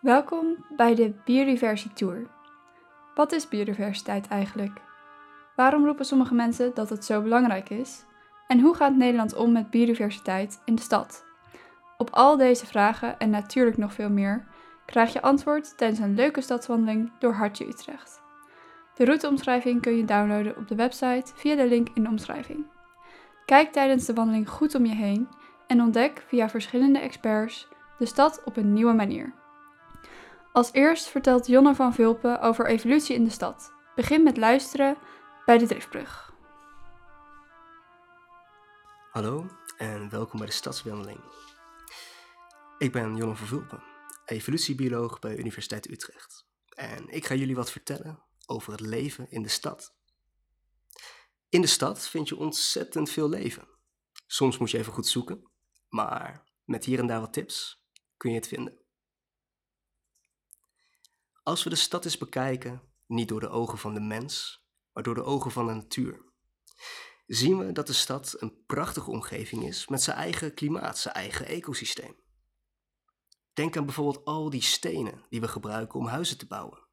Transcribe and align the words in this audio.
Welkom 0.00 0.64
bij 0.76 0.94
de 0.94 1.12
Biodiversie 1.24 1.92
Tour. 1.92 2.26
Wat 3.14 3.32
is 3.32 3.48
biodiversiteit 3.48 4.28
eigenlijk? 4.28 4.80
Waarom 5.56 5.84
roepen 5.84 6.04
sommige 6.04 6.34
mensen 6.34 6.74
dat 6.74 6.90
het 6.90 7.04
zo 7.04 7.22
belangrijk 7.22 7.70
is? 7.70 8.04
En 8.46 8.60
hoe 8.60 8.74
gaat 8.74 8.96
Nederland 8.96 9.34
om 9.34 9.52
met 9.52 9.70
biodiversiteit 9.70 10.62
in 10.64 10.74
de 10.74 10.82
stad? 10.82 11.24
Op 11.98 12.10
al 12.10 12.36
deze 12.36 12.66
vragen 12.66 13.18
en 13.18 13.30
natuurlijk 13.30 13.76
nog 13.76 13.92
veel 13.92 14.10
meer 14.10 14.46
krijg 14.86 15.12
je 15.12 15.22
antwoord 15.22 15.78
tijdens 15.78 16.00
een 16.00 16.14
leuke 16.14 16.40
stadswandeling 16.40 17.12
door 17.18 17.32
Hartje 17.32 17.66
Utrecht. 17.66 18.22
De 18.94 19.04
routeomschrijving 19.04 19.80
kun 19.80 19.96
je 19.96 20.04
downloaden 20.04 20.56
op 20.56 20.68
de 20.68 20.74
website 20.74 21.32
via 21.34 21.56
de 21.56 21.66
link 21.66 21.88
in 21.94 22.02
de 22.02 22.08
omschrijving. 22.08 22.66
Kijk 23.44 23.72
tijdens 23.72 24.06
de 24.06 24.14
wandeling 24.14 24.48
goed 24.48 24.74
om 24.74 24.86
je 24.86 24.94
heen 24.94 25.28
en 25.66 25.80
ontdek 25.80 26.24
via 26.26 26.48
verschillende 26.48 26.98
experts 26.98 27.68
de 27.98 28.06
stad 28.06 28.42
op 28.44 28.56
een 28.56 28.72
nieuwe 28.72 28.92
manier. 28.92 29.39
Als 30.52 30.72
eerst 30.72 31.06
vertelt 31.06 31.46
Jonne 31.46 31.74
van 31.74 31.94
Vulpen 31.94 32.40
over 32.40 32.66
evolutie 32.66 33.14
in 33.14 33.24
de 33.24 33.30
stad. 33.30 33.72
Begin 33.94 34.22
met 34.22 34.36
luisteren 34.36 34.98
bij 35.44 35.58
de 35.58 35.66
Driftbrug. 35.66 36.32
Hallo 39.10 39.46
en 39.76 40.10
welkom 40.10 40.38
bij 40.38 40.48
de 40.48 40.54
Stadswandeling. 40.54 41.20
Ik 42.78 42.92
ben 42.92 43.16
Jonne 43.16 43.34
van 43.34 43.46
Vulpen, 43.46 43.82
evolutiebioloog 44.24 45.18
bij 45.18 45.36
Universiteit 45.36 45.90
Utrecht. 45.90 46.46
En 46.68 47.08
ik 47.08 47.26
ga 47.26 47.34
jullie 47.34 47.56
wat 47.56 47.70
vertellen 47.70 48.22
over 48.46 48.72
het 48.72 48.80
leven 48.80 49.30
in 49.30 49.42
de 49.42 49.48
stad. 49.48 49.94
In 51.48 51.60
de 51.60 51.66
stad 51.66 52.08
vind 52.08 52.28
je 52.28 52.36
ontzettend 52.36 53.10
veel 53.10 53.28
leven. 53.28 53.68
Soms 54.26 54.58
moet 54.58 54.70
je 54.70 54.78
even 54.78 54.92
goed 54.92 55.06
zoeken, 55.06 55.50
maar 55.88 56.44
met 56.64 56.84
hier 56.84 56.98
en 56.98 57.06
daar 57.06 57.20
wat 57.20 57.32
tips 57.32 57.84
kun 58.16 58.30
je 58.30 58.36
het 58.36 58.48
vinden. 58.48 58.78
Als 61.42 61.62
we 61.62 61.70
de 61.70 61.76
stad 61.76 62.04
eens 62.04 62.18
bekijken, 62.18 62.82
niet 63.06 63.28
door 63.28 63.40
de 63.40 63.48
ogen 63.48 63.78
van 63.78 63.94
de 63.94 64.00
mens, 64.00 64.64
maar 64.92 65.02
door 65.02 65.14
de 65.14 65.24
ogen 65.24 65.50
van 65.50 65.66
de 65.66 65.72
natuur, 65.72 66.24
zien 67.26 67.58
we 67.58 67.72
dat 67.72 67.86
de 67.86 67.92
stad 67.92 68.34
een 68.38 68.64
prachtige 68.66 69.10
omgeving 69.10 69.64
is 69.64 69.88
met 69.88 70.02
zijn 70.02 70.16
eigen 70.16 70.54
klimaat, 70.54 70.98
zijn 70.98 71.14
eigen 71.14 71.46
ecosysteem. 71.46 72.16
Denk 73.52 73.76
aan 73.76 73.84
bijvoorbeeld 73.84 74.24
al 74.24 74.50
die 74.50 74.62
stenen 74.62 75.24
die 75.28 75.40
we 75.40 75.48
gebruiken 75.48 75.98
om 75.98 76.06
huizen 76.06 76.38
te 76.38 76.46
bouwen. 76.46 76.88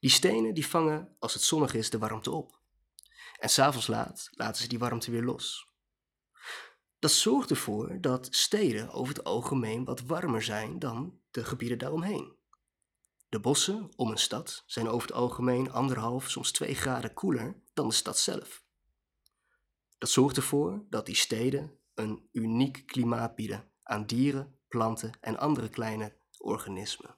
Die 0.00 0.10
stenen 0.10 0.54
die 0.54 0.66
vangen, 0.66 1.16
als 1.18 1.34
het 1.34 1.42
zonnig 1.42 1.74
is, 1.74 1.90
de 1.90 1.98
warmte 1.98 2.30
op. 2.30 2.60
En 3.38 3.48
s'avonds 3.48 3.86
laat 3.86 4.28
laten 4.30 4.62
ze 4.62 4.68
die 4.68 4.78
warmte 4.78 5.10
weer 5.10 5.22
los. 5.22 5.68
Dat 6.98 7.10
zorgt 7.10 7.50
ervoor 7.50 8.00
dat 8.00 8.28
steden 8.30 8.90
over 8.90 9.14
het 9.14 9.24
algemeen 9.24 9.84
wat 9.84 10.00
warmer 10.00 10.42
zijn 10.42 10.78
dan 10.78 11.20
de 11.30 11.44
gebieden 11.44 11.78
daaromheen. 11.78 12.37
De 13.28 13.40
bossen 13.40 13.90
om 13.96 14.10
een 14.10 14.18
stad 14.18 14.62
zijn 14.66 14.88
over 14.88 15.08
het 15.08 15.16
algemeen 15.16 15.72
anderhalf, 15.72 16.30
soms 16.30 16.52
twee 16.52 16.74
graden 16.74 17.14
koeler 17.14 17.62
dan 17.72 17.88
de 17.88 17.94
stad 17.94 18.18
zelf. 18.18 18.64
Dat 19.98 20.10
zorgt 20.10 20.36
ervoor 20.36 20.84
dat 20.90 21.06
die 21.06 21.14
steden 21.14 21.78
een 21.94 22.28
uniek 22.32 22.82
klimaat 22.86 23.34
bieden 23.34 23.70
aan 23.82 24.06
dieren, 24.06 24.58
planten 24.68 25.12
en 25.20 25.38
andere 25.38 25.68
kleine 25.68 26.16
organismen, 26.38 27.16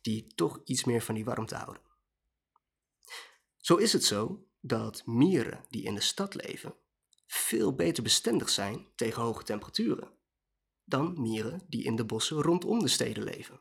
die 0.00 0.34
toch 0.34 0.60
iets 0.64 0.84
meer 0.84 1.02
van 1.02 1.14
die 1.14 1.24
warmte 1.24 1.54
houden. 1.54 1.82
Zo 3.56 3.76
is 3.76 3.92
het 3.92 4.04
zo 4.04 4.46
dat 4.60 5.06
mieren 5.06 5.64
die 5.68 5.82
in 5.82 5.94
de 5.94 6.00
stad 6.00 6.34
leven 6.34 6.74
veel 7.26 7.74
beter 7.74 8.02
bestendig 8.02 8.48
zijn 8.48 8.86
tegen 8.94 9.22
hoge 9.22 9.42
temperaturen 9.42 10.18
dan 10.90 11.20
mieren 11.20 11.62
die 11.68 11.84
in 11.84 11.96
de 11.96 12.04
bossen 12.04 12.42
rondom 12.42 12.78
de 12.78 12.88
steden 12.88 13.22
leven. 13.22 13.60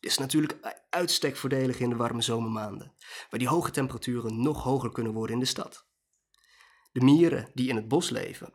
Dit 0.00 0.10
is 0.10 0.18
natuurlijk 0.18 0.80
uitstek 0.90 1.36
voordelig 1.36 1.78
in 1.80 1.88
de 1.88 1.96
warme 1.96 2.22
zomermaanden, 2.22 2.94
waar 3.30 3.38
die 3.38 3.48
hoge 3.48 3.70
temperaturen 3.70 4.42
nog 4.42 4.62
hoger 4.62 4.92
kunnen 4.92 5.12
worden 5.12 5.34
in 5.34 5.40
de 5.40 5.46
stad. 5.46 5.86
De 6.92 7.00
mieren 7.00 7.50
die 7.54 7.68
in 7.68 7.76
het 7.76 7.88
bos 7.88 8.10
leven, 8.10 8.54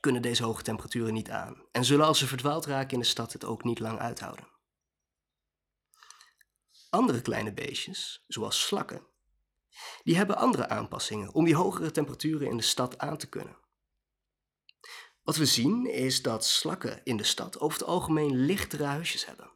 kunnen 0.00 0.22
deze 0.22 0.44
hoge 0.44 0.62
temperaturen 0.62 1.14
niet 1.14 1.30
aan 1.30 1.66
en 1.72 1.84
zullen 1.84 2.06
als 2.06 2.18
ze 2.18 2.26
verdwaald 2.26 2.66
raken 2.66 2.92
in 2.92 2.98
de 2.98 3.06
stad 3.06 3.32
het 3.32 3.44
ook 3.44 3.64
niet 3.64 3.78
lang 3.78 3.98
uithouden. 3.98 4.48
Andere 6.90 7.22
kleine 7.22 7.52
beestjes, 7.52 8.24
zoals 8.26 8.66
slakken, 8.66 9.06
die 10.02 10.16
hebben 10.16 10.36
andere 10.36 10.68
aanpassingen 10.68 11.34
om 11.34 11.44
die 11.44 11.54
hogere 11.54 11.90
temperaturen 11.90 12.48
in 12.48 12.56
de 12.56 12.62
stad 12.62 12.98
aan 12.98 13.16
te 13.16 13.28
kunnen. 13.28 13.56
Wat 15.22 15.36
we 15.36 15.46
zien 15.46 15.86
is 15.86 16.22
dat 16.22 16.44
slakken 16.44 17.00
in 17.04 17.16
de 17.16 17.24
stad 17.24 17.60
over 17.60 17.78
het 17.78 17.88
algemeen 17.88 18.36
lichtere 18.36 18.84
huisjes 18.84 19.26
hebben. 19.26 19.55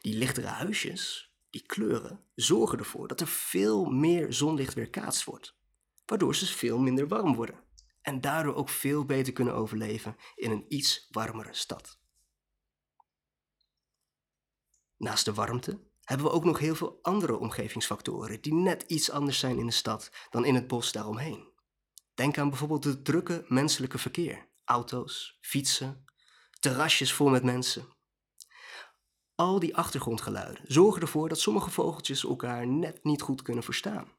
Die 0.00 0.16
lichtere 0.16 0.46
huisjes, 0.46 1.32
die 1.50 1.66
kleuren, 1.66 2.24
zorgen 2.34 2.78
ervoor 2.78 3.08
dat 3.08 3.20
er 3.20 3.26
veel 3.26 3.84
meer 3.84 4.32
zonlicht 4.32 4.74
weerkaatst 4.74 5.24
wordt, 5.24 5.56
waardoor 6.06 6.34
ze 6.34 6.46
veel 6.46 6.78
minder 6.78 7.08
warm 7.08 7.34
worden 7.34 7.64
en 8.06 8.20
daardoor 8.20 8.54
ook 8.54 8.68
veel 8.68 9.04
beter 9.04 9.32
kunnen 9.32 9.54
overleven 9.54 10.16
in 10.34 10.50
een 10.50 10.64
iets 10.68 11.06
warmere 11.10 11.54
stad. 11.54 11.98
Naast 14.96 15.24
de 15.24 15.34
warmte 15.34 15.80
hebben 16.02 16.26
we 16.26 16.32
ook 16.32 16.44
nog 16.44 16.58
heel 16.58 16.74
veel 16.74 16.98
andere 17.02 17.38
omgevingsfactoren 17.38 18.40
die 18.40 18.54
net 18.54 18.82
iets 18.82 19.10
anders 19.10 19.38
zijn 19.38 19.58
in 19.58 19.66
de 19.66 19.72
stad 19.72 20.10
dan 20.30 20.44
in 20.44 20.54
het 20.54 20.66
bos 20.66 20.92
daaromheen. 20.92 21.48
Denk 22.14 22.38
aan 22.38 22.48
bijvoorbeeld 22.48 22.84
het 22.84 23.04
drukke 23.04 23.44
menselijke 23.48 23.98
verkeer, 23.98 24.48
auto's, 24.64 25.38
fietsen, 25.40 26.04
terrasjes 26.60 27.12
vol 27.12 27.28
met 27.28 27.44
mensen, 27.44 27.95
al 29.36 29.58
die 29.58 29.76
achtergrondgeluiden 29.76 30.64
zorgen 30.66 31.02
ervoor 31.02 31.28
dat 31.28 31.40
sommige 31.40 31.70
vogeltjes 31.70 32.24
elkaar 32.24 32.66
net 32.66 33.04
niet 33.04 33.22
goed 33.22 33.42
kunnen 33.42 33.64
verstaan. 33.64 34.12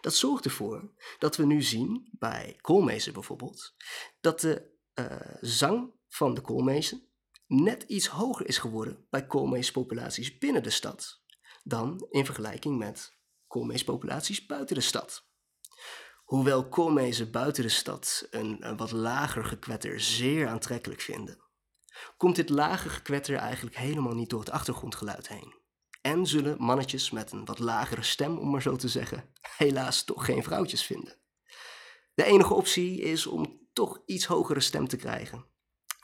Dat 0.00 0.14
zorgt 0.14 0.44
ervoor 0.44 0.92
dat 1.18 1.36
we 1.36 1.46
nu 1.46 1.62
zien, 1.62 2.08
bij 2.18 2.58
koolmezen 2.60 3.12
bijvoorbeeld, 3.12 3.74
dat 4.20 4.40
de 4.40 4.74
uh, 4.94 5.34
zang 5.40 5.92
van 6.08 6.34
de 6.34 6.40
koolmezen 6.40 7.08
net 7.46 7.82
iets 7.82 8.06
hoger 8.06 8.46
is 8.46 8.58
geworden 8.58 9.06
bij 9.10 9.26
koolmeespopulaties 9.26 10.38
binnen 10.38 10.62
de 10.62 10.70
stad 10.70 11.22
dan 11.62 12.06
in 12.10 12.24
vergelijking 12.24 12.78
met 12.78 13.16
koolmeespopulaties 13.46 14.46
buiten 14.46 14.74
de 14.74 14.82
stad. 14.82 15.28
Hoewel 16.24 16.68
koolmezen 16.68 17.30
buiten 17.30 17.62
de 17.62 17.68
stad 17.68 18.26
een 18.30 18.76
wat 18.76 18.90
lager 18.90 19.44
gekwetter 19.44 20.00
zeer 20.00 20.48
aantrekkelijk 20.48 21.00
vinden, 21.00 21.45
komt 22.16 22.36
dit 22.36 22.48
lage 22.48 22.88
gekwetter 22.88 23.36
eigenlijk 23.36 23.76
helemaal 23.76 24.14
niet 24.14 24.30
door 24.30 24.40
het 24.40 24.50
achtergrondgeluid 24.50 25.28
heen. 25.28 25.54
En 26.00 26.26
zullen 26.26 26.62
mannetjes 26.62 27.10
met 27.10 27.32
een 27.32 27.44
wat 27.44 27.58
lagere 27.58 28.02
stem, 28.02 28.38
om 28.38 28.50
maar 28.50 28.62
zo 28.62 28.76
te 28.76 28.88
zeggen, 28.88 29.32
helaas 29.56 30.04
toch 30.04 30.24
geen 30.24 30.42
vrouwtjes 30.42 30.82
vinden. 30.82 31.18
De 32.14 32.24
enige 32.24 32.54
optie 32.54 33.00
is 33.00 33.26
om 33.26 33.68
toch 33.72 34.02
iets 34.06 34.24
hogere 34.24 34.60
stem 34.60 34.88
te 34.88 34.96
krijgen 34.96 35.46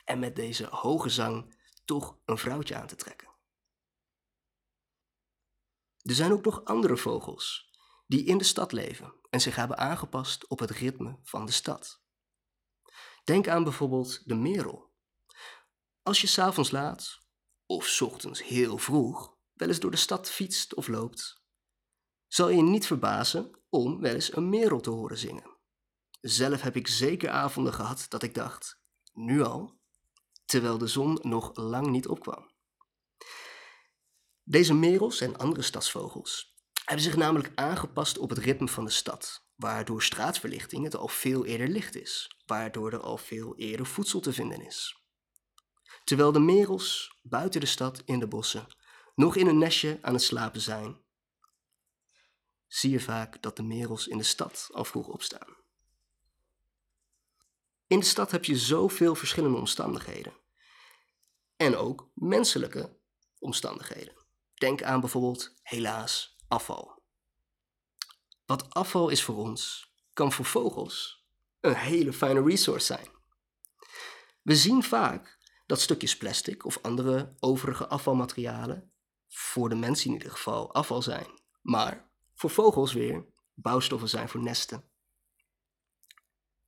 en 0.05 0.19
met 0.19 0.37
deze 0.37 0.67
hoge 0.71 1.09
zang 1.09 1.55
toch 1.85 2.19
een 2.25 2.39
vrouwtje 2.39 2.77
aan 2.77 2.87
te 2.87 2.97
trekken. 2.97 3.29
Er 6.03 6.15
zijn 6.15 6.33
ook 6.33 6.45
nog 6.45 6.65
andere 6.65 6.97
vogels 6.97 7.71
die 8.07 8.25
in 8.25 8.39
de 8.39 8.45
stad 8.45 8.73
leven 8.73 9.15
en 9.31 9.41
zich 9.41 9.57
hebben 9.57 9.79
aangepast 9.79 10.49
op 10.49 10.59
het 10.59 10.71
ritme 10.71 11.19
van 11.23 11.47
de 11.47 11.53
stad. 11.53 12.03
Denk 13.25 13.49
aan 13.49 13.65
bijvoorbeeld 13.65 14.29
de 14.29 14.35
merel, 14.35 14.92
als 16.03 16.21
je 16.21 16.27
s'avonds 16.27 16.71
laat, 16.71 17.19
of 17.67 18.01
ochtends 18.03 18.43
heel 18.43 18.79
vroeg, 18.79 19.37
wel 19.53 19.69
eens 19.69 19.81
door 19.81 19.91
de 19.91 19.97
stad 19.97 20.31
fietst 20.31 20.75
of 20.75 20.89
loopt, 20.89 21.43
zal 22.27 22.49
je 22.49 22.63
niet 22.63 22.87
verbazen 22.87 23.51
om 23.69 24.01
wel 24.01 24.15
eens 24.15 24.37
een 24.37 24.49
merel 24.49 24.81
te 24.81 24.91
horen 24.91 25.19
zingen. 25.19 25.57
Zelf 26.21 26.61
heb 26.61 26.77
ik 26.77 26.87
zeker 26.87 27.31
avonden 27.31 27.73
gehad 27.73 28.07
dat 28.09 28.23
ik 28.23 28.35
dacht, 28.35 28.81
nu 29.12 29.43
al, 29.43 29.79
terwijl 30.45 30.79
de 30.79 30.87
zon 30.87 31.19
nog 31.23 31.57
lang 31.57 31.87
niet 31.87 32.09
opkwam. 32.09 32.51
Deze 34.43 34.75
merels 34.75 35.21
en 35.21 35.37
andere 35.38 35.62
stadsvogels 35.62 36.56
hebben 36.85 37.05
zich 37.05 37.17
namelijk 37.17 37.53
aangepast 37.55 38.19
op 38.19 38.29
het 38.29 38.38
ritme 38.38 38.69
van 38.69 38.85
de 38.85 38.91
stad, 38.91 39.47
waardoor 39.55 40.03
straatverlichting 40.03 40.85
het 40.85 40.97
al 40.97 41.09
veel 41.09 41.44
eerder 41.44 41.69
licht 41.69 41.94
is, 41.94 42.37
waardoor 42.47 42.93
er 42.93 43.00
al 43.00 43.19
veel 43.19 43.56
eerder 43.56 43.87
voedsel 43.87 44.21
te 44.21 44.32
vinden 44.32 44.67
is. 44.67 45.01
Terwijl 46.04 46.32
de 46.32 46.40
merels 46.40 47.19
buiten 47.22 47.60
de 47.60 47.66
stad 47.66 48.02
in 48.04 48.19
de 48.19 48.28
bossen 48.28 48.66
nog 49.14 49.37
in 49.37 49.46
een 49.46 49.58
nestje 49.58 49.99
aan 50.02 50.12
het 50.12 50.22
slapen 50.22 50.60
zijn, 50.60 51.00
zie 52.66 52.90
je 52.90 53.00
vaak 53.00 53.43
dat 53.43 53.56
de 53.56 53.62
merels 53.62 54.06
in 54.06 54.19
de 54.19 54.25
stad 54.25 54.69
al 54.72 54.84
vroeg 54.84 55.06
opstaan. 55.06 55.56
In 57.87 57.99
de 57.99 58.04
stad 58.04 58.31
heb 58.31 58.44
je 58.44 58.58
zoveel 58.58 59.14
verschillende 59.14 59.58
omstandigheden. 59.58 60.32
En 61.56 61.76
ook 61.76 62.10
menselijke 62.14 62.99
omstandigheden. 63.38 64.14
Denk 64.54 64.82
aan 64.82 65.00
bijvoorbeeld, 65.00 65.54
helaas, 65.62 66.37
afval. 66.49 67.02
Wat 68.46 68.75
afval 68.75 69.08
is 69.08 69.22
voor 69.22 69.37
ons, 69.37 69.93
kan 70.12 70.32
voor 70.32 70.44
vogels 70.44 71.26
een 71.60 71.75
hele 71.75 72.12
fijne 72.12 72.43
resource 72.43 72.87
zijn. 72.87 73.08
We 74.43 74.56
zien 74.56 74.82
vaak 74.82 75.38
dat 75.73 75.81
stukjes 75.81 76.17
plastic 76.17 76.65
of 76.65 76.79
andere 76.83 77.37
overige 77.41 77.89
afvalmaterialen, 77.89 78.93
voor 79.29 79.69
de 79.69 79.75
mens 79.75 80.05
in 80.05 80.13
ieder 80.13 80.31
geval, 80.31 80.75
afval 80.75 81.03
zijn, 81.03 81.27
maar 81.61 82.11
voor 82.35 82.51
vogels 82.51 82.93
weer 82.93 83.27
bouwstoffen 83.55 84.09
zijn 84.09 84.29
voor 84.29 84.43
nesten. 84.43 84.85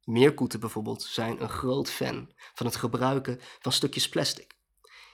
Meerkoeten 0.05 0.61
bijvoorbeeld 0.61 1.03
zijn 1.03 1.43
een 1.43 1.49
groot 1.49 1.91
fan 1.91 2.33
van 2.55 2.67
het 2.67 2.77
gebruiken 2.77 3.41
van 3.59 3.73
stukjes 3.73 4.09
plastic. 4.09 4.56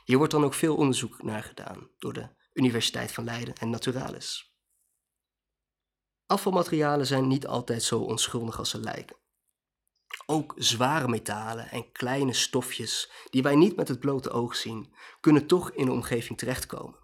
Hier 0.05 0.17
wordt 0.17 0.33
dan 0.33 0.45
ook 0.45 0.55
veel 0.55 0.77
onderzoek 0.77 1.23
naar 1.23 1.43
gedaan 1.43 1.91
door 1.99 2.13
de 2.13 2.29
Universiteit 2.53 3.13
van 3.13 3.25
Leiden 3.25 3.55
en 3.55 3.71
Naturalis. 3.71 4.55
Afvalmaterialen 6.27 7.07
zijn 7.07 7.27
niet 7.27 7.47
altijd 7.47 7.83
zo 7.83 8.01
onschuldig 8.01 8.59
als 8.59 8.71
ze 8.71 8.81
lijken. 8.81 9.20
Ook 10.27 10.55
zware 10.57 11.09
metalen 11.09 11.71
en 11.71 11.93
kleine 11.93 12.33
stofjes 12.33 13.11
die 13.31 13.43
wij 13.43 13.55
niet 13.55 13.77
met 13.77 13.89
het 13.89 14.01
blote 14.01 14.31
oog 14.31 14.57
zien, 14.57 14.95
kunnen 15.21 15.47
toch 15.47 15.73
in 15.73 15.85
de 15.85 15.93
omgeving 15.93 16.39
terechtkomen. 16.39 16.99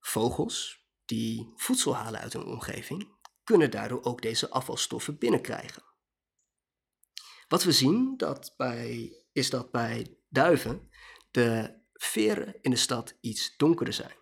Vogels, 0.00 0.86
die 1.04 1.52
voedsel 1.56 1.96
halen 1.96 2.20
uit 2.20 2.32
hun 2.32 2.44
omgeving, 2.44 3.08
kunnen 3.44 3.70
daardoor 3.70 4.02
ook 4.02 4.22
deze 4.22 4.50
afvalstoffen 4.50 5.18
binnenkrijgen. 5.18 5.82
Wat 7.48 7.62
we 7.62 7.72
zien 7.72 8.16
dat 8.16 8.54
bij, 8.56 9.22
is 9.32 9.50
dat 9.50 9.70
bij 9.70 10.18
duiven 10.28 10.90
de 11.30 11.80
veren 11.92 12.58
in 12.60 12.70
de 12.70 12.76
stad 12.76 13.16
iets 13.20 13.56
donkerder 13.56 13.94
zijn. 13.94 14.16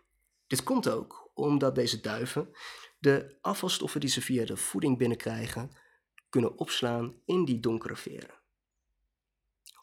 Dit 0.46 0.62
komt 0.62 0.88
ook 0.88 1.30
omdat 1.34 1.74
deze 1.74 2.00
duiven 2.00 2.50
de 2.98 3.38
afvalstoffen 3.40 4.00
die 4.00 4.10
ze 4.10 4.22
via 4.22 4.44
de 4.44 4.56
voeding 4.56 4.98
binnenkrijgen 4.98 5.70
kunnen 6.32 6.58
opslaan 6.58 7.14
in 7.24 7.44
die 7.44 7.60
donkere 7.60 7.96
veren. 7.96 8.40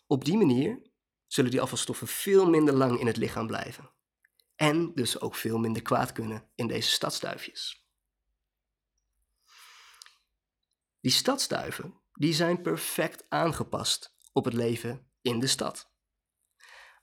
Op 0.07 0.25
die 0.25 0.37
manier 0.37 0.81
zullen 1.27 1.51
die 1.51 1.61
afvalstoffen 1.61 2.07
veel 2.07 2.49
minder 2.49 2.73
lang 2.73 2.99
in 2.99 3.07
het 3.07 3.17
lichaam 3.17 3.47
blijven. 3.47 3.91
En 4.55 4.93
dus 4.93 5.19
ook 5.19 5.35
veel 5.35 5.57
minder 5.57 5.81
kwaad 5.81 6.11
kunnen 6.11 6.49
in 6.55 6.67
deze 6.67 6.89
stadsduifjes. 6.89 7.87
Die 11.01 11.11
stadsduiven 11.11 11.93
die 12.13 12.33
zijn 12.33 12.61
perfect 12.61 13.25
aangepast 13.29 14.15
op 14.31 14.45
het 14.45 14.53
leven 14.53 15.07
in 15.21 15.39
de 15.39 15.47
stad. 15.47 15.91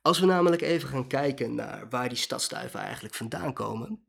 Als 0.03 0.19
we 0.19 0.27
namelijk 0.27 0.63
even 0.63 0.89
gaan 0.89 1.09
kijken 1.09 1.55
naar 1.55 1.89
waar 1.89 2.09
die 2.09 2.19
stadsduiven 2.19 2.81
eigenlijk 2.81 3.15
vandaan 3.15 3.53
komen, 3.53 4.06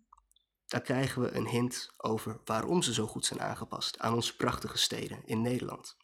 dan 0.68 0.82
krijgen 0.82 1.22
we 1.22 1.32
een 1.32 1.48
hint 1.48 1.94
over 1.98 2.42
waarom 2.46 2.82
ze 2.82 2.94
zo 2.94 3.08
goed 3.08 3.26
zijn 3.26 3.42
aangepast 3.42 4.00
aan 4.00 4.14
onze 4.14 4.36
prachtige 4.36 4.78
steden 4.78 5.22
in 5.26 5.42
Nederland. 5.42 5.98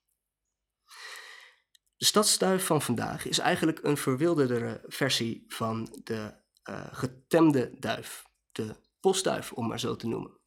De 1.98 2.06
stadsduif 2.06 2.66
van 2.66 2.82
vandaag 2.82 3.26
is 3.26 3.40
eigenlijk 3.40 3.80
een 3.84 3.98
verwilderdere 3.98 4.84
versie 4.88 5.46
van 5.48 6.02
de 6.04 6.42
uh, 6.70 6.86
getemde 6.92 7.76
duif, 7.80 8.26
de 8.52 8.76
postduif 9.00 9.52
om 9.52 9.68
maar 9.68 9.80
zo 9.80 9.96
te 9.96 10.08
noemen. 10.08 10.38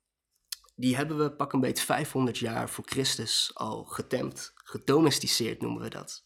Die 0.74 0.96
hebben 0.96 1.18
we 1.18 1.32
pak 1.32 1.52
een 1.52 1.60
beetje 1.60 1.84
500 1.84 2.38
jaar 2.38 2.70
voor 2.70 2.84
Christus 2.86 3.50
al 3.54 3.84
getemd, 3.84 4.52
gedomesticeerd 4.54 5.60
noemen 5.60 5.82
we 5.82 5.88
dat. 5.88 6.24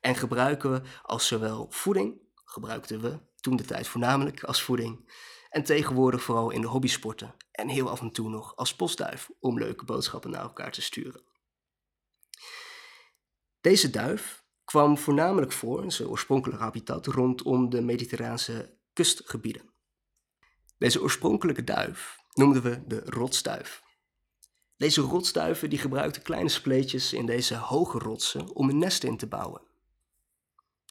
En 0.00 0.14
gebruiken 0.14 0.70
we 0.70 0.82
als 1.02 1.26
zowel 1.26 1.66
voeding, 1.70 2.20
gebruikten 2.44 3.00
we 3.00 3.20
toen 3.40 3.56
de 3.56 3.64
tijd 3.64 3.88
voornamelijk 3.88 4.44
als 4.44 4.62
voeding, 4.62 5.12
en 5.52 5.64
tegenwoordig 5.64 6.22
vooral 6.22 6.50
in 6.50 6.60
de 6.60 6.66
hobbysporten 6.66 7.34
en 7.50 7.68
heel 7.68 7.90
af 7.90 8.00
en 8.00 8.10
toe 8.10 8.28
nog 8.28 8.56
als 8.56 8.74
postduif 8.74 9.30
om 9.40 9.58
leuke 9.58 9.84
boodschappen 9.84 10.30
naar 10.30 10.42
elkaar 10.42 10.72
te 10.72 10.82
sturen. 10.82 11.22
Deze 13.60 13.90
duif 13.90 14.44
kwam 14.64 14.98
voornamelijk 14.98 15.52
voor 15.52 15.82
in 15.82 15.92
zijn 15.92 16.08
oorspronkelijke 16.08 16.62
habitat 16.62 17.06
rondom 17.06 17.70
de 17.70 17.80
mediterraanse 17.80 18.78
kustgebieden. 18.92 19.70
Deze 20.78 21.02
oorspronkelijke 21.02 21.64
duif 21.64 22.18
noemden 22.32 22.62
we 22.62 22.86
de 22.86 23.02
rotsduif. 23.04 23.82
Deze 24.76 25.00
rotsduiven 25.00 25.70
die 25.70 25.78
gebruikten 25.78 26.22
kleine 26.22 26.48
spleetjes 26.48 27.12
in 27.12 27.26
deze 27.26 27.56
hoge 27.56 27.98
rotsen 27.98 28.54
om 28.54 28.68
een 28.68 28.78
nest 28.78 29.04
in 29.04 29.16
te 29.16 29.26
bouwen. 29.26 29.62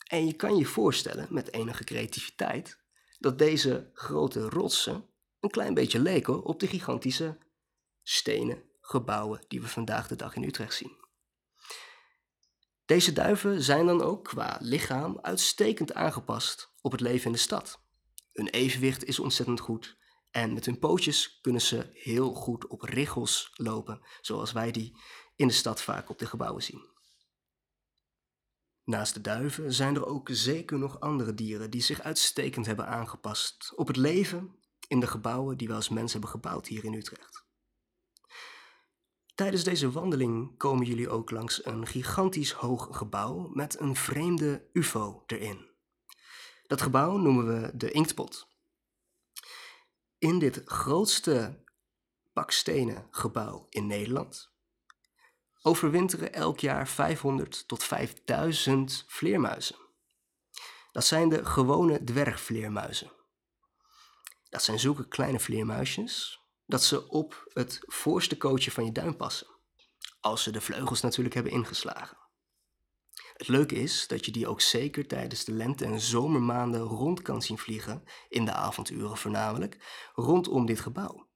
En 0.07 0.25
je 0.25 0.33
kan 0.33 0.57
je 0.57 0.65
voorstellen, 0.65 1.27
met 1.29 1.53
enige 1.53 1.83
creativiteit, 1.83 2.80
dat 3.21 3.38
deze 3.38 3.89
grote 3.94 4.50
rotsen 4.50 5.06
een 5.39 5.50
klein 5.50 5.73
beetje 5.73 6.00
leken 6.00 6.44
op 6.44 6.59
de 6.59 6.68
gigantische 6.68 7.38
stenen 8.03 8.63
gebouwen 8.79 9.45
die 9.47 9.62
we 9.62 9.68
vandaag 9.68 10.07
de 10.07 10.15
dag 10.15 10.35
in 10.35 10.44
Utrecht 10.44 10.73
zien. 10.73 11.00
Deze 12.85 13.13
duiven 13.13 13.62
zijn 13.62 13.85
dan 13.85 14.01
ook 14.01 14.23
qua 14.23 14.57
lichaam 14.59 15.19
uitstekend 15.21 15.94
aangepast 15.94 16.73
op 16.81 16.91
het 16.91 17.01
leven 17.01 17.25
in 17.25 17.31
de 17.31 17.38
stad. 17.38 17.83
Hun 18.31 18.47
evenwicht 18.47 19.03
is 19.03 19.19
ontzettend 19.19 19.59
goed 19.59 19.97
en 20.31 20.53
met 20.53 20.65
hun 20.65 20.79
pootjes 20.79 21.39
kunnen 21.41 21.62
ze 21.62 21.89
heel 21.94 22.33
goed 22.33 22.67
op 22.67 22.81
richels 22.81 23.51
lopen, 23.53 24.01
zoals 24.21 24.51
wij 24.51 24.71
die 24.71 24.97
in 25.35 25.47
de 25.47 25.53
stad 25.53 25.81
vaak 25.81 26.09
op 26.09 26.19
de 26.19 26.25
gebouwen 26.25 26.63
zien. 26.63 26.90
Naast 28.91 29.13
de 29.13 29.21
duiven 29.21 29.73
zijn 29.73 29.95
er 29.95 30.05
ook 30.05 30.29
zeker 30.31 30.79
nog 30.79 30.99
andere 30.99 31.33
dieren 31.33 31.69
die 31.69 31.81
zich 31.81 32.01
uitstekend 32.01 32.65
hebben 32.65 32.88
aangepast 32.88 33.73
op 33.75 33.88
het 33.88 33.95
leven 33.95 34.55
in 34.88 34.99
de 34.99 35.07
gebouwen 35.07 35.57
die 35.57 35.67
we 35.67 35.73
als 35.73 35.89
mens 35.89 36.11
hebben 36.11 36.29
gebouwd 36.29 36.67
hier 36.67 36.83
in 36.83 36.93
Utrecht. 36.93 37.45
Tijdens 39.35 39.63
deze 39.63 39.91
wandeling 39.91 40.57
komen 40.57 40.85
jullie 40.85 41.09
ook 41.09 41.31
langs 41.31 41.65
een 41.65 41.88
gigantisch 41.88 42.51
hoog 42.51 42.97
gebouw 42.97 43.47
met 43.53 43.79
een 43.79 43.95
vreemde 43.95 44.69
UFO 44.73 45.23
erin. 45.25 45.69
Dat 46.67 46.81
gebouw 46.81 47.17
noemen 47.17 47.45
we 47.45 47.77
de 47.77 47.91
Inktpot. 47.91 48.47
In 50.17 50.39
dit 50.39 50.61
grootste 50.65 51.63
bakstenen 52.33 53.07
gebouw 53.11 53.67
in 53.69 53.88
Nederland 53.88 54.50
overwinteren 55.61 56.33
elk 56.33 56.59
jaar 56.59 56.87
500 56.87 57.67
tot 57.67 57.83
5000 57.83 59.05
vleermuizen. 59.07 59.75
Dat 60.91 61.05
zijn 61.05 61.29
de 61.29 61.45
gewone 61.45 62.03
dwergvleermuizen. 62.03 63.11
Dat 64.49 64.63
zijn 64.63 64.79
zulke 64.79 65.07
kleine 65.07 65.39
vleermuisjes 65.39 66.39
dat 66.65 66.83
ze 66.83 67.07
op 67.07 67.49
het 67.53 67.79
voorste 67.81 68.37
kootje 68.37 68.71
van 68.71 68.85
je 68.85 68.91
duim 68.91 69.15
passen. 69.15 69.47
Als 70.19 70.43
ze 70.43 70.51
de 70.51 70.61
vleugels 70.61 71.01
natuurlijk 71.01 71.35
hebben 71.35 71.53
ingeslagen. 71.53 72.17
Het 73.33 73.47
leuke 73.47 73.75
is 73.75 74.07
dat 74.07 74.25
je 74.25 74.31
die 74.31 74.47
ook 74.47 74.61
zeker 74.61 75.07
tijdens 75.07 75.45
de 75.45 75.51
lente- 75.51 75.85
en 75.85 75.99
zomermaanden 75.99 76.81
rond 76.81 77.21
kan 77.21 77.41
zien 77.41 77.57
vliegen, 77.57 78.03
in 78.29 78.45
de 78.45 78.51
avonduren 78.51 79.17
voornamelijk, 79.17 79.77
rondom 80.13 80.65
dit 80.65 80.79
gebouw. 80.79 81.29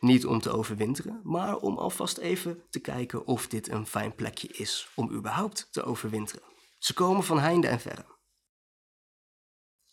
Niet 0.00 0.26
om 0.26 0.40
te 0.40 0.50
overwinteren, 0.50 1.20
maar 1.24 1.56
om 1.56 1.78
alvast 1.78 2.18
even 2.18 2.62
te 2.70 2.80
kijken 2.80 3.26
of 3.26 3.48
dit 3.48 3.68
een 3.68 3.86
fijn 3.86 4.14
plekje 4.14 4.48
is 4.48 4.88
om 4.94 5.12
überhaupt 5.12 5.68
te 5.70 5.82
overwinteren. 5.82 6.42
Ze 6.78 6.94
komen 6.94 7.24
van 7.24 7.38
heinde 7.38 7.66
en 7.66 7.80
verre. 7.80 8.06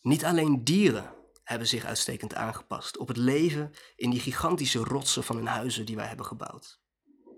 Niet 0.02 0.26
alleen 0.26 0.64
dieren 0.64 1.16
hebben 1.44 1.68
zich 1.68 1.86
uitstekend 1.86 2.34
aangepast 2.34 2.98
op 2.98 3.08
het 3.08 3.18
leven 3.18 3.72
in 3.96 4.10
die 4.10 4.20
gigantische 4.20 4.80
rotsen 4.80 5.24
van 5.24 5.36
hun 5.36 5.48
huizen 5.48 5.86
die 5.86 5.96
wij 5.96 6.08
hebben 6.08 6.26
gebouwd. 6.26 6.82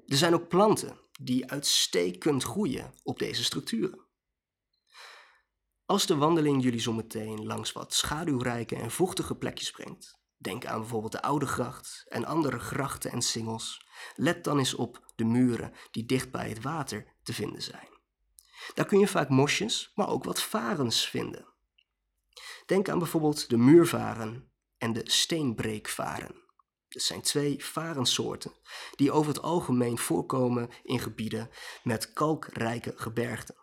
Er 0.06 0.18
zijn 0.18 0.34
ook 0.34 0.48
planten 0.48 1.00
die 1.20 1.52
uitstekend 1.52 2.44
groeien 2.44 2.94
op 3.04 3.20
deze 3.20 3.44
structuren. 3.44 4.06
Als 5.86 6.06
de 6.06 6.16
wandeling 6.16 6.64
jullie 6.64 6.80
zometeen 6.80 7.46
langs 7.46 7.72
wat 7.72 7.94
schaduwrijke 7.94 8.76
en 8.76 8.92
vochtige 8.92 9.36
plekjes 9.36 9.72
brengt, 9.72 10.20
denk 10.46 10.66
aan 10.66 10.80
bijvoorbeeld 10.80 11.12
de 11.12 11.22
Oude 11.22 11.46
Gracht 11.46 12.06
en 12.08 12.26
andere 12.26 12.60
grachten 12.60 13.12
en 13.12 13.22
singels, 13.22 13.86
let 14.16 14.44
dan 14.44 14.58
eens 14.58 14.74
op 14.74 15.12
de 15.16 15.26
muren 15.26 15.74
die 15.92 16.06
dicht 16.06 16.32
bij 16.32 16.50
het 16.50 16.62
water 16.62 17.14
te 17.24 17.34
vinden 17.34 17.62
zijn. 17.62 17.88
Daar 18.74 18.86
kun 18.86 19.00
je 19.00 19.08
vaak 19.08 19.30
mosjes, 19.30 19.92
maar 19.96 20.10
ook 20.10 20.24
wat 20.24 20.42
varens 20.42 21.10
vinden. 21.10 21.54
Denk 22.66 22.90
aan 22.90 23.00
bijvoorbeeld 23.00 23.50
de 23.50 23.58
muurvaren 23.58 24.52
en 24.78 24.94
de 24.94 25.02
steenbreekvaren. 25.04 26.44
Dat 26.88 27.02
zijn 27.02 27.22
twee 27.22 27.66
varensoorten 27.66 28.54
die 28.96 29.12
over 29.12 29.34
het 29.34 29.42
algemeen 29.42 29.98
voorkomen 29.98 30.70
in 30.84 31.00
gebieden 31.00 31.50
met 31.84 32.14
kalkrijke 32.14 32.94
gebergten. 32.96 33.56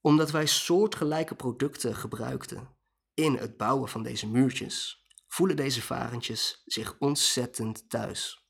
Omdat 0.00 0.30
wij 0.30 0.46
soortgelijke 0.46 1.34
producten 1.34 1.94
gebruikten 1.94 2.77
in 3.18 3.34
het 3.34 3.56
bouwen 3.56 3.88
van 3.88 4.02
deze 4.02 4.28
muurtjes, 4.28 5.04
voelen 5.26 5.56
deze 5.56 5.82
varentjes 5.82 6.62
zich 6.64 6.96
ontzettend 6.98 7.90
thuis. 7.90 8.46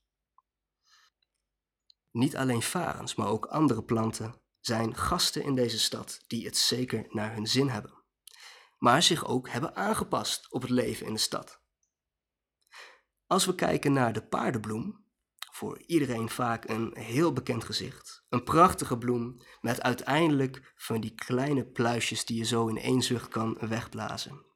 Niet 2.11 2.37
alleen 2.37 2.63
varens, 2.63 3.15
maar 3.15 3.29
ook 3.29 3.47
andere 3.47 3.85
planten 3.85 4.41
zijn 4.61 4.97
gasten 4.97 5.43
in 5.43 5.55
deze 5.55 5.79
stad 5.79 6.25
die 6.27 6.45
het 6.45 6.57
zeker 6.57 7.07
naar 7.09 7.35
hun 7.35 7.47
zin 7.47 7.69
hebben 7.69 7.99
maar 8.79 9.03
zich 9.03 9.27
ook 9.27 9.49
hebben 9.49 9.77
aangepast 9.77 10.53
op 10.53 10.63
het 10.63 10.71
leven 10.71 11.07
in 11.07 11.13
de 11.13 11.19
stad. 11.19 11.61
Als 13.27 13.45
we 13.47 13.55
kijken 13.55 13.93
naar 13.93 14.13
de 14.13 14.23
paardenbloem, 14.23 15.07
voor 15.53 15.83
iedereen 15.87 16.29
vaak 16.29 16.69
een 16.69 16.97
heel 16.97 17.33
bekend 17.33 17.65
gezicht. 17.65 18.25
Een 18.29 18.45
prachtige 18.45 18.99
bloem 18.99 19.37
met 19.61 19.83
uiteindelijk 19.83 20.73
van 20.77 21.01
die 21.01 21.15
kleine 21.15 21.65
pluisjes 21.67 22.25
die 22.25 22.39
je 22.39 22.45
zo 22.45 22.67
in 22.67 22.79
één 22.79 23.03
zucht 23.03 23.29
kan 23.29 23.59
wegblazen. 23.61 24.47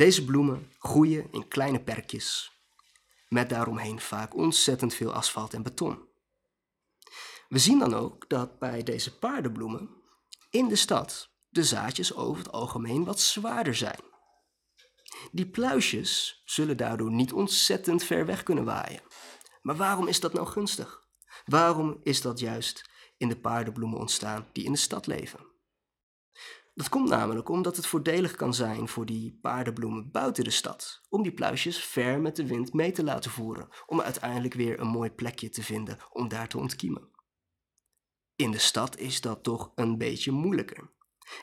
Deze 0.00 0.24
bloemen 0.24 0.72
groeien 0.78 1.28
in 1.32 1.48
kleine 1.48 1.80
perkjes, 1.80 2.60
met 3.28 3.48
daaromheen 3.48 4.00
vaak 4.00 4.34
ontzettend 4.34 4.94
veel 4.94 5.12
asfalt 5.12 5.54
en 5.54 5.62
beton. 5.62 6.08
We 7.48 7.58
zien 7.58 7.78
dan 7.78 7.94
ook 7.94 8.28
dat 8.28 8.58
bij 8.58 8.82
deze 8.82 9.18
paardenbloemen 9.18 9.90
in 10.50 10.68
de 10.68 10.76
stad 10.76 11.30
de 11.48 11.64
zaadjes 11.64 12.14
over 12.14 12.42
het 12.42 12.52
algemeen 12.52 13.04
wat 13.04 13.20
zwaarder 13.20 13.74
zijn. 13.74 14.00
Die 15.32 15.46
pluisjes 15.46 16.42
zullen 16.44 16.76
daardoor 16.76 17.10
niet 17.10 17.32
ontzettend 17.32 18.04
ver 18.04 18.26
weg 18.26 18.42
kunnen 18.42 18.64
waaien. 18.64 19.02
Maar 19.62 19.76
waarom 19.76 20.08
is 20.08 20.20
dat 20.20 20.32
nou 20.32 20.46
gunstig? 20.46 21.08
Waarom 21.44 22.00
is 22.02 22.20
dat 22.20 22.38
juist 22.38 22.90
in 23.16 23.28
de 23.28 23.36
paardenbloemen 23.36 23.98
ontstaan 23.98 24.48
die 24.52 24.64
in 24.64 24.72
de 24.72 24.78
stad 24.78 25.06
leven? 25.06 25.49
Dat 26.80 26.88
komt 26.88 27.08
namelijk 27.08 27.48
omdat 27.48 27.76
het 27.76 27.86
voordelig 27.86 28.34
kan 28.34 28.54
zijn 28.54 28.88
voor 28.88 29.06
die 29.06 29.38
paardenbloemen 29.42 30.10
buiten 30.10 30.44
de 30.44 30.50
stad, 30.50 31.00
om 31.08 31.22
die 31.22 31.32
pluisjes 31.32 31.84
ver 31.84 32.20
met 32.20 32.36
de 32.36 32.46
wind 32.46 32.72
mee 32.72 32.92
te 32.92 33.04
laten 33.04 33.30
voeren, 33.30 33.68
om 33.86 34.00
uiteindelijk 34.00 34.54
weer 34.54 34.80
een 34.80 34.86
mooi 34.86 35.10
plekje 35.10 35.48
te 35.48 35.62
vinden 35.62 35.98
om 36.10 36.28
daar 36.28 36.48
te 36.48 36.58
ontkiemen. 36.58 37.10
In 38.36 38.50
de 38.50 38.58
stad 38.58 38.98
is 38.98 39.20
dat 39.20 39.42
toch 39.42 39.72
een 39.74 39.98
beetje 39.98 40.30
moeilijker 40.30 40.90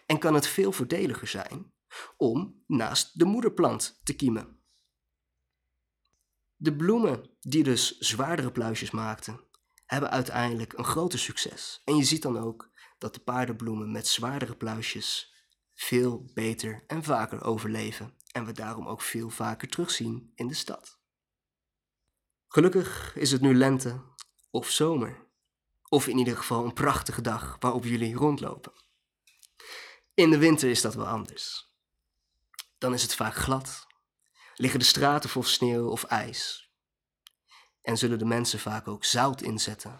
en 0.05 0.19
kan 0.19 0.33
het 0.33 0.47
veel 0.47 0.71
voordeliger 0.71 1.27
zijn 1.27 1.73
om 2.15 2.63
naast 2.67 3.19
de 3.19 3.25
moederplant 3.25 3.99
te 4.03 4.13
kiemen. 4.15 4.59
De 6.55 6.75
bloemen 6.75 7.29
die 7.39 7.63
dus 7.63 7.97
zwaardere 7.97 8.51
pluisjes 8.51 8.91
maakten, 8.91 9.39
hebben 9.85 10.09
uiteindelijk 10.09 10.73
een 10.73 10.85
groter 10.85 11.19
succes. 11.19 11.81
En 11.85 11.95
je 11.95 12.03
ziet 12.03 12.21
dan 12.21 12.37
ook 12.37 12.75
dat 12.97 13.13
de 13.13 13.19
paardenbloemen 13.19 13.91
met 13.91 14.07
zwaardere 14.07 14.55
pluisjes 14.55 15.33
veel 15.75 16.31
beter 16.33 16.83
en 16.87 17.03
vaker 17.03 17.43
overleven 17.43 18.13
en 18.31 18.45
we 18.45 18.51
daarom 18.51 18.87
ook 18.87 19.01
veel 19.01 19.29
vaker 19.29 19.67
terugzien 19.69 20.31
in 20.35 20.47
de 20.47 20.53
stad. 20.53 20.99
Gelukkig 22.47 23.15
is 23.15 23.31
het 23.31 23.41
nu 23.41 23.55
lente 23.55 24.01
of 24.49 24.69
zomer, 24.69 25.25
of 25.89 26.07
in 26.07 26.17
ieder 26.17 26.37
geval 26.37 26.65
een 26.65 26.73
prachtige 26.73 27.21
dag 27.21 27.57
waarop 27.59 27.83
jullie 27.83 28.15
rondlopen. 28.15 28.73
In 30.13 30.29
de 30.29 30.37
winter 30.37 30.69
is 30.69 30.81
dat 30.81 30.95
wel 30.95 31.07
anders. 31.07 31.71
Dan 32.77 32.93
is 32.93 33.01
het 33.01 33.15
vaak 33.15 33.35
glad, 33.35 33.87
liggen 34.55 34.79
de 34.79 34.85
straten 34.85 35.29
vol 35.29 35.43
sneeuw 35.43 35.89
of 35.89 36.03
ijs. 36.03 36.71
En 37.81 37.97
zullen 37.97 38.19
de 38.19 38.25
mensen 38.25 38.59
vaak 38.59 38.87
ook 38.87 39.05
zout 39.05 39.41
inzetten 39.41 39.99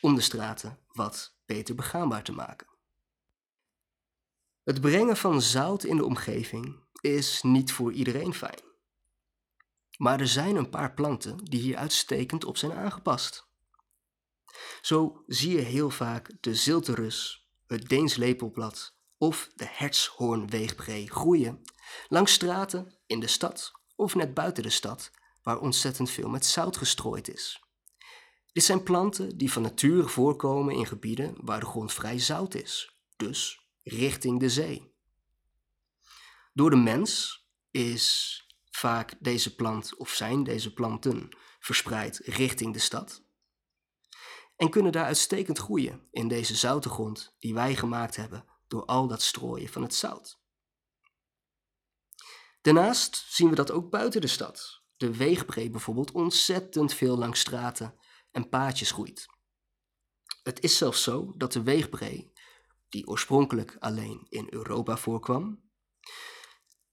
om 0.00 0.14
de 0.14 0.20
straten 0.20 0.78
wat 0.88 1.38
beter 1.54 1.74
begaanbaar 1.74 2.22
te 2.22 2.32
maken. 2.32 2.66
Het 4.62 4.80
brengen 4.80 5.16
van 5.16 5.42
zout 5.42 5.84
in 5.84 5.96
de 5.96 6.04
omgeving 6.04 6.84
is 7.00 7.42
niet 7.42 7.72
voor 7.72 7.92
iedereen 7.92 8.34
fijn. 8.34 8.60
Maar 9.96 10.20
er 10.20 10.28
zijn 10.28 10.56
een 10.56 10.70
paar 10.70 10.94
planten 10.94 11.44
die 11.44 11.60
hier 11.60 11.76
uitstekend 11.76 12.44
op 12.44 12.56
zijn 12.56 12.72
aangepast. 12.72 13.48
Zo 14.80 15.22
zie 15.26 15.56
je 15.56 15.62
heel 15.62 15.90
vaak 15.90 16.32
de 16.40 16.54
zilterus, 16.54 17.48
het 17.66 17.88
Deens 17.88 18.16
lepelblad 18.16 18.94
of 19.18 19.50
de 19.54 19.66
hertshoornweegbree 19.68 21.10
groeien 21.10 21.62
langs 22.08 22.32
straten 22.32 22.98
in 23.06 23.20
de 23.20 23.26
stad 23.26 23.72
of 23.96 24.14
net 24.14 24.34
buiten 24.34 24.62
de 24.62 24.70
stad 24.70 25.10
waar 25.42 25.58
ontzettend 25.58 26.10
veel 26.10 26.28
met 26.28 26.46
zout 26.46 26.76
gestrooid 26.76 27.28
is. 27.28 27.69
Dit 28.52 28.64
zijn 28.64 28.82
planten 28.82 29.38
die 29.38 29.52
van 29.52 29.62
nature 29.62 30.08
voorkomen 30.08 30.74
in 30.74 30.86
gebieden 30.86 31.34
waar 31.40 31.60
de 31.60 31.66
grond 31.66 31.92
vrij 31.92 32.18
zout 32.18 32.54
is, 32.54 32.98
dus 33.16 33.68
richting 33.82 34.40
de 34.40 34.50
zee. 34.50 34.94
Door 36.52 36.70
de 36.70 36.76
mens 36.76 37.40
is 37.70 38.36
vaak 38.70 39.14
deze 39.18 39.54
plant 39.54 39.96
of 39.96 40.10
zijn 40.10 40.44
deze 40.44 40.72
planten 40.72 41.28
verspreid 41.58 42.16
richting 42.24 42.72
de 42.72 42.78
stad 42.78 43.22
en 44.60 44.70
kunnen 44.70 44.92
daar 44.92 45.04
uitstekend 45.04 45.58
groeien 45.58 46.08
in 46.10 46.28
deze 46.28 46.54
zoute 46.54 46.88
grond 46.88 47.36
die 47.38 47.54
wij 47.54 47.76
gemaakt 47.76 48.16
hebben 48.16 48.44
door 48.68 48.84
al 48.84 49.06
dat 49.06 49.22
strooien 49.22 49.68
van 49.68 49.82
het 49.82 49.94
zout. 49.94 50.40
Daarnaast 52.60 53.24
zien 53.28 53.48
we 53.48 53.54
dat 53.54 53.70
ook 53.70 53.90
buiten 53.90 54.20
de 54.20 54.26
stad, 54.26 54.82
de 54.96 55.16
weegbree 55.16 55.70
bijvoorbeeld, 55.70 56.12
ontzettend 56.12 56.94
veel 56.94 57.18
langs 57.18 57.40
straten 57.40 57.94
en 58.30 58.48
paadjes 58.48 58.90
groeit. 58.90 59.26
Het 60.42 60.60
is 60.62 60.76
zelfs 60.76 61.02
zo 61.02 61.34
dat 61.36 61.52
de 61.52 61.62
weegbree, 61.62 62.32
die 62.88 63.06
oorspronkelijk 63.06 63.76
alleen 63.78 64.26
in 64.28 64.46
Europa 64.50 64.96
voorkwam, 64.96 65.70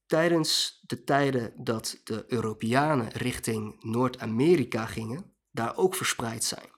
tijdens 0.06 0.79
de 0.82 1.03
tijden 1.03 1.63
dat 1.63 2.01
de 2.03 2.24
Europeanen 2.27 3.10
richting 3.10 3.84
Noord-Amerika 3.84 4.86
gingen, 4.86 5.36
daar 5.51 5.77
ook 5.77 5.96
verspreid 5.96 6.44
zijn. 6.44 6.70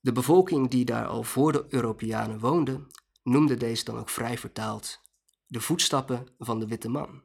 De 0.00 0.12
bevolking 0.12 0.70
die 0.70 0.84
daar 0.84 1.06
al 1.06 1.22
voor 1.22 1.52
de 1.52 1.64
Europeanen 1.68 2.38
woonde, 2.38 2.86
noemde 3.22 3.56
deze 3.56 3.84
dan 3.84 3.98
ook 3.98 4.10
vrij 4.10 4.38
vertaald 4.38 5.00
de 5.46 5.60
voetstappen 5.60 6.26
van 6.38 6.58
de 6.60 6.66
witte 6.66 6.88
man. 6.88 7.22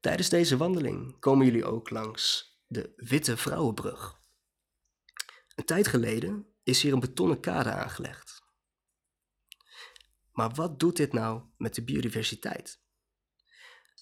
Tijdens 0.00 0.28
deze 0.28 0.56
wandeling 0.56 1.18
komen 1.18 1.46
jullie 1.46 1.64
ook 1.64 1.90
langs 1.90 2.54
de 2.66 2.92
Witte 2.96 3.36
Vrouwenbrug. 3.36 4.15
Een 5.56 5.64
tijd 5.64 5.86
geleden 5.86 6.46
is 6.62 6.82
hier 6.82 6.92
een 6.92 7.00
betonnen 7.00 7.40
kade 7.40 7.70
aangelegd. 7.70 8.44
Maar 10.32 10.54
wat 10.54 10.78
doet 10.78 10.96
dit 10.96 11.12
nou 11.12 11.42
met 11.56 11.74
de 11.74 11.84
biodiversiteit? 11.84 12.80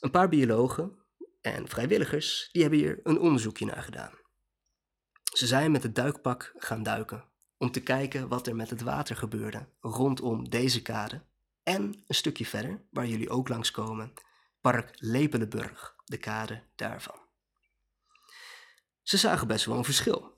Een 0.01 0.11
paar 0.11 0.29
biologen 0.29 0.99
en 1.41 1.69
vrijwilligers 1.69 2.49
die 2.53 2.63
hebben 2.63 2.81
hier 2.81 3.01
een 3.03 3.19
onderzoekje 3.19 3.67
naar 3.67 3.83
gedaan. 3.83 4.19
Ze 5.33 5.47
zijn 5.47 5.73
met 5.73 5.83
het 5.83 5.95
duikpak 5.95 6.53
gaan 6.57 6.83
duiken 6.83 7.25
om 7.57 7.71
te 7.71 7.83
kijken 7.83 8.29
wat 8.29 8.47
er 8.47 8.57
met 8.57 8.71
het 8.71 8.81
water 8.81 9.17
gebeurde 9.17 9.69
rondom 9.81 10.49
deze 10.49 10.83
kade 10.83 11.25
en 11.63 11.83
een 12.07 12.15
stukje 12.15 12.47
verder, 12.47 12.87
waar 12.91 13.07
jullie 13.07 13.31
ook 13.31 13.49
langskomen, 13.49 14.13
Park 14.61 14.91
Lepelenburg, 14.95 15.95
de 16.05 16.17
kade 16.17 16.63
daarvan. 16.75 17.23
Ze 19.03 19.17
zagen 19.17 19.47
best 19.47 19.65
wel 19.65 19.77
een 19.77 19.85
verschil. 19.85 20.34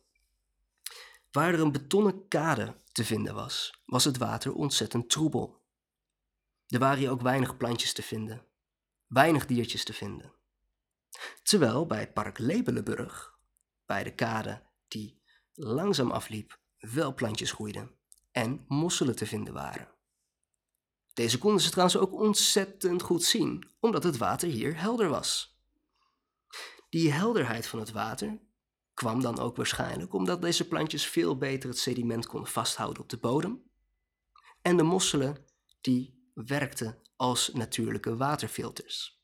Waar 1.36 1.54
er 1.54 1.60
een 1.60 1.72
betonnen 1.72 2.28
kade 2.28 2.76
te 2.92 3.04
vinden 3.04 3.34
was, 3.34 3.82
was 3.86 4.04
het 4.04 4.16
water 4.16 4.54
ontzettend 4.54 5.10
troebel. 5.10 5.62
Er 6.66 6.78
waren 6.78 6.98
hier 6.98 7.10
ook 7.10 7.20
weinig 7.20 7.56
plantjes 7.56 7.92
te 7.92 8.02
vinden, 8.02 8.46
weinig 9.06 9.46
diertjes 9.46 9.84
te 9.84 9.92
vinden. 9.92 10.34
Terwijl 11.42 11.86
bij 11.86 12.12
Park 12.12 12.38
Lepelenburg, 12.38 13.38
bij 13.86 14.04
de 14.04 14.14
kade 14.14 14.62
die 14.88 15.22
langzaam 15.52 16.10
afliep, 16.10 16.60
wel 16.78 17.14
plantjes 17.14 17.52
groeiden 17.52 17.98
en 18.30 18.64
mosselen 18.68 19.16
te 19.16 19.26
vinden 19.26 19.54
waren. 19.54 19.88
Deze 21.12 21.38
konden 21.38 21.60
ze 21.60 21.70
trouwens 21.70 21.98
ook 21.98 22.12
ontzettend 22.12 23.02
goed 23.02 23.22
zien, 23.22 23.70
omdat 23.80 24.02
het 24.02 24.16
water 24.16 24.48
hier 24.48 24.80
helder 24.80 25.08
was. 25.08 25.58
Die 26.88 27.12
helderheid 27.12 27.66
van 27.66 27.78
het 27.78 27.90
water 27.92 28.45
kwam 28.96 29.20
dan 29.20 29.38
ook 29.38 29.56
waarschijnlijk 29.56 30.12
omdat 30.14 30.42
deze 30.42 30.68
plantjes 30.68 31.06
veel 31.06 31.36
beter 31.36 31.68
het 31.68 31.78
sediment 31.78 32.26
konden 32.26 32.50
vasthouden 32.50 33.02
op 33.02 33.08
de 33.08 33.16
bodem. 33.16 33.62
En 34.62 34.76
de 34.76 34.82
mosselen 34.82 35.44
die 35.80 36.30
werkten 36.34 36.98
als 37.16 37.50
natuurlijke 37.52 38.16
waterfilters. 38.16 39.20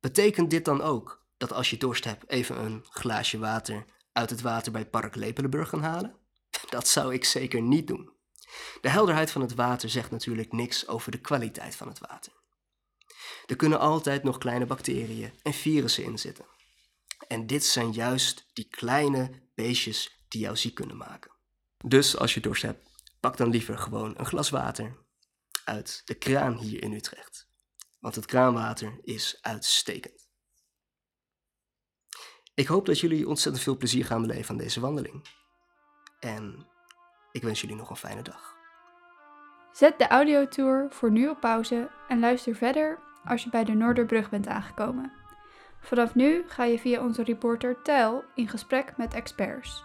Betekent 0.00 0.50
dit 0.50 0.64
dan 0.64 0.80
ook 0.80 1.26
dat 1.36 1.52
als 1.52 1.70
je 1.70 1.76
dorst 1.76 2.04
hebt 2.04 2.28
even 2.28 2.56
een 2.64 2.84
glaasje 2.90 3.38
water 3.38 3.84
uit 4.12 4.30
het 4.30 4.40
water 4.40 4.72
bij 4.72 4.86
Park 4.86 5.14
Lepelenburg 5.14 5.68
gaan 5.68 5.82
halen? 5.82 6.16
Dat 6.68 6.88
zou 6.88 7.14
ik 7.14 7.24
zeker 7.24 7.62
niet 7.62 7.86
doen. 7.86 8.10
De 8.80 8.88
helderheid 8.88 9.30
van 9.30 9.40
het 9.40 9.54
water 9.54 9.90
zegt 9.90 10.10
natuurlijk 10.10 10.52
niks 10.52 10.88
over 10.88 11.10
de 11.10 11.20
kwaliteit 11.20 11.76
van 11.76 11.88
het 11.88 11.98
water. 11.98 12.32
Er 13.46 13.56
kunnen 13.56 13.78
altijd 13.78 14.22
nog 14.22 14.38
kleine 14.38 14.66
bacteriën 14.66 15.32
en 15.42 15.52
virussen 15.52 16.04
in 16.04 16.18
zitten. 16.18 16.49
En 17.30 17.46
dit 17.46 17.64
zijn 17.64 17.92
juist 17.92 18.46
die 18.52 18.68
kleine 18.68 19.30
beestjes 19.54 20.24
die 20.28 20.40
jou 20.40 20.56
ziek 20.56 20.74
kunnen 20.74 20.96
maken. 20.96 21.30
Dus 21.84 22.16
als 22.16 22.34
je 22.34 22.40
dorst 22.40 22.62
hebt, 22.62 22.90
pak 23.20 23.36
dan 23.36 23.50
liever 23.50 23.78
gewoon 23.78 24.18
een 24.18 24.26
glas 24.26 24.50
water 24.50 24.96
uit 25.64 26.02
de 26.04 26.14
kraan 26.14 26.56
hier 26.56 26.82
in 26.82 26.92
Utrecht. 26.92 27.48
Want 27.98 28.14
het 28.14 28.26
kraanwater 28.26 28.98
is 29.02 29.38
uitstekend. 29.40 30.28
Ik 32.54 32.66
hoop 32.66 32.86
dat 32.86 33.00
jullie 33.00 33.28
ontzettend 33.28 33.64
veel 33.64 33.76
plezier 33.76 34.04
gaan 34.04 34.20
beleven 34.20 34.50
aan 34.50 34.60
deze 34.60 34.80
wandeling. 34.80 35.28
En 36.20 36.66
ik 37.32 37.42
wens 37.42 37.60
jullie 37.60 37.76
nog 37.76 37.90
een 37.90 37.96
fijne 37.96 38.22
dag. 38.22 38.56
Zet 39.72 39.98
de 39.98 40.08
audiotour 40.08 40.86
voor 40.90 41.10
nu 41.10 41.28
op 41.28 41.40
pauze 41.40 41.90
en 42.08 42.20
luister 42.20 42.54
verder 42.54 42.98
als 43.24 43.42
je 43.42 43.50
bij 43.50 43.64
de 43.64 43.74
Noorderbrug 43.74 44.30
bent 44.30 44.46
aangekomen. 44.46 45.19
Vanaf 45.80 46.14
nu 46.14 46.44
ga 46.46 46.64
je 46.64 46.78
via 46.78 47.00
onze 47.00 47.22
reporter 47.22 47.82
Tel 47.82 48.24
in 48.34 48.48
gesprek 48.48 48.96
met 48.96 49.14
experts. 49.14 49.84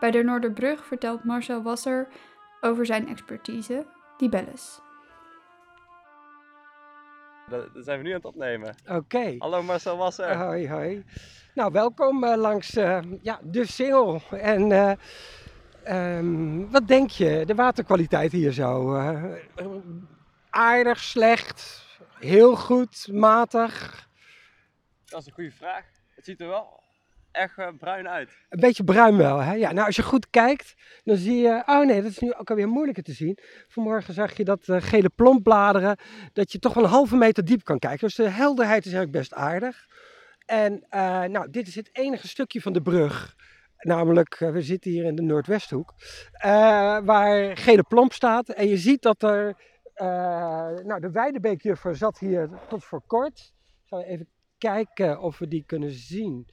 Bij 0.00 0.10
de 0.10 0.22
Noorderbrug 0.22 0.86
vertelt 0.86 1.24
Marcel 1.24 1.62
Wasser 1.62 2.08
over 2.60 2.86
zijn 2.86 3.08
expertise, 3.08 3.86
libelles. 4.18 4.80
Dat 7.48 7.74
dat 7.74 7.84
zijn 7.84 7.98
we 7.98 8.04
nu 8.04 8.10
aan 8.10 8.16
het 8.16 8.24
opnemen. 8.24 8.74
Oké. 8.90 9.34
Hallo 9.38 9.62
Marcel 9.62 9.96
Wasser. 9.96 10.36
Hoi, 10.36 10.68
hoi. 10.68 11.04
Nou, 11.54 11.72
welkom 11.72 12.24
eh, 12.24 12.36
langs 12.36 12.74
eh, 12.76 12.98
ja, 13.22 13.40
de 13.42 13.66
Singel. 13.66 14.22
En 14.30 14.72
eh, 14.72 14.92
ehm, 15.82 16.70
wat 16.70 16.88
denk 16.88 17.10
je, 17.10 17.42
de 17.46 17.54
waterkwaliteit 17.54 18.32
hier 18.32 18.52
zo? 18.52 18.94
Eh, 18.94 19.22
aardig, 20.50 20.98
slecht, 20.98 21.86
heel 22.18 22.56
goed, 22.56 23.08
matig? 23.12 24.08
Dat 25.12 25.20
is 25.20 25.26
een 25.26 25.32
goede 25.32 25.50
vraag. 25.50 25.84
Het 26.14 26.24
ziet 26.24 26.40
er 26.40 26.48
wel 26.48 26.80
echt 27.30 27.58
eh, 27.58 27.68
bruin 27.78 28.08
uit. 28.08 28.30
Een 28.48 28.60
beetje 28.60 28.84
bruin 28.84 29.16
wel, 29.16 29.38
hè? 29.38 29.54
Ja, 29.54 29.72
nou 29.72 29.86
als 29.86 29.96
je 29.96 30.02
goed 30.02 30.30
kijkt, 30.30 30.74
dan 31.04 31.16
zie 31.16 31.36
je... 31.36 31.62
Oh 31.66 31.86
nee, 31.86 32.02
dat 32.02 32.10
is 32.10 32.18
nu 32.18 32.34
ook 32.34 32.50
alweer 32.50 32.68
moeilijker 32.68 33.02
te 33.02 33.12
zien. 33.12 33.38
Vanmorgen 33.68 34.14
zag 34.14 34.36
je 34.36 34.44
dat 34.44 34.68
eh, 34.68 34.82
gele 34.82 35.08
plombladeren, 35.08 35.96
dat 36.32 36.52
je 36.52 36.58
toch 36.58 36.74
wel 36.74 36.84
een 36.84 36.90
halve 36.90 37.16
meter 37.16 37.44
diep 37.44 37.64
kan 37.64 37.78
kijken. 37.78 38.06
Dus 38.06 38.16
de 38.16 38.28
helderheid 38.28 38.84
is 38.84 38.92
eigenlijk 38.92 39.18
best 39.18 39.34
aardig. 39.34 39.86
En 40.46 40.86
eh, 40.88 41.22
nou, 41.22 41.50
dit 41.50 41.66
is 41.66 41.74
het 41.74 41.90
enige 41.92 42.28
stukje 42.28 42.60
van 42.60 42.72
de 42.72 42.82
brug. 42.82 43.34
Namelijk, 43.78 44.38
we 44.38 44.62
zitten 44.62 44.90
hier 44.90 45.04
in 45.04 45.14
de 45.14 45.22
Noordwesthoek, 45.22 45.94
waar 47.04 47.56
gele 47.56 47.82
plomp 47.82 48.12
staat. 48.12 48.48
En 48.48 48.68
je 48.68 48.76
ziet 48.76 49.02
dat 49.02 49.22
er, 49.22 49.56
nou 50.84 51.00
de 51.00 51.10
Weidebeekjuffer 51.10 51.96
zat 51.96 52.18
hier 52.18 52.50
tot 52.68 52.84
voor 52.84 53.02
kort. 53.06 53.52
Ik 53.64 53.88
zal 53.88 54.02
even 54.02 54.28
kijken 54.62 55.20
of 55.20 55.38
we 55.38 55.48
die 55.48 55.64
kunnen 55.66 55.90
zien. 55.90 56.46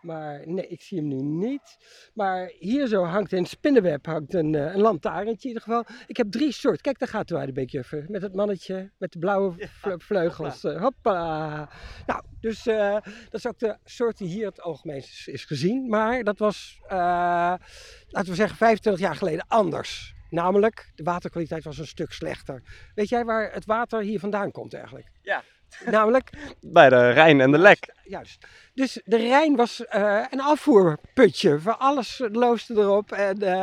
Maar 0.00 0.42
nee, 0.48 0.66
ik 0.66 0.82
zie 0.82 0.98
hem 0.98 1.08
nu 1.08 1.22
niet. 1.22 1.76
Maar 2.14 2.52
hier 2.58 2.86
zo 2.86 3.04
hangt 3.04 3.32
in 3.32 3.38
het 3.42 3.48
spinnenweb 3.50 4.06
hangt 4.06 4.34
een, 4.34 4.54
eh, 4.54 4.74
een 4.74 4.80
lantaarntje 4.80 5.32
in 5.48 5.54
ieder 5.54 5.62
geval. 5.62 5.84
Ik 6.06 6.16
heb 6.16 6.30
drie 6.30 6.52
soorten. 6.52 6.82
Kijk, 6.82 6.98
daar 6.98 7.08
gaat 7.08 7.28
de 7.28 7.34
Weidebeekjuffer. 7.34 8.04
Met 8.08 8.22
het 8.22 8.34
mannetje 8.34 8.90
met 8.98 9.12
de 9.12 9.18
blauwe 9.18 9.54
vle- 9.58 9.98
vleugels. 10.10 10.64
Eh, 10.64 10.80
Hoppa. 10.80 11.68
Nou, 12.06 12.22
dus 12.40 12.66
eh, 12.66 12.92
dat 13.30 13.34
is 13.34 13.46
ook 13.46 13.58
de 13.58 13.76
soort 13.84 14.18
die 14.18 14.28
hier 14.28 14.46
het 14.46 14.60
algemeen 14.60 14.96
is, 14.96 15.28
is 15.32 15.44
gezien. 15.44 15.88
Maar 15.88 16.24
dat 16.24 16.38
was, 16.38 16.80
laten 16.88 18.30
we 18.30 18.34
zeggen, 18.34 18.56
25 18.56 19.02
jaar 19.02 19.16
geleden 19.16 19.44
anders. 19.48 20.14
Namelijk, 20.30 20.92
de 20.94 21.02
waterkwaliteit 21.02 21.64
was 21.64 21.78
een 21.78 21.86
stuk 21.86 22.12
slechter. 22.12 22.62
Weet 22.94 23.08
jij 23.08 23.24
waar 23.24 23.52
het 23.52 23.64
water 23.64 24.00
hier 24.02 24.20
vandaan 24.20 24.50
komt 24.50 24.74
eigenlijk? 24.74 25.06
Ja. 25.22 25.42
Namelijk, 25.90 26.30
Bij 26.60 26.88
de 26.88 27.10
Rijn 27.10 27.40
en 27.40 27.50
de 27.50 27.58
Lek. 27.58 27.94
Juist. 28.04 28.46
Dus 28.74 29.00
de 29.04 29.16
Rijn 29.16 29.56
was 29.56 29.86
eh, 29.86 30.24
een 30.30 30.40
afvoerputje. 30.40 31.60
Voor 31.60 31.76
alles 31.76 32.22
loosde 32.32 32.74
erop. 32.74 33.12
En, 33.12 33.42
eh, 33.42 33.62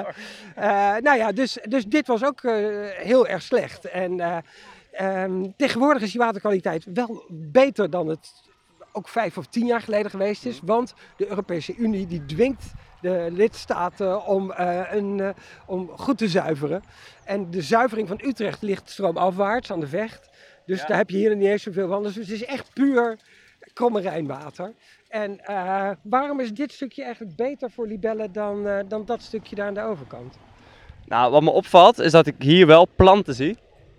eh, 0.55 1.01
nou 1.01 1.17
ja, 1.17 1.32
dus, 1.32 1.58
dus 1.70 1.86
dit 1.86 2.08
was 2.08 2.24
ook 2.24 2.41
heel 2.96 3.27
erg 3.27 3.41
slecht. 3.41 3.86
En 3.86 4.20
eh, 4.20 4.38
ehm, 4.91 5.43
tegenwoordig 5.58 6.01
is 6.01 6.12
die 6.12 6.22
waterkwaliteit 6.22 6.86
wel 6.93 7.25
beter 7.29 7.89
dan 7.89 8.08
het 8.08 8.32
ook 8.91 9.08
vijf 9.08 9.38
of 9.38 9.46
tien 9.46 9.65
jaar 9.65 9.82
geleden 9.82 10.12
geweest 10.12 10.46
is. 10.46 10.60
Want 10.63 10.93
de 11.17 11.27
Europese 11.27 11.75
Unie 11.75 12.08
die 12.08 12.25
dwingt 12.25 12.63
de 13.01 13.27
lidstaten 13.32 14.25
om, 14.25 14.53
een, 14.91 15.34
om 15.65 15.89
goed 15.98 16.17
te 16.17 16.27
zuiveren. 16.27 16.84
En 17.25 17.51
de 17.51 17.62
zuivering 17.62 18.08
van 18.08 18.20
Utrecht 18.24 18.62
ligt 18.62 18.89
stroomafwaarts 18.89 19.72
aan 19.72 19.79
de 19.79 19.88
vecht. 19.88 20.29
Dus 20.65 20.79
Ja. 20.82 20.88
daar 20.88 20.98
heb 20.98 21.10
je 21.10 21.17
hier 21.17 21.36
niet 21.36 21.48
eens 21.48 21.63
zoveel 21.63 21.88
van. 21.88 22.03
Dus 22.03 22.15
het 22.15 22.29
is 22.29 22.46
echt 22.46 22.74
puur 22.74 23.17
kromme 23.74 24.01
Rijnwater. 24.01 24.74
En 25.08 25.39
eh, 25.46 25.89
waarom 26.01 26.39
is 26.39 26.51
dit 26.51 26.72
stukje 26.72 27.03
eigenlijk 27.03 27.36
beter 27.36 27.72
voor 27.72 27.88
libellen 27.88 28.32
dan, 28.32 28.67
eh, 28.67 28.79
dan 28.88 29.05
dat 29.05 29.22
stukje 29.22 29.55
daar 29.55 29.67
aan 29.67 29.74
de 29.74 29.82
overkant? 29.82 30.38
Nou, 31.05 31.32
wat 31.32 31.41
me 31.43 31.50
opvalt 31.50 32.00
is 32.00 32.12
dat 32.12 32.27
ik 32.27 32.36
hier 32.38 32.67
wel 32.67 32.88
planten 32.96 33.34
zie. 33.34 33.58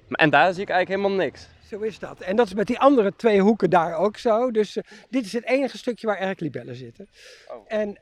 En 0.08 0.30
daar 0.30 0.52
zie 0.52 0.62
ik 0.62 0.68
eigenlijk 0.68 1.00
helemaal 1.00 1.24
niks. 1.26 1.48
Zo 1.68 1.80
is 1.80 1.98
dat. 1.98 2.20
En 2.20 2.36
dat 2.36 2.46
is 2.46 2.54
met 2.54 2.66
die 2.66 2.78
andere 2.78 3.16
twee 3.16 3.40
hoeken 3.40 3.70
daar 3.70 3.96
ook 3.96 4.16
zo. 4.16 4.50
Dus 4.50 4.76
eh, 4.76 4.82
dit 5.10 5.24
is 5.24 5.32
het 5.32 5.44
enige 5.44 5.78
stukje 5.78 6.06
waar 6.06 6.16
eigenlijk 6.16 6.54
libellen 6.54 6.76
zitten. 6.76 7.08
Oh. 7.48 7.64
En, 7.66 7.98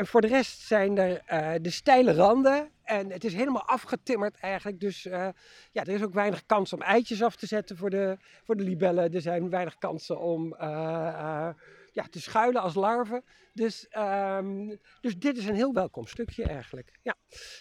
en 0.00 0.06
voor 0.06 0.20
de 0.20 0.26
rest 0.26 0.60
zijn 0.60 0.98
er 0.98 1.22
eh, 1.26 1.52
de 1.60 1.70
steile 1.70 2.12
randen. 2.12 2.70
En 2.82 3.10
het 3.10 3.24
is 3.24 3.34
helemaal 3.34 3.66
afgetimmerd 3.66 4.36
eigenlijk. 4.40 4.80
Dus 4.80 5.06
eh, 5.06 5.28
ja, 5.72 5.84
er 5.84 5.88
is 5.88 6.02
ook 6.02 6.12
weinig 6.12 6.46
kans 6.46 6.72
om 6.72 6.82
eitjes 6.82 7.22
af 7.22 7.36
te 7.36 7.46
zetten 7.46 7.76
voor 7.76 7.90
de, 7.90 8.16
voor 8.44 8.56
de 8.56 8.62
libellen. 8.62 9.12
Er 9.12 9.20
zijn 9.20 9.50
weinig 9.50 9.78
kansen 9.78 10.20
om 10.20 10.54
eh, 10.54 11.48
ja, 11.92 12.04
te 12.10 12.20
schuilen 12.20 12.62
als 12.62 12.74
larven. 12.74 13.24
Dus, 13.52 13.88
ehm, 13.88 14.76
dus 15.00 15.18
dit 15.18 15.36
is 15.36 15.46
een 15.46 15.54
heel 15.54 15.72
welkom 15.72 16.06
stukje 16.06 16.44
eigenlijk. 16.44 16.98
Ja. 17.02 17.14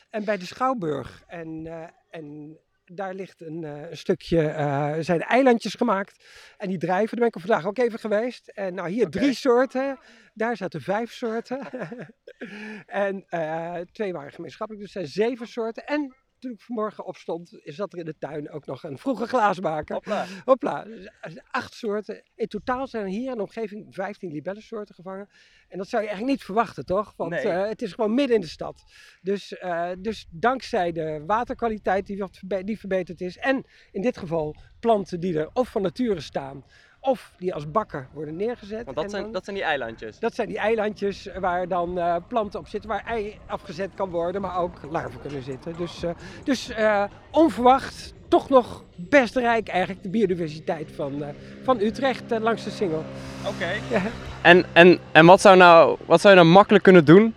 En 0.09 0.25
bij 0.25 0.37
de 0.37 0.45
Schouwburg 0.45 1.23
en, 1.27 1.67
en 2.09 2.57
daar 2.93 3.13
ligt 3.13 3.41
een, 3.41 3.63
eh, 3.63 3.89
een 3.89 3.97
stukje, 3.97 4.47
eh, 4.47 4.95
zijn 4.99 5.21
eilandjes 5.21 5.73
gemaakt. 5.73 6.23
En 6.57 6.69
die 6.69 6.77
drijven, 6.77 7.09
daar 7.09 7.19
ben 7.19 7.27
ik 7.27 7.35
er 7.35 7.41
vandaag 7.41 7.65
ook 7.65 7.77
even 7.77 7.99
geweest. 7.99 8.47
En 8.47 8.73
nou, 8.73 8.89
hier 8.89 9.09
drie 9.09 9.33
soorten, 9.33 9.99
daar 10.33 10.57
zaten 10.57 10.81
vijf 10.81 11.11
soorten. 11.11 11.59
en 13.05 13.25
eh, 13.27 13.79
twee 13.91 14.13
waren 14.13 14.31
gemeenschappelijk, 14.31 14.85
dus 14.85 14.95
er 14.95 15.07
zijn 15.07 15.27
zeven 15.27 15.47
soorten. 15.47 15.85
En 15.85 16.15
toen 16.39 16.51
ik 16.51 16.61
vanmorgen 16.61 17.05
opstond, 17.05 17.59
zat 17.63 17.93
er 17.93 17.99
in 17.99 18.05
de 18.05 18.17
tuin 18.17 18.49
ook 18.49 18.65
nog 18.65 18.83
een 18.83 18.97
vroege 18.97 19.27
glaasmaker. 19.27 19.95
Hopla. 19.95 20.25
Hopla, 20.45 20.83
dus 20.83 21.09
acht 21.51 21.73
soorten. 21.73 22.23
In 22.35 22.47
totaal 22.47 22.87
zijn 22.87 23.03
er 23.03 23.09
hier 23.09 23.31
in 23.31 23.35
de 23.37 23.43
omgeving 23.43 23.85
15 23.89 24.31
libellensoorten 24.31 24.95
gevangen. 24.95 25.29
En 25.67 25.77
dat 25.77 25.87
zou 25.87 26.01
je 26.01 26.07
eigenlijk 26.07 26.37
niet 26.37 26.45
verwachten, 26.45 26.85
toch? 26.85 27.13
Want 27.17 27.31
Nee. 27.31 27.47
eh, 27.47 27.67
het 27.67 27.81
is 27.81 27.93
gewoon 27.93 28.13
midden 28.13 28.35
in 28.35 28.41
de 28.41 28.47
stad. 28.47 28.83
Dus, 29.21 29.57
eh, 29.57 29.89
dus 29.99 30.27
dankzij 30.29 30.91
de 30.91 31.23
waterkwaliteit 31.25 32.07
die, 32.07 32.17
wat 32.17 32.39
die 32.65 32.79
verbeterd 32.79 33.21
is. 33.21 33.37
En 33.37 33.65
in 33.91 34.01
dit 34.01 34.17
geval 34.17 34.55
planten 34.79 35.19
die 35.19 35.39
er 35.39 35.49
of 35.53 35.69
van 35.69 35.81
nature 35.81 36.21
staan. 36.21 36.63
Of 37.01 37.31
die 37.37 37.53
als 37.53 37.71
bakken 37.71 38.07
worden 38.13 38.35
neergezet. 38.35 38.83
Want 38.85 38.95
dat 38.95 39.03
En 39.05 39.09
zijn, 39.09 39.23
dan- 39.23 39.31
dat 39.31 39.43
zijn 39.43 39.55
die 39.55 39.65
eilandjes. 39.65 40.19
dat 40.19 40.35
zijn 40.35 40.47
die 40.47 40.57
eilandjes 40.57 41.29
waar 41.39 41.67
dan 41.67 41.97
eh, 41.99 42.15
planten 42.27 42.59
op 42.59 42.67
zitten, 42.67 42.89
waar 42.89 43.03
ei 43.05 43.37
afgezet 43.47 43.89
kan 43.95 44.09
worden, 44.09 44.41
maar 44.41 44.57
ook 44.57 44.73
larven 44.89 45.21
kunnen 45.21 45.43
zitten. 45.43 45.73
Dus, 45.77 46.03
eh, 46.03 46.09
dus 46.43 46.69
eh, 46.69 47.03
onverwacht, 47.31 48.13
toch 48.27 48.49
nog 48.49 48.83
best 48.95 49.35
rijk 49.35 49.67
eigenlijk 49.67 50.03
de 50.03 50.09
biodiversiteit 50.09 50.91
van, 50.95 51.23
eh, 51.23 51.29
van 51.63 51.79
Utrecht 51.79 52.23
langs 52.39 52.63
de 52.63 52.69
Singel. 52.69 53.03
Oké. 53.47 53.69
Ja. 53.89 54.01
En, 54.41 54.65
en, 54.73 54.99
en 55.11 55.25
wat, 55.25 55.41
zou 55.41 55.57
nou, 55.57 55.97
wat 56.05 56.21
zou 56.21 56.33
je 56.35 56.39
nou 56.41 56.53
makkelijk 56.53 56.83
kunnen 56.83 57.05
doen? 57.05 57.35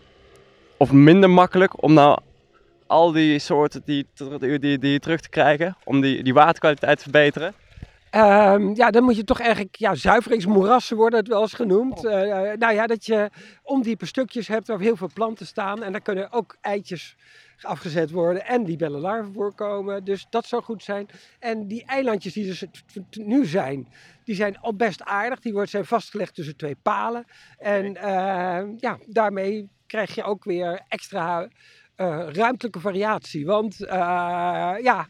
Of 0.76 0.92
minder 0.92 1.30
makkelijk 1.30 1.82
om 1.82 1.92
nou 1.92 2.18
al 2.86 3.12
die 3.12 3.38
soorten 3.38 3.82
die, 3.84 4.06
die, 4.38 4.58
die, 4.58 4.78
die 4.78 4.98
terug 5.00 5.20
te 5.20 5.28
krijgen? 5.28 5.76
Om 5.84 6.00
die, 6.00 6.22
die 6.22 6.34
waterkwaliteit 6.34 6.96
te 6.96 7.02
verbeteren? 7.02 7.54
Ehm, 8.12 8.74
ja, 8.74 8.90
dan 8.90 9.02
moet 9.02 9.16
je 9.16 9.24
toch 9.24 9.40
eigenlijk, 9.40 9.76
ja, 9.76 9.94
zuiveringsmoerassen 9.94 10.96
worden 10.96 11.18
het 11.18 11.28
wel 11.28 11.40
eens 11.40 11.52
genoemd. 11.52 12.04
Eh, 12.04 12.50
eh, 12.52 12.58
nou 12.58 12.74
ja, 12.74 12.86
dat 12.86 13.06
je 13.06 13.30
ondiepe 13.62 14.06
stukjes 14.06 14.48
hebt 14.48 14.66
waar 14.66 14.80
heel 14.80 14.96
veel 14.96 15.10
planten 15.14 15.46
staan 15.46 15.82
en 15.82 15.92
daar 15.92 16.00
kunnen 16.00 16.32
ook 16.32 16.56
eitjes 16.60 17.16
afgezet 17.60 18.10
worden 18.10 18.46
en 18.46 18.64
die 18.64 18.90
larven 18.90 19.32
voorkomen. 19.32 20.04
Dus 20.04 20.26
dat 20.30 20.46
zou 20.46 20.62
goed 20.62 20.82
zijn. 20.82 21.08
En 21.38 21.68
die 21.68 21.84
eilandjes 21.84 22.32
die 22.32 22.48
er 22.48 22.68
t- 23.10 23.16
nu 23.16 23.46
zijn, 23.46 23.88
die 24.24 24.34
zijn 24.34 24.58
al 24.58 24.74
best 24.74 25.02
aardig. 25.02 25.40
Die 25.40 25.52
worden, 25.52 25.70
zijn 25.70 25.84
vastgelegd 25.84 26.34
tussen 26.34 26.56
twee 26.56 26.76
palen. 26.82 27.24
En 27.58 27.96
eh, 27.96 28.62
ja, 28.76 28.98
daarmee 29.06 29.68
krijg 29.86 30.14
je 30.14 30.22
ook 30.22 30.44
weer 30.44 30.80
extra 30.88 31.48
eh, 31.94 32.26
ruimtelijke 32.32 32.80
variatie. 32.80 33.46
Want 33.46 33.76
ja, 34.82 35.06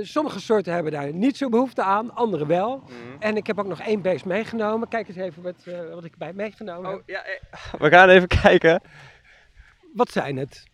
sommige 0.00 0.40
soorten 0.40 0.72
hebben 0.72 0.92
daar 0.92 1.12
niet 1.12 1.36
zo 1.36 1.48
behoefte 1.48 1.82
aan, 1.82 2.14
andere 2.14 2.46
wel. 2.46 2.82
En 3.18 3.36
ik 3.36 3.46
heb 3.46 3.58
ook 3.58 3.66
nog 3.66 3.80
één 3.80 4.02
beest 4.02 4.24
meegenomen. 4.24 4.88
Kijk 4.88 5.08
eens 5.08 5.16
even 5.16 5.42
wat, 5.42 5.62
eh, 5.64 5.94
wat 5.94 6.04
ik 6.04 6.16
bij 6.16 6.32
meegenomen 6.32 6.90
heb. 6.90 7.00
Oh, 7.00 7.06
ja, 7.06 7.24
eh, 7.24 7.80
we 7.80 7.88
gaan 7.88 8.08
even 8.08 8.28
kijken. 8.42 8.82
Wat 9.94 10.10
zijn 10.10 10.36
het? 10.36 10.64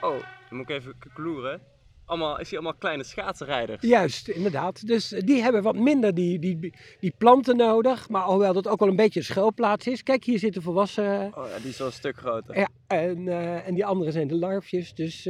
Oh, 0.00 0.18
dan 0.48 0.58
moet 0.58 0.70
ik 0.70 0.76
even 0.76 0.94
kloeren. 1.14 1.60
Allemaal, 2.04 2.40
ik 2.40 2.46
zie 2.46 2.58
allemaal 2.58 2.78
kleine 2.78 3.04
schaatsenrijders. 3.04 3.82
Juist, 3.82 4.28
inderdaad. 4.28 4.86
Dus 4.86 5.12
eh, 5.12 5.22
die 5.24 5.42
hebben 5.42 5.62
wat 5.62 5.76
minder 5.76 6.14
die, 6.14 6.38
die, 6.38 6.74
die 7.00 7.14
planten 7.18 7.56
nodig. 7.56 8.08
Maar 8.08 8.22
alhoewel 8.22 8.52
dat 8.52 8.68
ook 8.68 8.80
wel 8.80 8.88
een 8.88 8.96
beetje 8.96 9.20
een 9.20 9.26
schuilplaats 9.26 9.86
is. 9.86 10.02
Kijk, 10.02 10.24
hier 10.24 10.38
zitten 10.38 10.62
volwassen. 10.62 11.32
Oh 11.34 11.48
ja, 11.48 11.58
die 11.58 11.68
is 11.68 11.78
wel 11.78 11.86
een 11.86 11.92
stuk 11.92 12.16
groter. 12.16 12.58
Ja, 12.58 12.68
en, 12.86 13.28
en 13.64 13.74
die 13.74 13.86
andere 13.86 14.10
zijn 14.10 14.28
de 14.28 14.34
larfjes. 14.34 14.94
Dus, 14.94 15.28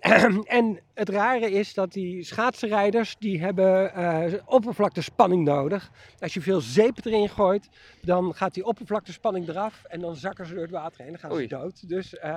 en 0.58 0.80
het 0.94 1.08
rare 1.08 1.50
is 1.50 1.74
dat 1.74 1.92
die 1.92 2.22
schaatsenrijders, 2.24 3.16
die 3.18 3.40
hebben 3.40 3.94
eh, 3.94 4.32
oppervlaktespanning 4.44 5.44
nodig. 5.44 5.90
Als 6.18 6.34
je 6.34 6.40
veel 6.40 6.60
zeep 6.60 6.98
erin 7.04 7.28
gooit, 7.28 7.68
dan 8.02 8.34
gaat 8.34 8.54
die 8.54 8.64
oppervlaktespanning 8.64 9.48
eraf. 9.48 9.84
En 9.84 10.00
dan 10.00 10.16
zakken 10.16 10.46
ze 10.46 10.52
door 10.52 10.62
het 10.62 10.70
water 10.70 10.98
heen 10.98 11.06
en 11.06 11.12
dan 11.12 11.20
gaan 11.20 11.32
Oei. 11.32 11.48
ze 11.48 11.54
dood. 11.56 11.88
Dus 11.88 12.16
eh, 12.18 12.36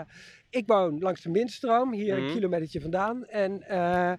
ik 0.50 0.67
woon 0.67 1.00
langs 1.00 1.21
de 1.21 1.30
Minstroom, 1.30 1.93
hier 1.93 2.15
Mhm. 2.17 2.26
een 2.28 2.34
kilometertje 2.34 2.82
vandaan. 2.82 3.26
En 3.26 3.67
eh, 3.67 4.13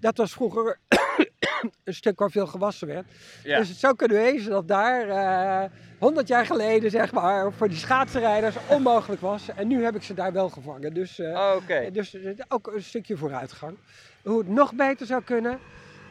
dat 0.00 0.16
was 0.16 0.32
vroeger 0.32 0.78
een 1.84 1.94
stuk 1.94 2.18
waar 2.18 2.30
veel 2.30 2.46
gewassen 2.46 2.86
werd. 2.88 3.06
Ja. 3.44 3.58
Dus 3.58 3.68
het 3.68 3.76
zou 3.78 3.96
kunnen 3.96 4.16
wezen 4.16 4.50
dat 4.50 4.68
daar 4.68 5.08
eh 5.08 5.70
100 5.98 6.28
jaar 6.28 6.46
geleden, 6.46 6.90
zeg 6.90 7.12
maar, 7.12 7.52
voor 7.52 7.68
die 7.68 7.78
schaatsenrijders 7.78 8.56
onmogelijk 8.68 9.20
was. 9.20 9.48
En 9.56 9.68
nu 9.68 9.84
heb 9.84 9.94
ik 9.96 10.02
ze 10.02 10.14
daar 10.14 10.32
wel 10.32 10.48
gevangen. 10.48 10.94
Dus, 10.94 11.18
eh, 11.18 11.30
Oh, 11.30 11.92
dus 11.92 12.16
ook 12.48 12.66
een 12.74 12.82
stukje 12.82 13.16
vooruitgang. 13.16 13.76
Hoe 14.22 14.38
het 14.38 14.48
nog 14.48 14.72
beter 14.74 15.06
zou 15.06 15.22
kunnen. 15.22 15.58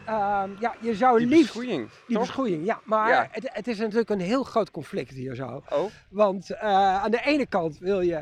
ehm, 0.05 0.49
ja, 0.59 0.75
je 0.81 0.95
zou 0.95 1.17
Die 1.17 1.27
liefst. 1.27 1.41
beschoeiing, 1.53 1.89
Die 2.07 2.19
beschoeiing, 2.19 2.65
ja. 2.65 2.79
Maar 2.83 3.09
Ja. 3.09 3.27
Het, 3.31 3.49
het 3.53 3.67
is 3.67 3.77
natuurlijk 3.77 4.09
een 4.09 4.19
heel 4.19 4.43
groot 4.43 4.71
conflict 4.71 5.11
hier 5.13 5.35
zo. 5.35 5.63
Oh, 5.69 5.91
Want 6.09 6.49
eh, 6.49 6.61
aan 7.03 7.11
de 7.11 7.21
ene 7.25 7.45
kant 7.45 7.77
wil 7.79 8.01
je 8.01 8.21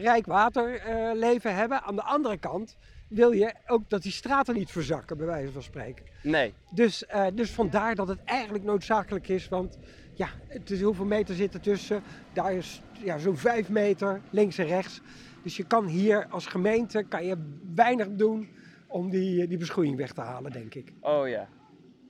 rijk 0.00 0.26
waterleven 0.26 1.54
hebben. 1.54 1.82
Aan 1.82 1.96
de 1.96 2.02
andere 2.02 2.36
kant 2.38 2.76
wil 3.10 3.32
je 3.32 3.54
ook 3.66 3.90
dat 3.90 4.02
die 4.02 4.12
straten 4.12 4.54
niet 4.54 4.70
verzakken, 4.70 5.16
bij 5.16 5.26
wijze 5.26 5.52
van 5.52 5.62
spreken. 5.62 6.04
nee. 6.22 6.54
Dus, 6.70 7.06
eh, 7.06 7.26
dus 7.34 7.50
vandaar 7.50 7.94
dat 7.94 8.08
het 8.08 8.24
eigenlijk 8.24 8.64
noodzakelijk 8.64 9.28
is. 9.28 9.48
Want 9.48 9.78
ja, 10.14 10.28
het 10.46 10.70
is 10.70 10.82
hoeveel 10.82 11.04
meter 11.04 11.34
zit 11.34 11.54
er 11.54 11.60
tussen? 11.60 12.02
Daar 12.32 12.52
is 12.54 12.82
ja, 13.04 13.18
zo'n 13.18 13.36
vijf 13.36 13.68
meter 13.68 14.20
links 14.30 14.58
en 14.58 14.66
rechts. 14.66 15.00
Dus 15.42 15.56
je 15.56 15.64
kan 15.64 15.86
hier 15.86 16.26
als 16.28 16.46
gemeente 16.46 17.02
kan 17.08 17.24
je 17.24 17.36
weinig 17.74 18.08
doen 18.10 18.48
om 18.88 19.10
die, 19.10 19.46
die 19.46 19.58
beschoeiing 19.58 19.96
weg 19.96 20.12
te 20.12 20.20
halen, 20.20 20.52
denk 20.52 20.74
ik. 20.74 20.92
Oh 21.00 21.28
ja. 21.28 21.48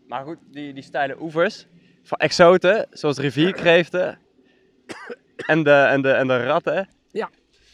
Maar 0.08 0.24
goed, 0.24 0.38
die, 0.50 0.72
die 0.72 0.82
steile 0.82 1.20
oevers 1.20 1.66
van 2.02 2.18
exoten, 2.18 2.86
zoals 2.90 3.18
rivierkreeften 3.18 4.18
en 5.52 5.62
de, 5.62 5.70
en 5.72 6.02
de, 6.02 6.10
en 6.10 6.26
de 6.26 6.44
ratten, 6.44 6.88
Ja. 7.10 7.30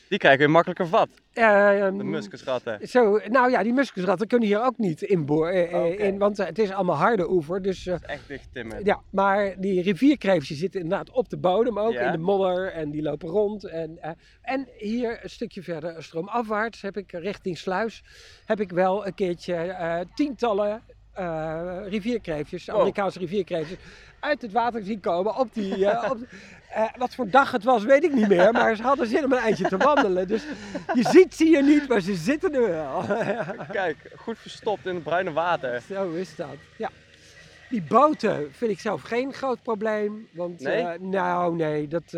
Die 0.09 0.19
krijgen 0.19 0.39
weer 0.41 0.51
makkelijker 0.51 0.87
vat. 0.87 1.09
De 1.33 1.91
muskusratten. 2.05 2.89
Zo, 2.89 3.21
nou 3.29 3.51
ja, 3.51 3.63
die 3.63 3.73
muskusratten 3.73 4.27
kunnen 4.27 4.49
hier 4.49 4.63
ook 4.65 4.79
niet 4.79 5.03
inboor, 5.03 5.49
eh, 5.49 5.73
eh, 5.73 5.99
in, 6.07 6.19
want 6.19 6.39
eh, 6.39 6.47
het 6.47 6.59
is 6.59 6.71
allemaal 6.71 6.97
harde 6.97 7.31
oever. 7.31 7.63
Dus 7.63 7.87
eh, 7.87 7.95
Echt 8.03 8.29
dicht 8.29 8.49
timmen. 8.53 8.85
ja, 8.85 9.01
maar 9.11 9.55
die 9.61 9.83
rivierkreeftjes 9.83 10.59
zitten 10.59 10.81
inderdaad 10.81 11.11
op 11.11 11.29
de 11.29 11.37
bodem 11.39 11.79
ook, 11.79 11.93
Ja. 11.93 12.01
in 12.07 12.13
de 12.13 12.19
modder 12.19 12.73
en 12.73 12.91
die 12.91 13.03
lopen 13.03 13.29
rond. 13.29 13.65
En, 13.65 14.17
en 14.43 14.69
hier 14.77 15.19
een 15.23 15.31
stukje 15.31 15.63
verder, 15.63 16.03
stroomafwaarts, 16.03 16.83
heb 16.83 16.97
ik 16.97 17.13
richting 17.13 17.59
Sluis, 17.59 18.03
heb 18.45 18.61
ik 18.61 18.71
wel 18.71 19.07
een 19.07 19.15
keertje 19.15 20.07
tientallen 20.15 20.83
eh, 21.13 21.77
rivierkreeftjes. 21.85 22.71
Amerikaanse 22.71 23.19
rivierkreeftjes, 23.19 23.79
uit 24.27 24.43
het 24.43 24.53
water 24.53 24.85
zien 24.85 25.01
komen 25.01 25.37
op 25.37 25.55
die... 25.55 25.87
eh, 25.87 26.11
op, 26.13 26.19
eh, 26.71 26.85
wat 26.97 27.15
voor 27.15 27.31
dag 27.31 27.51
het 27.53 27.65
was, 27.65 27.85
weet 27.85 28.05
ik 28.05 28.13
niet 28.15 28.29
meer, 28.29 28.53
maar 28.53 28.77
ze 28.77 28.83
hadden 28.83 29.07
zin 29.07 29.25
om 29.25 29.33
een 29.33 29.39
eindje 29.39 29.69
te 29.69 29.77
wandelen. 29.77 30.29
Dus 30.29 30.45
je 30.95 31.03
ziet 31.09 31.35
ze 31.35 31.45
hier 31.45 31.63
niet, 31.63 31.89
maar 31.89 32.01
ze 32.01 32.15
zitten 32.15 32.55
er 32.55 32.69
wel. 32.69 33.05
Kijk, 33.73 33.97
goed 34.17 34.39
verstopt 34.39 34.87
in 34.87 34.95
het 34.95 35.05
bruine 35.05 35.33
water. 35.33 35.83
Zo 35.89 36.11
is 36.11 36.37
dat. 36.37 36.57
Ja. 36.79 36.91
Die 37.71 37.83
boten 37.83 38.53
vind 38.53 38.71
ik 38.71 38.81
zelf 38.81 39.03
geen 39.03 39.33
groot 39.33 39.63
probleem. 39.63 40.29
Want, 40.33 40.61
Nee? 40.61 40.83
eh, 40.83 41.01
nou, 41.01 41.57
nee. 41.57 41.89
Dat, 41.89 42.17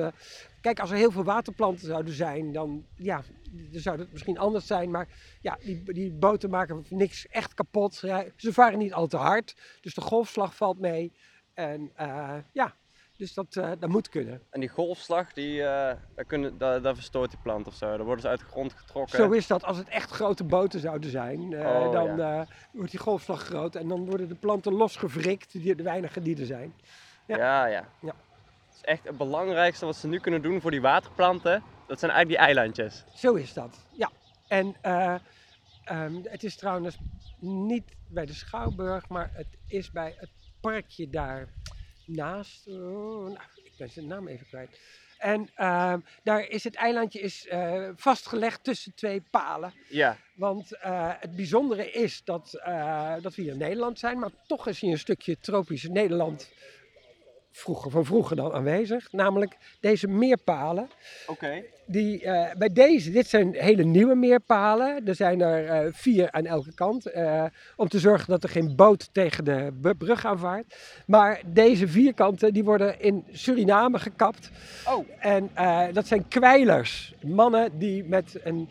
kijk, 0.61 0.81
als 0.81 0.91
er 0.91 0.97
heel 0.97 1.11
veel 1.11 1.25
waterplanten 1.25 1.87
zouden 1.87 2.15
zijn, 2.15 2.53
dan, 2.53 2.85
ja, 2.97 3.23
dan 3.51 3.81
zou 3.81 3.99
het 3.99 4.13
misschien 4.13 4.39
anders 4.39 4.67
zijn. 4.67 4.91
Maar 4.91 5.09
ja, 5.41 5.59
die, 5.65 5.83
die 5.93 6.13
boten 6.13 6.51
maken 6.51 6.85
niks 6.89 7.27
echt 7.29 7.55
kapot. 7.55 7.95
Ze 8.37 8.53
varen 8.53 8.79
niet 8.79 8.93
al 8.93 9.07
te 9.07 9.17
hard. 9.17 9.57
Dus 9.81 9.95
de 9.95 10.01
golfslag 10.01 10.55
valt 10.57 10.79
mee. 10.79 11.13
En 11.59 11.91
eh, 11.95 12.35
ja, 12.53 12.73
dus 13.17 13.35
dat, 13.35 13.57
eh, 13.57 13.71
dat 13.79 13.89
moet 13.89 14.09
kunnen. 14.09 14.43
En 14.51 14.61
die 14.61 14.69
golfslag, 14.69 15.33
die, 15.33 15.63
eh, 15.63 15.97
daar, 16.15 16.25
kunnen, 16.27 16.59
daar, 16.59 16.83
daar 16.83 16.95
verstoort 16.95 17.31
die 17.31 17.39
plant 17.43 17.67
of 17.67 17.75
zo. 17.75 17.97
Dan 17.97 18.07
worden 18.07 18.21
ze 18.21 18.29
uit 18.29 18.39
de 18.39 18.45
grond 18.45 18.73
getrokken. 18.73 19.19
Zo 19.19 19.31
is 19.31 19.47
dat. 19.47 19.65
Als 19.65 19.77
het 19.77 19.89
echt 19.89 20.11
grote 20.11 20.45
boten 20.45 20.81
zouden 20.81 21.11
zijn, 21.11 21.41
Oh, 21.41 21.93
dan 21.93 22.47
wordt 22.73 22.91
die 22.91 23.01
golfslag 23.01 23.43
groot. 23.43 23.75
En 23.75 23.89
dan 23.89 24.05
worden 24.05 24.29
de 24.29 24.35
planten 24.35 24.73
losgewrikt, 24.73 25.53
die, 25.53 25.75
de 25.75 25.83
weinige 25.83 26.23
die 26.23 26.41
er 26.41 26.47
zijn. 26.47 26.75
Ja, 27.27 27.67
Ja. 27.67 27.89
ja. 28.01 28.15
Is 28.75 28.85
echt 28.85 29.05
het 29.05 29.17
belangrijkste 29.17 29.87
wat 29.87 29.97
ze 29.97 30.09
nu 30.09 30.19
kunnen 30.19 30.43
doen 30.43 30.61
voor 30.61 30.71
die 30.71 30.81
waterplanten. 30.81 31.63
Dat 31.87 31.99
zijn 31.99 32.11
eigenlijk 32.11 32.41
die 32.41 32.49
eilandjes. 32.49 33.05
Zo 33.15 33.35
is 33.35 33.53
dat, 33.53 33.87
ja. 33.93 34.11
En 34.49 34.77
eh, 34.81 35.15
ehm, 35.85 36.15
het 36.25 36.45
is 36.45 36.57
trouwens 36.57 36.99
niet 37.41 37.97
bij 38.09 38.27
de 38.27 38.35
Schouwburg, 38.35 39.09
maar 39.09 39.31
het 39.33 39.59
is 39.67 39.91
bij 39.91 40.15
het 40.19 40.31
parkje 40.61 41.11
daar 41.11 41.49
naast. 42.05 42.67
Oh, 42.67 43.25
nou, 43.25 43.39
ik 43.65 43.73
ben 43.77 43.91
zijn 43.91 44.07
naam 44.07 44.29
even 44.29 44.47
kwijt. 44.47 44.79
En 45.19 45.49
ehm, 45.55 45.99
daar 46.23 46.49
is 46.49 46.65
het 46.65 46.75
eilandje 46.75 47.21
is, 47.21 47.47
eh, 47.47 47.89
vastgelegd 47.97 48.65
tussen 48.65 48.95
twee 48.95 49.23
palen. 49.31 49.73
Ja, 49.89 50.17
Want 50.35 50.73
eh, 50.73 51.13
het 51.21 51.37
bijzondere 51.37 51.91
is 51.91 52.25
dat, 52.25 52.55
eh, 52.55 53.15
dat 53.21 53.35
we 53.35 53.43
hier 53.43 53.53
in 53.53 53.59
Nederland 53.59 53.99
zijn, 53.99 54.19
maar 54.19 54.31
toch 54.47 54.67
is 54.67 54.81
hier 54.81 54.91
een 54.91 54.99
stukje 54.99 55.39
tropisch 55.39 55.89
Nederland 55.89 56.51
vroeger, 57.53 57.91
van 57.91 58.05
vroeger 58.05 58.37
dan 58.37 58.53
aanwezig. 58.53 59.13
Namelijk 59.13 59.57
deze 59.81 60.09
meerpalen. 60.09 60.89
oké. 61.27 61.63
Die, 61.91 62.23
eh, 62.23 62.57
bij 62.57 62.69
deze, 62.73 63.11
dit 63.11 63.27
zijn 63.27 63.55
hele 63.55 63.85
nieuwe 63.85 64.15
meerpalen. 64.15 65.07
Er 65.07 65.15
zijn 65.15 65.41
er 65.41 65.67
eh, 65.67 65.93
vier 65.93 66.31
aan 66.31 66.47
elke 66.47 66.75
kant. 66.75 67.07
eh, 67.07 67.45
om 67.77 67.89
te 67.89 67.99
zorgen 67.99 68.29
dat 68.31 68.43
er 68.43 68.49
geen 68.49 68.77
boot 68.77 69.09
tegen 69.13 69.45
de 69.45 69.95
brug 69.99 70.25
aanvaart. 70.27 70.77
Maar 71.07 71.41
deze 71.47 71.89
vierkanten 71.89 72.53
die 72.53 72.65
worden 72.65 73.01
in 73.01 73.25
Suriname 73.33 73.99
gekapt. 73.99 74.51
Oh, 74.89 75.07
En 75.19 75.51
dat 75.93 76.07
zijn 76.07 76.29
kwijlers. 76.29 77.15
Mannen 77.23 77.79
die 77.79 78.05
met 78.05 78.41
een 78.43 78.69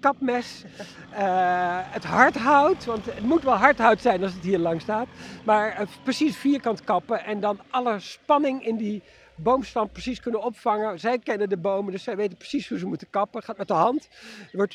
kapmes 0.00 0.64
eh, 1.10 1.78
het 1.82 2.04
hardhout, 2.04 2.84
want 2.84 3.04
het 3.04 3.20
moet 3.20 3.42
wel 3.42 3.54
hardhout 3.54 4.00
zijn 4.00 4.22
als 4.22 4.32
het 4.32 4.44
hier 4.44 4.58
lang 4.58 4.80
staat. 4.80 5.06
Maar 5.44 5.72
eh, 5.72 5.86
precies 6.02 6.36
vierkant 6.36 6.84
kappen 6.84 7.24
en 7.24 7.40
dan 7.40 7.60
alle 7.70 8.00
spanning 8.00 8.66
in 8.66 8.76
die 8.76 9.02
boomstam 9.34 9.90
precies 9.90 10.20
kunnen 10.20 10.42
opvangen. 10.42 10.98
Zij 10.98 11.18
kennen 11.18 11.48
de 11.48 11.56
bomen, 11.56 11.92
dus 11.92 12.02
zij 12.02 12.16
weten 12.16 12.36
precies 12.36 12.68
hoe 12.68 12.78
ze 12.78 12.86
moeten 12.86 13.10
kappen. 13.10 13.42
Gaat 13.42 13.58
met 13.58 13.68
de 13.68 13.74
hand. 13.74 14.08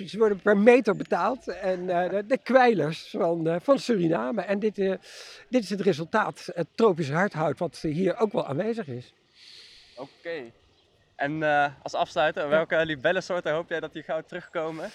Ze 0.05 0.17
worden 0.17 0.39
per 0.41 0.57
meter 0.57 0.95
betaald. 0.95 1.47
En 1.47 1.89
eh, 1.89 2.09
de, 2.09 2.25
de 2.25 2.37
kwijlers 2.37 3.09
van, 3.17 3.59
van 3.61 3.79
Suriname. 3.79 4.41
En 4.41 4.59
dit, 4.59 4.75
dit 5.49 5.63
is 5.63 5.69
het 5.69 5.81
resultaat, 5.81 6.49
het 6.53 6.67
tropische 6.75 7.13
hardhout, 7.13 7.59
wat 7.59 7.79
hier 7.79 8.17
ook 8.17 8.31
wel 8.31 8.47
aanwezig 8.47 8.87
is. 8.87 9.13
oké. 9.95 10.51
En 11.21 11.43
eh, 11.43 11.71
als 11.81 11.93
afsluiter, 11.93 12.49
welke 12.49 12.85
libellensoorten 12.85 13.53
hoop 13.53 13.69
jij 13.69 13.79
dat 13.79 13.93
die 13.93 14.03
gauw 14.03 14.21
terugkomen? 14.21 14.89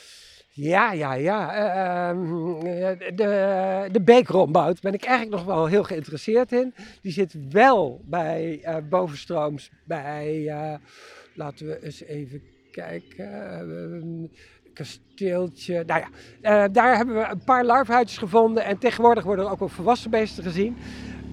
Ja, 0.53 0.93
ja, 0.93 1.13
ja. 1.15 1.55
Eh, 1.55 2.09
ehm, 2.09 2.67
eh, 2.67 3.17
de, 3.17 3.89
de 3.93 4.01
beekrombout 4.01 4.81
ben 4.81 4.95
ik 4.95 5.05
eigenlijk 5.05 5.37
nog 5.37 5.55
wel 5.55 5.67
heel 5.67 5.85
geïnteresseerd 5.85 6.53
in. 6.53 6.75
Die 7.03 7.13
zit 7.13 7.35
wel 7.51 8.01
bij 8.05 8.65
bovenstrooms 8.89 9.71
bij, 9.85 10.53
laten 11.35 11.67
we 11.67 11.85
eens 11.85 12.03
even 12.03 12.43
kijken, 12.71 13.51
eh, 13.51 14.29
kasteeltje. 14.75 15.85
Nou 15.87 16.05
ja, 16.41 16.69
daar 16.69 16.97
hebben 16.97 17.15
we 17.15 17.27
een 17.31 17.45
paar 17.45 17.65
larfhuidjes 17.65 18.19
gevonden 18.19 18.65
en 18.65 18.79
tegenwoordig 18.79 19.25
worden 19.25 19.45
er 19.45 19.51
ook 19.51 19.59
wel 19.59 19.69
volwassen 19.69 20.11
beesten 20.11 20.45
gezien. 20.45 20.77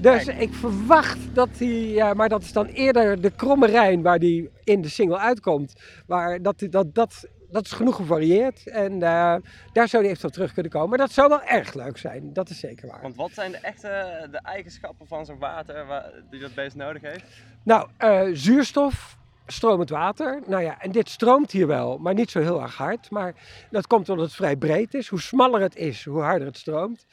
Dus 0.02 0.24
Kijk. 0.24 0.40
ik 0.40 0.54
verwacht 0.54 1.20
dat 1.34 1.50
ja, 1.60 2.14
maar 2.14 2.30
dat 2.30 2.42
is 2.42 2.54
dan 2.54 2.66
eerder 2.66 3.22
de 3.22 3.32
kromme 3.32 3.68
Rijn 3.68 4.02
waar 4.02 4.20
die 4.20 4.50
in 4.64 4.82
de 4.82 4.90
single 4.90 5.18
uitkomt. 5.18 5.74
Waar 6.06 6.42
dat, 6.42 6.66
dat, 6.70 6.96
dat, 6.96 7.28
dat 7.54 7.66
is 7.66 7.72
genoeg 7.72 7.96
gevarieerd 7.96 8.68
en 8.68 8.94
eh, 8.94 9.36
daar 9.74 9.88
zou 9.88 10.04
die 10.04 10.12
eventueel 10.12 10.32
terug 10.34 10.54
kunnen 10.54 10.72
komen. 10.72 10.90
Maar 10.90 10.98
dat 10.98 11.12
zou 11.12 11.30
wel 11.30 11.44
erg 11.44 11.74
leuk 11.74 11.98
zijn, 11.98 12.34
dat 12.34 12.50
is 12.50 12.60
zeker 12.60 12.88
waar. 12.88 13.02
Want 13.02 13.16
wat 13.16 13.32
zijn 13.32 13.52
de 13.52 13.58
echte 13.58 14.28
de 14.32 14.40
eigenschappen 14.44 15.08
van 15.08 15.26
zo'n 15.26 15.40
water 15.40 15.86
waar, 15.86 16.12
die 16.30 16.40
dat 16.40 16.54
beest 16.54 16.76
nodig 16.76 17.02
heeft? 17.02 17.24
Nou, 17.64 17.90
eh, 17.98 18.28
zuurstof, 18.34 19.18
stromend 19.46 19.90
water. 19.90 20.42
Nou 20.48 20.64
ja, 20.64 20.82
en 20.82 20.92
dit 20.92 21.10
stroomt 21.10 21.52
hier 21.52 21.68
wel, 21.68 21.98
maar 21.98 22.14
niet 22.14 22.32
zo 22.32 22.40
heel 22.40 22.62
erg 22.62 22.76
hard. 22.76 23.10
Maar 23.10 23.36
dat 23.72 23.88
komt 23.88 24.10
omdat 24.10 24.26
het 24.26 24.36
vrij 24.36 24.56
breed 24.56 24.94
is. 24.94 25.08
Hoe 25.08 25.22
smaller 25.22 25.62
het 25.62 25.76
is, 25.76 26.06
hoe 26.06 26.22
harder 26.22 26.48
het 26.48 26.58
stroomt. 26.58 27.06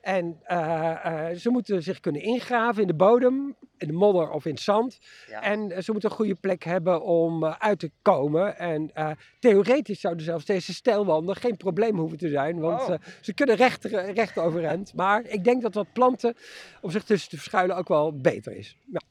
En 0.00 0.40
eh, 0.42 1.30
eh, 1.30 1.36
ze 1.36 1.50
moeten 1.50 1.82
zich 1.82 2.00
kunnen 2.00 2.22
ingraven 2.22 2.82
in 2.82 2.88
de 2.88 2.94
bodem, 2.94 3.56
in 3.78 3.86
de 3.86 3.92
modder 3.92 4.30
of 4.30 4.44
in 4.44 4.50
het 4.50 4.60
zand. 4.60 4.98
Ja. 5.28 5.42
En 5.42 5.82
ze 5.84 5.92
moeten 5.92 6.10
een 6.10 6.16
goede 6.16 6.34
plek 6.34 6.64
hebben 6.64 7.02
om 7.02 7.44
eh, 7.44 7.54
uit 7.58 7.78
te 7.78 7.90
komen. 8.02 8.58
En 8.58 8.90
theoretisch 9.38 10.00
zouden 10.00 10.24
zelfs 10.24 10.44
deze 10.44 10.74
stijlwanden 10.74 11.36
geen 11.36 11.56
probleem 11.56 11.96
hoeven 11.98 12.18
te 12.18 12.28
zijn. 12.28 12.58
Want 12.60 12.74
Oh. 12.88 12.94
ze 13.20 13.34
kunnen 13.34 13.56
recht, 13.56 13.84
recht 14.14 14.38
overeind. 14.38 14.94
Maar 14.94 15.24
ik 15.24 15.44
denk 15.44 15.62
dat 15.62 15.74
wat 15.74 15.92
planten 15.92 16.34
om 16.80 16.90
zich 16.90 17.04
tussen 17.04 17.30
te 17.30 17.36
verschuilen 17.36 17.76
ook 17.76 17.88
wel 17.88 18.16
beter 18.20 18.56
is. 18.56 18.76
Nou, 18.84 19.04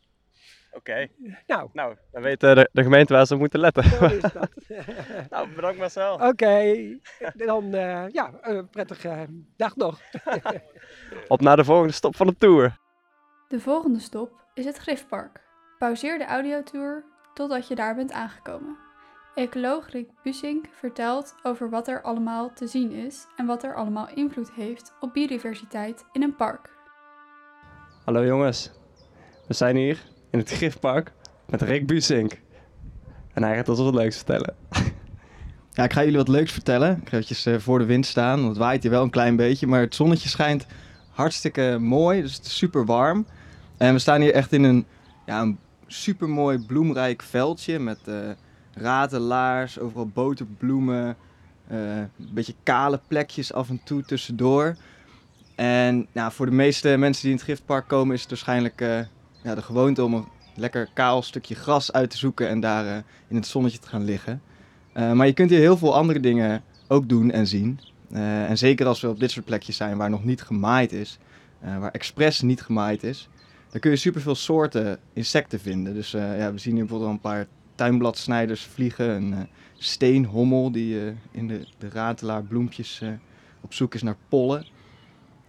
Oké, 0.75 1.07
nou 1.47 1.69
nou, 1.73 1.95
dan 2.11 2.21
weet 2.21 2.43
eh, 2.43 2.55
de, 2.55 2.69
de 2.71 2.83
gemeente 2.83 3.13
waar 3.13 3.25
ze 3.25 3.35
moeten 3.35 3.59
letten. 3.59 3.83
zo 3.83 4.05
is 4.05 4.21
dat. 4.39 4.49
nou, 5.29 5.49
bedankt 5.55 5.77
Marcel. 5.77 6.13
Oké, 6.13 6.75
dan 7.35 7.73
eh, 7.73 8.09
ja, 8.09 8.31
een 8.41 8.69
prettige 8.69 9.27
dag 9.57 9.75
nog. 9.75 9.99
Op 11.27 11.41
naar 11.41 11.55
de 11.55 11.63
volgende 11.63 11.93
stop 11.93 12.15
van 12.15 12.27
de 12.27 12.37
tour. 12.37 12.77
De 13.47 13.59
volgende 13.59 13.99
stop 13.99 14.31
is 14.53 14.65
het 14.65 14.77
Griffpark. 14.77 15.41
Pauzeer 15.77 16.17
de 16.17 16.25
audiotour 16.25 17.03
totdat 17.33 17.67
je 17.67 17.75
daar 17.75 17.95
bent 17.95 18.11
aangekomen. 18.11 18.77
Ecoloog 19.35 19.91
Rick 19.91 20.09
Busink 20.23 20.65
vertelt 20.71 21.35
over 21.43 21.69
wat 21.69 21.87
er 21.87 22.01
allemaal 22.01 22.53
te 22.53 22.67
zien 22.67 22.91
is 22.91 23.27
en 23.35 23.45
wat 23.45 23.63
er 23.63 23.75
allemaal 23.75 24.09
invloed 24.13 24.51
heeft 24.51 24.93
op 24.99 25.13
biodiversiteit 25.13 26.05
in 26.11 26.23
een 26.23 26.35
park. 26.35 26.69
Hallo 28.05 28.25
jongens, 28.25 28.71
we 29.47 29.53
zijn 29.53 29.75
hier 29.75 30.13
in 30.35 30.41
het 30.41 30.51
Gifpark 30.51 31.11
met 31.45 31.61
Rick 31.61 31.87
Busink. 31.87 32.39
En 33.33 33.43
hij 33.43 33.55
gaat 33.55 33.69
ons 33.69 33.79
wat 33.79 33.93
leuks 33.93 34.15
vertellen. 34.15 34.55
Ja, 35.71 35.83
ik 35.83 35.93
ga 35.93 36.03
jullie 36.03 36.17
wat 36.17 36.27
leuks 36.27 36.51
vertellen. 36.51 36.91
Ik 36.91 37.09
ga 37.09 37.11
eventjes 37.11 37.45
eh, 37.45 37.59
voor 37.59 37.79
de 37.79 37.85
wind 37.85 38.05
staan, 38.05 38.37
want 38.37 38.47
het 38.47 38.57
waait 38.57 38.81
hier 38.81 38.91
wel 38.91 39.03
een 39.03 39.09
klein 39.09 39.35
beetje. 39.35 39.67
Maar 39.67 39.79
het 39.79 39.95
zonnetje 39.95 40.29
schijnt 40.29 40.65
hartstikke 41.11 41.77
mooi, 41.79 42.21
dus 42.21 42.35
het 42.35 42.45
is 42.45 42.57
super 42.57 42.85
warm. 42.85 43.25
En 43.77 43.93
we 43.93 43.99
staan 43.99 44.21
hier 44.21 44.33
echt 44.33 44.53
in 44.53 44.63
een, 44.63 44.85
ja, 45.25 45.41
een 45.41 45.57
super 45.87 46.29
mooi 46.29 46.59
bloemrijk 46.59 47.21
veldje 47.21 47.79
met 47.79 47.99
uh, 48.05 48.15
ratelaars, 48.73 49.79
overal 49.79 50.07
boterbloemen, 50.07 51.15
uh, 51.71 51.97
een 51.97 52.09
beetje 52.17 52.55
kale 52.63 52.99
plekjes 53.07 53.53
af 53.53 53.69
en 53.69 53.81
toe 53.83 54.03
tussendoor. 54.03 54.75
En 55.55 56.07
nou, 56.11 56.31
voor 56.31 56.45
de 56.45 56.51
meeste 56.51 56.97
mensen 56.97 57.21
die 57.21 57.31
in 57.31 57.37
het 57.37 57.45
giftpark 57.45 57.87
komen 57.87 58.15
is 58.15 58.21
het 58.21 58.29
waarschijnlijk 58.29 58.81
ja, 59.45 59.55
de 59.55 59.61
gewoonte 59.61 60.03
om 60.03 60.13
een 60.13 60.25
lekker 60.55 60.89
kaal 60.93 61.21
stukje 61.21 61.55
gras 61.55 61.91
uit 61.91 62.09
te 62.09 62.17
zoeken 62.17 62.49
en 62.49 62.59
daar 62.59 63.03
in 63.27 63.35
het 63.35 63.47
zonnetje 63.47 63.79
te 63.79 63.87
gaan 63.87 64.03
liggen. 64.03 64.41
maar 64.93 65.25
je 65.25 65.33
kunt 65.33 65.49
hier 65.49 65.59
heel 65.59 65.77
veel 65.77 65.95
andere 65.95 66.19
dingen 66.19 66.63
ook 66.87 67.09
doen 67.09 67.31
en 67.31 67.47
zien. 67.47 67.79
en 68.47 68.57
zeker 68.57 68.85
als 68.85 69.01
we 69.01 69.09
op 69.09 69.19
dit 69.19 69.31
soort 69.31 69.45
plekjes 69.45 69.75
zijn 69.77 69.97
waar 69.97 70.09
nog 70.09 70.23
niet 70.23 70.41
gemaaid 70.41 70.91
is, 70.91 71.17
waar 71.79 71.91
expres 71.91 72.41
niet 72.41 72.61
gemaaid 72.61 73.03
is, 73.03 73.29
dan 73.69 73.79
kun 73.79 73.91
je 73.91 73.97
superveel 73.97 74.35
soorten 74.35 74.99
insecten 75.13 75.59
vinden. 75.59 75.93
Dus 75.93 76.11
ja, 76.11 76.51
we 76.51 76.57
zien 76.57 76.73
hier 76.75 76.85
bijvoorbeeld 76.85 77.09
al 77.09 77.15
een 77.15 77.19
paar 77.19 77.47
tuinbladsnijders 77.75 78.63
vliegen. 78.63 79.09
Een 79.09 79.47
steenhommel 79.77 80.71
die 80.71 81.13
in 81.31 81.47
de, 81.47 81.67
de 81.77 81.89
ratelaar 81.89 82.43
bloempjes 82.43 83.01
op 83.61 83.73
zoek 83.73 83.93
is 83.93 84.03
naar 84.03 84.17
pollen. 84.29 84.65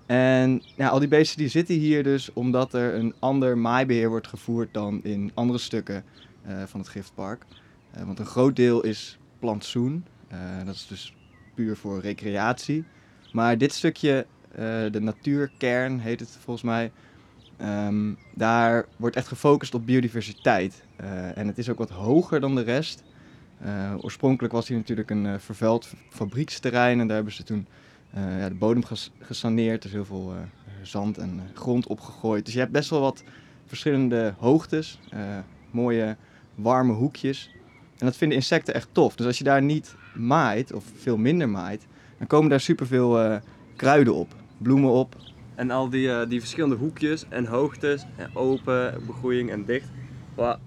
En 0.06 0.62
al 0.78 0.98
die 0.98 1.08
beesten 1.08 1.38
die 1.38 1.48
zitten 1.48 1.74
hier 1.74 2.02
dus 2.02 2.32
omdat 2.32 2.74
er 2.74 2.94
een 2.94 3.14
ander 3.18 3.58
maaibeheer 3.58 4.08
wordt 4.08 4.26
gevoerd 4.26 4.68
dan 4.74 5.00
in 5.04 5.30
andere 5.34 5.58
stukken 5.58 6.04
van 6.66 6.80
het 6.80 6.88
giftpark. 6.88 7.44
want 8.04 8.18
een 8.18 8.26
groot 8.26 8.56
deel 8.56 8.82
is 8.82 9.18
plantsoen. 9.38 10.04
dat 10.64 10.74
is 10.74 10.86
dus 10.86 11.14
puur 11.54 11.76
voor 11.76 12.00
recreatie. 12.00 12.84
Maar 13.32 13.58
dit 13.58 13.72
stukje, 13.72 14.26
de 14.90 15.00
natuurkern 15.00 15.98
heet 15.98 16.20
het 16.20 16.38
volgens 16.40 16.64
mij, 16.64 16.90
Ehm, 17.56 18.12
daar 18.34 18.86
wordt 18.96 19.16
echt 19.16 19.28
gefocust 19.28 19.74
op 19.74 19.86
biodiversiteit. 19.86 20.84
En 21.34 21.46
het 21.46 21.58
is 21.58 21.68
ook 21.68 21.78
wat 21.78 21.90
hoger 21.90 22.40
dan 22.40 22.54
de 22.54 22.62
rest. 22.62 23.02
Oorspronkelijk 24.00 24.54
was 24.54 24.68
hier 24.68 24.76
natuurlijk 24.76 25.10
een 25.10 25.40
vervuild 25.40 25.92
fabrieksterrein 26.10 27.00
en 27.00 27.06
daar 27.06 27.16
hebben 27.16 27.34
ze 27.34 27.42
toen 27.42 27.66
ja, 28.16 28.48
de 28.48 28.54
bodem 28.54 28.84
ges 28.84 29.10
gesaneerd. 29.20 29.82
Er 29.84 29.88
is 29.88 29.94
heel 29.94 30.04
veel 30.04 30.34
zand 30.82 31.18
en 31.18 31.40
grond 31.54 31.86
opgegooid. 31.86 32.44
Dus 32.44 32.54
je 32.54 32.60
hebt 32.60 32.72
best 32.72 32.90
wel 32.90 33.00
wat 33.00 33.22
verschillende 33.66 34.34
hoogtes, 34.38 35.00
mooie 35.70 36.16
warme 36.54 36.92
hoekjes. 36.92 37.50
En 37.98 38.06
dat 38.06 38.16
vinden 38.16 38.36
insecten 38.36 38.74
echt 38.74 38.88
tof. 38.92 39.16
Dus 39.16 39.26
als 39.26 39.38
je 39.38 39.44
daar 39.44 39.62
niet 39.62 39.94
maait, 40.14 40.72
of 40.72 40.84
veel 40.96 41.16
minder 41.16 41.48
maait, 41.48 41.86
dan 42.18 42.26
komen 42.26 42.50
daar 42.50 42.60
superveel 42.60 43.40
kruiden 43.76 44.14
op, 44.14 44.34
bloemen 44.58 44.90
op, 44.90 45.16
en 45.56 45.70
al 45.70 45.88
die, 45.88 46.08
uh, 46.08 46.28
die 46.28 46.40
verschillende 46.40 46.76
hoekjes 46.76 47.24
en 47.28 47.46
hoogtes, 47.46 48.06
en 48.16 48.30
open, 48.34 49.06
begroeiing 49.06 49.50
en 49.50 49.64
dicht. 49.64 49.88
Wat, 50.34 50.58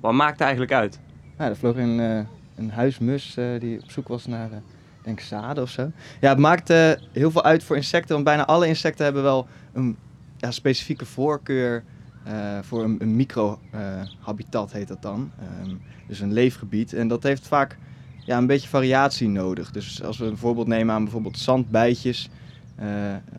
wat 0.00 0.12
maakt 0.12 0.32
het 0.32 0.40
eigenlijk 0.40 0.72
uit? 0.72 1.00
Ja, 1.38 1.48
er 1.48 1.56
vloog 1.56 1.76
een, 1.76 1.98
uh, 1.98 2.20
een 2.56 2.70
huismus 2.70 3.36
uh, 3.36 3.60
die 3.60 3.82
op 3.82 3.90
zoek 3.90 4.08
was 4.08 4.26
naar, 4.26 4.50
denk 5.08 5.20
zaden 5.20 5.62
of 5.62 5.70
zo. 5.70 5.90
Ja, 6.20 6.28
het 6.28 6.38
maakt 6.38 6.68
heel 7.12 7.30
veel 7.30 7.44
uit 7.44 7.62
voor 7.62 7.76
insecten, 7.76 8.12
want 8.12 8.24
bijna 8.24 8.46
alle 8.46 8.66
insecten 8.66 9.04
hebben 9.04 9.22
wel 9.22 9.46
een 9.72 9.96
ja, 10.36 10.50
specifieke 10.50 11.04
voorkeur 11.04 11.84
voor 12.62 12.84
een, 12.84 12.96
een 12.98 13.16
micro-habitat, 13.16 14.72
heet 14.72 14.88
dat 14.88 15.02
dan. 15.02 15.30
Um, 15.62 15.80
dus 16.06 16.20
een 16.20 16.32
leefgebied. 16.32 16.92
En 16.92 17.08
dat 17.08 17.22
heeft 17.22 17.46
vaak 17.46 17.78
ja, 18.24 18.38
een 18.38 18.46
beetje 18.46 18.68
variatie 18.68 19.28
nodig. 19.28 19.70
Dus 19.70 20.02
als 20.02 20.18
we 20.18 20.26
een 20.26 20.36
voorbeeld 20.36 20.66
nemen 20.66 20.94
aan 20.94 21.02
bijvoorbeeld 21.02 21.38
zandbijtjes 21.38 22.28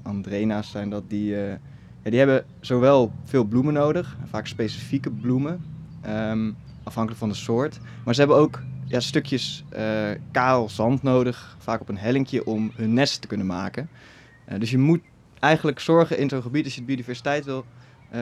Andrena's 0.01 0.71
zijn 0.71 0.89
dat, 0.89 1.03
die, 1.07 1.35
ja, 1.35 2.09
die 2.09 2.17
hebben 2.17 2.45
zowel 2.59 3.11
veel 3.25 3.43
bloemen 3.43 3.73
nodig, 3.73 4.17
vaak 4.29 4.47
specifieke 4.47 5.09
bloemen, 5.09 5.65
um, 6.07 6.55
afhankelijk 6.83 7.19
van 7.19 7.29
de 7.29 7.35
soort. 7.35 7.79
Maar 8.03 8.13
ze 8.13 8.19
hebben 8.19 8.37
ook 8.37 8.61
ja, 8.89 8.99
stukjes 8.99 9.63
uh, 9.73 10.09
kaal 10.31 10.69
zand 10.69 11.03
nodig, 11.03 11.57
vaak 11.59 11.81
op 11.81 11.89
een 11.89 11.97
hellinkje, 11.97 12.45
om 12.45 12.71
hun 12.75 12.93
nest 12.93 13.21
te 13.21 13.27
kunnen 13.27 13.45
maken. 13.45 13.89
dus 14.57 14.71
je 14.71 14.77
moet 14.77 15.01
eigenlijk 15.39 15.79
zorgen 15.79 16.17
in 16.17 16.29
zo'n 16.29 16.41
gebied, 16.41 16.65
als 16.65 16.75
je 16.75 16.83
biodiversiteit 16.83 17.45
wil 17.45 17.65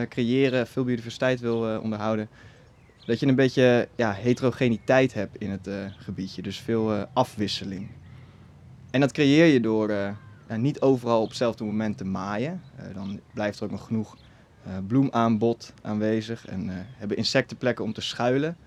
creëren, 0.09 0.67
veel 0.67 0.83
biodiversiteit 0.83 1.39
wil 1.39 1.79
onderhouden, 1.79 2.29
dat 3.05 3.19
je 3.19 3.27
een 3.27 3.35
beetje 3.35 3.87
ja, 3.95 4.11
heterogeniteit 4.11 5.13
hebt 5.13 5.37
in 5.37 5.49
het 5.51 5.69
gebiedje. 5.97 6.41
Dus 6.41 6.59
veel 6.59 7.07
afwisseling. 7.13 7.87
En 8.91 8.99
dat 8.99 9.11
creëer 9.11 9.45
je 9.45 9.59
door 9.59 10.15
niet 10.57 10.81
overal 10.81 11.21
op 11.21 11.27
hetzelfde 11.27 11.63
moment 11.63 11.97
te 11.97 12.05
maaien. 12.05 12.61
Dan 12.93 13.19
blijft 13.33 13.59
er 13.59 13.65
ook 13.65 13.71
nog 13.71 13.85
genoeg 13.85 14.17
bloemaanbod 14.87 15.73
aanwezig 15.81 16.47
en 16.47 16.69
hebben 16.97 17.17
insecten 17.17 17.57
plekken 17.57 17.85
om 17.85 17.93
te 17.93 18.01
schuilen. 18.01 18.57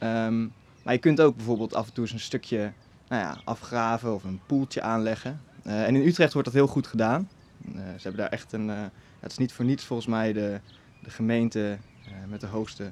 Um, 0.00 0.52
maar 0.88 0.96
je 0.96 1.02
kunt 1.02 1.20
ook 1.20 1.36
bijvoorbeeld 1.36 1.74
af 1.74 1.86
en 1.86 1.92
toe 1.92 2.04
eens 2.04 2.12
een 2.12 2.20
stukje 2.20 2.72
nou 3.08 3.22
ja, 3.22 3.40
afgraven 3.44 4.14
of 4.14 4.24
een 4.24 4.40
poeltje 4.46 4.82
aanleggen. 4.82 5.40
en 5.62 5.96
in 5.96 6.06
Utrecht 6.06 6.32
wordt 6.32 6.48
dat 6.48 6.56
heel 6.56 6.66
goed 6.66 6.86
gedaan. 6.86 7.28
ze 7.74 8.02
hebben 8.02 8.20
daar 8.20 8.30
echt 8.30 8.52
een. 8.52 8.68
het 9.20 9.30
is 9.30 9.38
niet 9.38 9.52
voor 9.52 9.64
niets 9.64 9.84
volgens 9.84 10.08
mij 10.08 10.32
de, 10.32 10.60
de 11.02 11.10
gemeente 11.10 11.78
met 12.28 12.40
de 12.40 12.46
hoogste, 12.46 12.90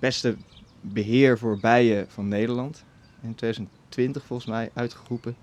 beste 0.00 0.36
beheer 0.80 1.38
voor 1.38 1.58
bijen 1.60 2.06
van 2.08 2.28
Nederland. 2.28 2.84
In 3.20 3.34
2020 3.34 4.24
volgens 4.24 4.48
mij 4.48 4.70
uitgeroepen. 4.74 5.36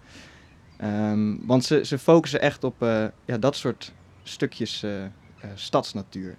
Um, 0.84 1.46
want 1.46 1.66
ze, 1.66 1.86
ze 1.86 1.98
focussen 1.98 2.42
echt 2.42 2.64
op 2.64 2.84
uh, 2.84 3.06
ja, 3.26 3.38
dat 3.38 3.56
soort 3.56 3.94
stukjes 4.24 4.84
uh, 4.84 5.04
uh, 5.04 5.10
stadsnatuur. 5.56 6.38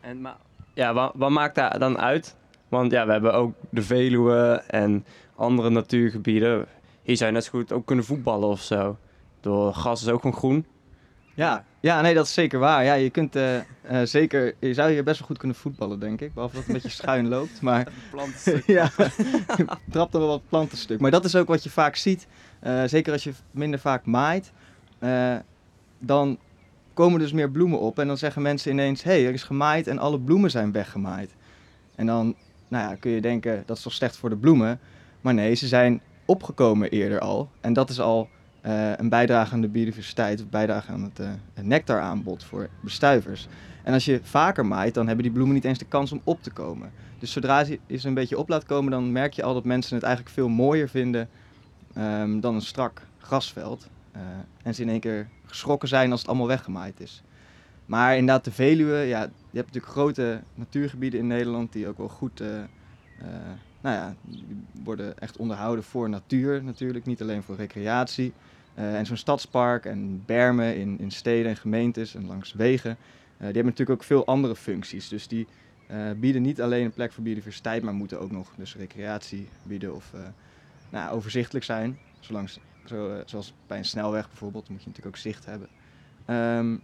En, 0.00 0.20
maar, 0.20 0.36
ja, 0.74 0.94
wat, 0.94 1.12
wat 1.14 1.30
maakt 1.30 1.54
daar 1.54 1.78
dan 1.78 1.98
uit? 1.98 2.36
Want 2.74 2.92
ja, 2.92 3.06
we 3.06 3.12
hebben 3.12 3.34
ook 3.34 3.54
de 3.70 3.82
Veluwe 3.82 4.62
en 4.66 5.04
andere 5.36 5.70
natuurgebieden. 5.70 6.66
Hier 7.02 7.16
zou 7.16 7.30
je 7.30 7.36
net 7.36 7.44
zo 7.44 7.50
goed 7.50 7.72
ook 7.72 7.86
kunnen 7.86 8.04
voetballen 8.04 8.48
of 8.48 8.60
zo. 8.60 8.98
Door 9.40 9.74
gras 9.74 10.02
is 10.02 10.08
ook 10.08 10.20
gewoon 10.20 10.36
groen. 10.36 10.66
Ja, 11.34 11.64
ja, 11.80 12.00
nee, 12.00 12.14
dat 12.14 12.26
is 12.26 12.34
zeker 12.34 12.58
waar. 12.58 12.84
Ja, 12.84 12.94
je 12.94 13.10
kunt 13.10 13.36
uh, 13.36 13.56
uh, 13.56 13.62
zeker, 14.02 14.54
je 14.60 14.74
zou 14.74 14.90
hier 14.90 15.04
best 15.04 15.18
wel 15.18 15.28
goed 15.28 15.38
kunnen 15.38 15.56
voetballen, 15.56 16.00
denk 16.00 16.20
ik. 16.20 16.34
Behalve 16.34 16.54
dat 16.54 16.64
het 16.64 16.74
een 16.74 16.80
beetje 16.82 16.96
schuin 16.96 17.28
loopt. 17.28 17.60
Maar 17.60 17.88
ja, 18.66 18.90
trapt 19.90 20.14
er 20.14 20.20
wel 20.20 20.28
wat 20.28 20.48
plantenstuk. 20.48 21.00
Maar 21.00 21.10
dat 21.10 21.24
is 21.24 21.36
ook 21.36 21.48
wat 21.48 21.62
je 21.62 21.70
vaak 21.70 21.96
ziet. 21.96 22.26
Uh, 22.66 22.82
zeker 22.84 23.12
als 23.12 23.24
je 23.24 23.32
minder 23.50 23.80
vaak 23.80 24.06
maait. 24.06 24.52
dan 25.98 26.38
komen 26.94 27.18
dus 27.18 27.32
meer 27.32 27.50
bloemen 27.50 27.80
op. 27.80 27.98
En 27.98 28.06
dan 28.06 28.18
zeggen 28.18 28.42
mensen 28.42 28.70
ineens, 28.70 29.02
hé, 29.02 29.10
hey, 29.10 29.26
er 29.26 29.32
is 29.32 29.42
gemaaid 29.42 29.86
en 29.86 29.98
alle 29.98 30.20
bloemen 30.20 30.50
zijn 30.50 30.72
weggemaaid. 30.72 31.34
En 31.94 32.06
dan 32.06 32.34
nou 32.74 32.90
ja, 32.90 32.96
kun 32.96 33.10
je 33.10 33.20
denken, 33.20 33.62
dat 33.66 33.76
is 33.76 33.82
toch 33.82 33.92
slecht 33.92 34.16
voor 34.16 34.30
de 34.30 34.36
bloemen. 34.36 34.80
Maar 35.20 35.34
nee, 35.34 35.54
ze 35.54 35.66
zijn 35.66 36.00
opgekomen 36.24 36.90
eerder 36.90 37.20
al. 37.20 37.50
En 37.60 37.72
dat 37.72 37.90
is 37.90 38.00
al 38.00 38.28
uh, 38.66 38.96
een 38.96 39.08
bijdrage 39.08 39.52
aan 39.52 39.60
de 39.60 39.68
biodiversiteit, 39.68 40.40
een 40.40 40.48
bijdrage 40.50 40.92
aan 40.92 41.02
het, 41.02 41.18
uh, 41.20 41.28
nectaraanbod 41.62 42.44
voor 42.44 42.68
bestuivers. 42.80 43.48
En 43.82 43.92
als 43.92 44.04
je 44.04 44.20
vaker 44.22 44.66
maait, 44.66 44.94
dan 44.94 45.06
hebben 45.06 45.24
die 45.24 45.32
bloemen 45.32 45.54
niet 45.54 45.64
eens 45.64 45.78
de 45.78 45.84
kans 45.84 46.12
om 46.12 46.20
op 46.24 46.42
te 46.42 46.50
komen. 46.50 46.92
Dus 47.18 47.32
zodra 47.32 47.64
ze 47.64 47.78
een 47.88 48.14
beetje 48.14 48.38
op 48.38 48.48
laat 48.48 48.64
komen, 48.64 48.90
dan 48.90 49.12
merk 49.12 49.32
je 49.32 49.42
al 49.42 49.54
dat 49.54 49.64
mensen 49.64 49.94
het 49.94 50.04
eigenlijk 50.04 50.34
veel 50.34 50.48
mooier 50.48 50.88
vinden 50.88 51.28
um, 51.98 52.40
dan 52.40 52.54
een 52.54 52.62
strak 52.62 53.02
grasveld. 53.18 53.88
Uh, 54.16 54.22
en 54.62 54.74
ze 54.74 54.82
in 54.82 54.88
één 54.88 55.00
keer 55.00 55.28
geschrokken 55.46 55.88
zijn 55.88 56.10
als 56.10 56.20
het 56.20 56.28
allemaal 56.28 56.46
weggemaaid 56.46 57.00
is. 57.00 57.22
Maar 57.86 58.16
inderdaad, 58.16 58.44
de 58.44 58.52
Veluwe, 58.52 58.96
ja, 58.96 59.28
je 59.54 59.60
hebt 59.60 59.74
natuurlijk 59.74 59.92
grote 59.92 60.42
natuurgebieden 60.54 61.20
in 61.20 61.26
Nederland 61.26 61.72
die 61.72 61.88
ook 61.88 61.98
wel 61.98 62.08
goed 62.08 62.42
nou 63.80 63.96
ja, 63.96 64.14
worden 64.84 65.18
echt 65.18 65.36
onderhouden 65.36 65.84
voor 65.84 66.08
natuur 66.08 66.64
natuurlijk, 66.64 67.04
niet 67.04 67.22
alleen 67.22 67.42
voor 67.42 67.56
recreatie. 67.56 68.32
Uh, 68.78 68.98
en 68.98 69.06
zo'n 69.06 69.16
stadspark 69.16 69.84
en 69.84 70.22
bermen 70.26 70.76
in, 70.76 70.98
in 70.98 71.10
steden 71.10 71.50
en 71.50 71.56
gemeentes 71.56 72.14
en 72.14 72.26
langs 72.26 72.52
wegen, 72.52 72.96
die 73.36 73.44
hebben 73.44 73.64
natuurlijk 73.64 74.00
ook 74.00 74.06
veel 74.06 74.26
andere 74.26 74.56
functies. 74.56 75.08
Dus 75.08 75.28
die 75.28 75.46
bieden 76.16 76.42
niet 76.42 76.62
alleen 76.62 76.84
een 76.84 76.92
plek 76.92 77.12
voor 77.12 77.22
biodiversiteit, 77.22 77.82
maar 77.82 77.94
moeten 77.94 78.20
ook 78.20 78.30
nog 78.30 78.52
dus 78.56 78.76
recreatie 78.76 79.48
bieden 79.62 79.94
of 79.94 80.12
nou, 80.90 81.14
overzichtelijk 81.14 81.64
zijn. 81.64 81.98
Zo, 82.20 83.22
zoals 83.24 83.54
bij 83.66 83.78
een 83.78 83.84
snelweg 83.84 84.28
bijvoorbeeld, 84.28 84.68
moet 84.68 84.82
je 84.82 84.88
natuurlijk 84.88 85.16
ook 85.16 85.22
zicht 85.22 85.46
hebben. 85.46 85.68
Um, 86.26 86.82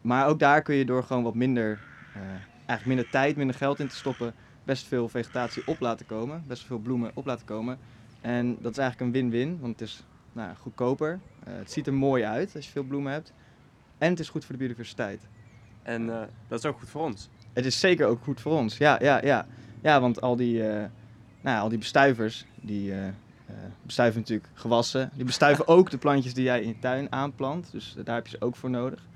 maar 0.00 0.26
ook 0.26 0.38
daar 0.38 0.62
kun 0.62 0.74
je 0.74 0.84
door 0.84 1.02
gewoon 1.02 1.22
wat 1.22 1.34
minder, 1.34 1.80
eigenlijk 2.56 2.86
minder 2.86 3.08
tijd, 3.10 3.36
minder 3.36 3.56
geld 3.56 3.80
in 3.80 3.88
te 3.88 3.96
stoppen, 3.96 4.34
best 4.64 4.86
veel 4.86 5.08
vegetatie 5.08 5.62
op 5.66 5.80
laten 5.80 6.06
komen, 6.06 6.44
best 6.46 6.64
veel 6.64 6.78
bloemen 6.78 7.10
op 7.14 7.26
laten 7.26 7.46
komen. 7.46 7.78
En 8.20 8.56
dat 8.60 8.72
is 8.72 8.78
eigenlijk 8.78 9.00
een 9.00 9.20
win-win, 9.20 9.58
want 9.60 9.80
het 9.80 9.88
is 9.88 10.02
nou, 10.32 10.56
goedkoper. 10.56 11.20
Eh, 11.44 11.54
het 11.56 11.72
ziet 11.72 11.86
er 11.86 11.94
mooi 11.94 12.24
uit 12.24 12.56
als 12.56 12.64
je 12.64 12.70
veel 12.70 12.84
bloemen 12.84 13.12
hebt. 13.12 13.32
En 13.98 14.10
het 14.10 14.20
is 14.20 14.28
goed 14.28 14.44
voor 14.44 14.52
de 14.52 14.60
biodiversiteit. 14.60 15.20
En 15.82 16.10
eh, 16.10 16.22
dat 16.48 16.58
is 16.58 16.64
ook 16.64 16.78
goed 16.78 16.88
voor 16.88 17.02
ons. 17.02 17.28
Het 17.52 17.64
is 17.64 17.80
zeker 17.80 18.06
ook 18.06 18.22
goed 18.22 18.40
voor 18.40 18.52
ons. 18.52 18.76
Ja, 18.76 18.98
ja, 19.02 19.24
ja. 19.24 19.46
Ja, 19.82 20.00
want 20.00 20.20
al 20.20 20.36
die, 20.36 20.68
eh, 20.68 20.84
nou 21.40 21.60
al 21.60 21.68
die 21.68 21.78
bestuivers, 21.78 22.46
die 22.60 22.92
eh, 22.92 23.06
eh, 23.06 23.12
bestuiven 23.82 24.20
natuurlijk 24.20 24.48
gewassen. 24.54 25.10
Die 25.14 25.24
bestuiven 25.24 25.68
ook 25.76 25.90
de 25.90 25.98
plantjes 25.98 26.34
die 26.34 26.44
jij 26.44 26.60
in 26.60 26.68
je 26.68 26.78
tuin 26.78 27.12
aanplant. 27.12 27.72
Dus 27.72 27.96
daar 28.04 28.14
heb 28.14 28.26
je 28.26 28.36
ze 28.38 28.44
ook 28.44 28.56
voor 28.56 28.70
nodig. 28.70 29.06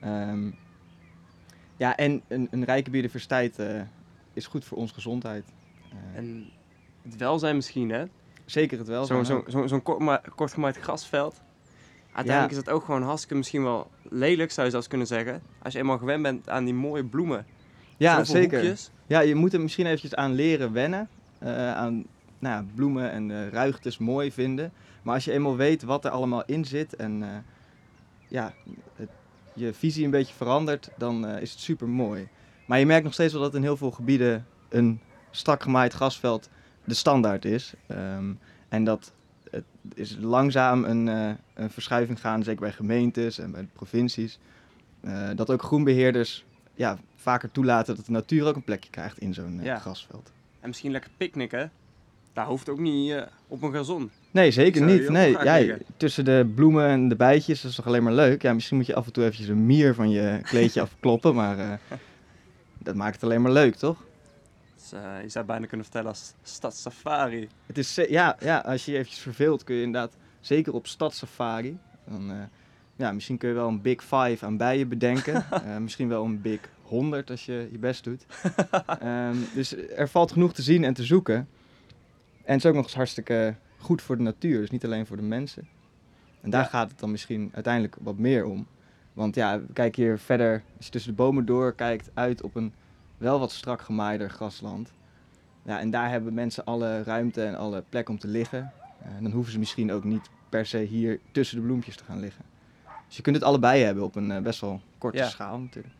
Ehm, 0.00 0.50
ja, 1.76 1.96
en 1.96 2.22
een, 2.28 2.48
een 2.50 2.64
rijke 2.64 2.90
biodiversiteit 2.90 3.58
eh, 3.58 3.80
is 4.32 4.46
goed 4.46 4.64
voor 4.64 4.78
onze 4.78 4.94
gezondheid. 4.94 5.44
Eh, 5.90 5.96
En 6.18 6.46
het 7.02 7.16
welzijn 7.16 7.56
misschien, 7.56 7.90
hè? 7.90 8.04
zeker 8.44 8.78
het 8.78 8.88
wel. 8.88 9.04
Zo'n 9.04 9.24
zo, 9.24 9.66
zo, 9.66 9.80
kort, 9.80 9.98
ma- 9.98 10.22
kort 10.34 10.52
gemaaid 10.52 10.76
grasveld. 10.76 11.40
Uiteindelijk 12.12 12.52
is 12.54 12.58
het 12.66 12.70
ook 12.70 12.84
gewoon 12.84 13.02
hartstikke 13.02 13.34
misschien 13.36 13.62
wel 13.62 13.90
lelijk, 14.02 14.50
zou 14.52 14.64
je 14.66 14.72
zelfs 14.72 14.88
kunnen 14.88 15.06
zeggen. 15.06 15.42
Als 15.62 15.72
je 15.72 15.78
eenmaal 15.78 15.98
gewend 15.98 16.22
bent 16.22 16.48
aan 16.48 16.64
die 16.64 16.74
mooie 16.74 17.04
bloemen. 17.04 17.46
ja, 17.96 18.16
Zoveel 18.24 18.34
zeker. 18.42 18.58
hoekjes. 18.58 18.90
Ja, 19.06 19.20
je 19.20 19.34
moet 19.34 19.52
er 19.52 19.60
misschien 19.60 19.86
eventjes 19.86 20.14
aan 20.14 20.32
leren 20.32 20.72
wennen. 20.72 21.08
eh, 21.38 21.74
aan 21.74 22.04
nou 22.38 22.54
ja, 22.64 22.64
bloemen 22.74 23.10
en 23.10 23.30
eh, 23.30 23.48
ruigtes 23.48 23.98
mooi 23.98 24.32
vinden. 24.32 24.72
Maar 25.02 25.14
als 25.14 25.24
je 25.24 25.32
eenmaal 25.32 25.56
weet 25.56 25.82
wat 25.82 26.04
er 26.04 26.10
allemaal 26.10 26.42
in 26.46 26.64
zit 26.64 26.96
en 26.96 27.44
ja, 28.28 28.52
het- 28.96 29.08
je 29.54 29.74
visie 29.74 30.04
een 30.04 30.10
beetje 30.10 30.34
verandert, 30.34 30.88
dan 30.98 31.26
eh, 31.26 31.42
is 31.42 31.50
het 31.50 31.60
super 31.60 31.88
mooi. 31.88 32.28
Maar 32.66 32.78
je 32.78 32.86
merkt 32.86 33.04
nog 33.04 33.12
steeds 33.12 33.32
wel 33.32 33.42
dat 33.42 33.54
in 33.54 33.62
heel 33.62 33.76
veel 33.76 33.90
gebieden 33.90 34.46
een 34.68 35.00
strak 35.30 35.62
gemaaid 35.62 35.92
grasveld 35.92 36.48
de 36.84 36.94
standaard 36.94 37.44
is. 37.44 37.74
Ehm, 37.86 38.32
en 38.68 38.84
dat 38.84 39.12
het 39.50 39.64
is 39.94 40.16
langzaam 40.20 40.84
een, 40.84 41.08
eh, 41.08 41.30
een 41.54 41.70
verschuiving 41.70 42.20
gaan, 42.20 42.42
zeker 42.42 42.60
bij 42.60 42.72
gemeentes 42.72 43.38
en 43.38 43.50
bij 43.50 43.68
provincies. 43.72 44.38
eh, 45.00 45.28
dat 45.34 45.50
ook 45.50 45.62
groenbeheerders 45.62 46.44
ja, 46.74 46.98
vaker 47.16 47.50
toelaten 47.50 47.96
dat 47.96 48.06
de 48.06 48.12
natuur 48.12 48.46
ook 48.46 48.56
een 48.56 48.64
plekje 48.64 48.90
krijgt 48.90 49.18
in 49.18 49.34
zo'n 49.34 49.60
Ja. 49.62 49.78
grasveld. 49.78 50.32
En 50.60 50.68
misschien 50.68 50.90
lekker 50.90 51.10
picknicken. 51.16 51.72
Daar 52.32 52.46
hoeft 52.46 52.68
ook 52.68 52.78
niet 52.78 53.26
op 53.48 53.62
een 53.62 53.72
gazon. 53.72 54.10
Nee, 54.34 54.50
zeker 54.50 54.82
niet. 54.82 55.08
Nee, 55.08 55.42
liggen? 55.42 55.82
tussen 55.96 56.24
de 56.24 56.50
bloemen 56.54 56.88
en 56.88 57.08
de 57.08 57.16
bijtjes 57.16 57.60
dat 57.60 57.70
is 57.70 57.76
toch 57.76 57.86
alleen 57.86 58.02
maar 58.02 58.12
leuk. 58.12 58.42
Ja, 58.42 58.54
misschien 58.54 58.76
moet 58.76 58.86
je 58.86 58.94
af 58.94 59.06
en 59.06 59.12
toe 59.12 59.24
eventjes 59.24 59.48
een 59.48 59.66
mier 59.66 59.94
van 59.94 60.10
je 60.10 60.38
kleedje 60.42 60.80
afkloppen, 60.90 61.34
maar 61.34 61.58
eh, 61.58 61.72
dat 62.78 62.94
maakt 62.94 63.14
het 63.14 63.24
alleen 63.24 63.42
maar 63.42 63.52
leuk, 63.52 63.74
toch? 63.74 64.04
Dus, 64.74 64.92
eh, 64.92 65.22
je 65.22 65.28
zou 65.28 65.44
bijna 65.44 65.66
kunnen 65.66 65.86
vertellen 65.86 66.08
als 66.08 66.34
stadssafari. 66.42 67.48
Het 67.66 67.78
is, 67.78 67.94
ja, 67.94 68.36
ja, 68.40 68.58
als 68.58 68.84
je 68.84 68.92
je 68.92 68.98
eventjes 68.98 69.22
verveelt 69.22 69.64
kun 69.64 69.74
je 69.74 69.82
inderdaad, 69.82 70.16
zeker 70.40 70.72
op 70.74 70.86
stadssafari, 70.86 71.78
dan, 72.04 72.30
eh, 72.30 72.36
ja, 72.96 73.12
misschien 73.12 73.38
kun 73.38 73.48
je 73.48 73.54
wel 73.54 73.68
een 73.68 73.82
big 73.82 74.02
five 74.02 74.38
aan 74.40 74.56
bijen 74.56 74.88
bedenken. 74.88 75.44
Eh, 75.50 75.76
misschien 75.76 76.08
wel 76.08 76.24
een 76.24 76.40
big 76.40 76.60
100 76.82 77.30
als 77.30 77.46
je 77.46 77.68
je 77.72 77.78
best 77.78 78.04
doet. 78.04 78.26
Ehm, 79.00 79.36
dus 79.54 79.76
er 79.76 80.08
valt 80.08 80.32
genoeg 80.32 80.52
te 80.54 80.62
zien 80.62 80.84
en 80.84 80.94
te 80.94 81.04
zoeken. 81.04 81.34
En 82.44 82.54
het 82.54 82.64
is 82.64 82.66
ook 82.66 82.74
nog 82.74 82.84
eens 82.84 82.94
hartstikke 82.94 83.54
goed 83.84 84.02
voor 84.02 84.16
de 84.16 84.22
natuur, 84.22 84.60
dus 84.60 84.70
niet 84.70 84.84
alleen 84.84 85.06
voor 85.06 85.16
de 85.16 85.22
mensen. 85.22 85.68
En 86.40 86.50
daar 86.50 86.62
Ja. 86.62 86.68
gaat 86.68 86.90
het 86.90 86.98
dan 87.00 87.10
misschien 87.10 87.50
uiteindelijk 87.54 87.96
wat 88.00 88.18
meer 88.18 88.44
om. 88.44 88.66
Want 89.12 89.34
ja, 89.34 89.60
kijk 89.72 89.96
hier 89.96 90.18
verder, 90.18 90.62
als 90.76 90.84
je 90.86 90.92
tussen 90.92 91.10
de 91.10 91.16
bomen 91.16 91.44
door 91.46 91.72
kijkt, 91.74 92.10
uit 92.14 92.42
op 92.42 92.54
een 92.54 92.72
wel 93.18 93.38
wat 93.38 93.52
strak 93.52 93.80
gemaaide 93.80 94.28
grasland. 94.28 94.92
Ja, 95.62 95.80
en 95.80 95.90
daar 95.90 96.10
hebben 96.10 96.34
mensen 96.34 96.64
alle 96.64 97.02
ruimte 97.02 97.42
en 97.44 97.54
alle 97.56 97.84
plek 97.88 98.08
om 98.08 98.18
te 98.18 98.28
liggen. 98.28 98.72
Eh, 99.02 99.08
dan 99.20 99.30
hoeven 99.32 99.52
ze 99.52 99.58
misschien 99.58 99.92
ook 99.92 100.04
niet 100.04 100.30
per 100.48 100.66
se 100.66 100.78
hier 100.78 101.20
tussen 101.32 101.56
de 101.60 101.62
bloempjes 101.66 101.96
te 101.96 102.04
gaan 102.04 102.20
liggen. 102.20 102.44
Dus 103.06 103.16
je 103.16 103.22
kunt 103.22 103.36
het 103.36 103.44
allebei 103.44 103.82
hebben 103.82 104.04
op 104.04 104.14
een 104.16 104.30
eh, 104.30 104.42
best 104.42 104.60
wel 104.60 104.80
korte 104.98 105.18
Ja. 105.18 105.28
schaal 105.28 105.58
natuurlijk. 105.60 105.94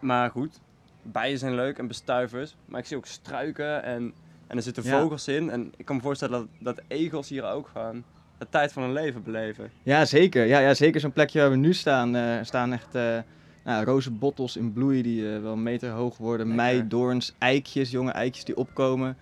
Maar 0.00 0.30
goed, 0.30 0.60
bijen 1.02 1.38
zijn 1.38 1.54
leuk 1.54 1.78
en 1.78 1.86
bestuivers. 1.86 2.56
Maar 2.64 2.80
ik 2.80 2.86
zie 2.86 2.96
ook 2.96 3.06
struiken 3.06 3.82
en, 3.82 4.12
en 4.52 4.58
er 4.58 4.62
zitten 4.64 4.84
Ja. 4.84 5.00
vogels 5.00 5.28
in. 5.28 5.50
En 5.50 5.72
ik 5.76 5.84
kan 5.84 5.96
me 5.96 6.02
voorstellen 6.02 6.38
dat, 6.60 6.74
dat 6.76 6.84
egels 6.88 7.28
hier 7.28 7.44
ook 7.44 7.68
gewoon 7.72 8.04
de 8.38 8.46
tijd 8.50 8.72
van 8.72 8.82
hun 8.82 8.92
leven 8.92 9.22
beleven. 9.22 9.70
Ja, 9.82 10.04
zeker. 10.04 10.44
Ja, 10.46 10.58
ja, 10.58 10.74
zeker 10.74 11.00
zo'n 11.00 11.12
plekje 11.12 11.40
waar 11.40 11.50
we 11.50 11.56
nu 11.56 11.72
staan. 11.74 12.14
er 12.14 12.46
staan 12.46 12.72
echt 12.72 12.94
eh 12.94 13.18
nou, 13.64 13.84
rozenbottels 13.84 14.56
in 14.56 14.72
bloei 14.72 15.02
die 15.02 15.34
eh, 15.34 15.40
wel 15.42 15.52
een 15.52 15.62
meter 15.62 15.90
hoog 15.90 16.16
worden. 16.16 16.54
Meidoorns, 16.54 17.34
eikjes, 17.38 17.90
jonge 17.90 18.10
eikjes 18.10 18.44
die 18.44 18.56
opkomen. 18.56 19.16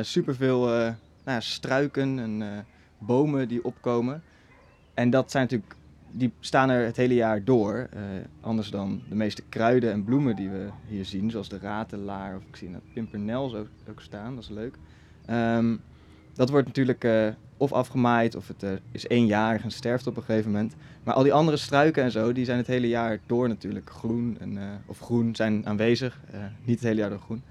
Superveel 0.00 0.66
nou, 1.24 1.40
struiken 1.42 2.18
en 2.18 2.66
bomen 2.98 3.48
die 3.48 3.64
opkomen. 3.64 4.22
En 4.94 5.10
dat 5.10 5.30
zijn 5.30 5.42
natuurlijk, 5.42 5.74
die 6.12 6.32
staan 6.40 6.70
er 6.70 6.84
het 6.84 6.96
hele 6.96 7.14
jaar 7.14 7.44
door. 7.44 7.88
eh, 7.90 8.00
anders 8.40 8.70
dan 8.70 9.02
de 9.08 9.14
meeste 9.14 9.42
kruiden 9.48 9.92
en 9.92 10.04
bloemen 10.04 10.36
die 10.36 10.48
we 10.48 10.68
hier 10.86 11.04
zien. 11.04 11.30
Zoals 11.30 11.48
de 11.48 11.58
ratelaar 11.58 12.36
of 12.36 12.42
ik 12.48 12.56
zie 12.56 12.72
dat 12.72 12.80
pimpernel 12.92 13.56
ook, 13.56 13.68
ook 13.88 14.00
staan. 14.00 14.34
Dat 14.34 14.44
is 14.44 14.50
leuk. 14.50 14.74
Ehm, 15.26 15.76
dat 16.34 16.50
wordt 16.50 16.66
natuurlijk 16.66 17.04
eh, 17.04 17.28
of 17.56 17.72
afgemaaid 17.72 18.34
of 18.34 18.48
het 18.48 18.62
eh, 18.62 18.70
is 18.92 19.08
eenjarig 19.08 19.62
en 19.62 19.70
sterft 19.70 20.06
op 20.06 20.16
een 20.16 20.22
gegeven 20.22 20.50
moment. 20.50 20.74
Maar 21.02 21.14
al 21.14 21.22
die 21.22 21.32
andere 21.32 21.56
struiken 21.56 22.02
en 22.02 22.10
zo, 22.10 22.32
die 22.32 22.44
zijn 22.44 22.58
het 22.58 22.66
hele 22.66 22.88
jaar 22.88 23.18
door 23.26 23.48
natuurlijk 23.48 23.90
groen. 23.90 24.36
En, 24.40 24.58
of 24.86 24.98
groen 24.98 25.36
zijn 25.36 25.66
aanwezig, 25.66 26.20
niet 26.64 26.78
het 26.78 26.88
hele 26.88 27.00
jaar 27.00 27.10
door 27.10 27.20
groen. 27.20 27.42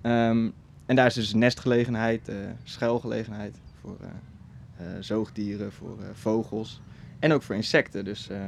Ehm, 0.00 0.48
en 0.86 0.96
daar 0.96 1.06
is 1.06 1.14
dus 1.14 1.34
nestgelegenheid, 1.34 2.30
schuilgelegenheid 2.64 3.56
voor 3.80 3.96
zoogdieren, 5.00 5.72
voor 5.72 5.98
vogels 6.12 6.80
en 7.18 7.32
ook 7.32 7.42
voor 7.42 7.54
insecten. 7.54 8.04
Dus 8.04 8.28
eh, 8.28 8.38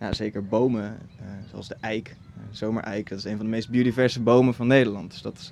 ja, 0.00 0.12
zeker 0.12 0.46
bomen, 0.46 0.98
eh, 1.18 1.24
zoals 1.50 1.68
de 1.68 1.76
eik, 1.80 2.08
eh, 2.08 2.42
zomereik, 2.50 3.08
dat 3.08 3.18
is 3.18 3.24
een 3.24 3.36
van 3.36 3.44
de 3.44 3.50
meest 3.50 3.70
biodiverse 3.70 4.20
bomen 4.20 4.54
van 4.54 4.66
Nederland. 4.66 5.10
Dus 5.10 5.22
dat 5.22 5.38
is 5.38 5.50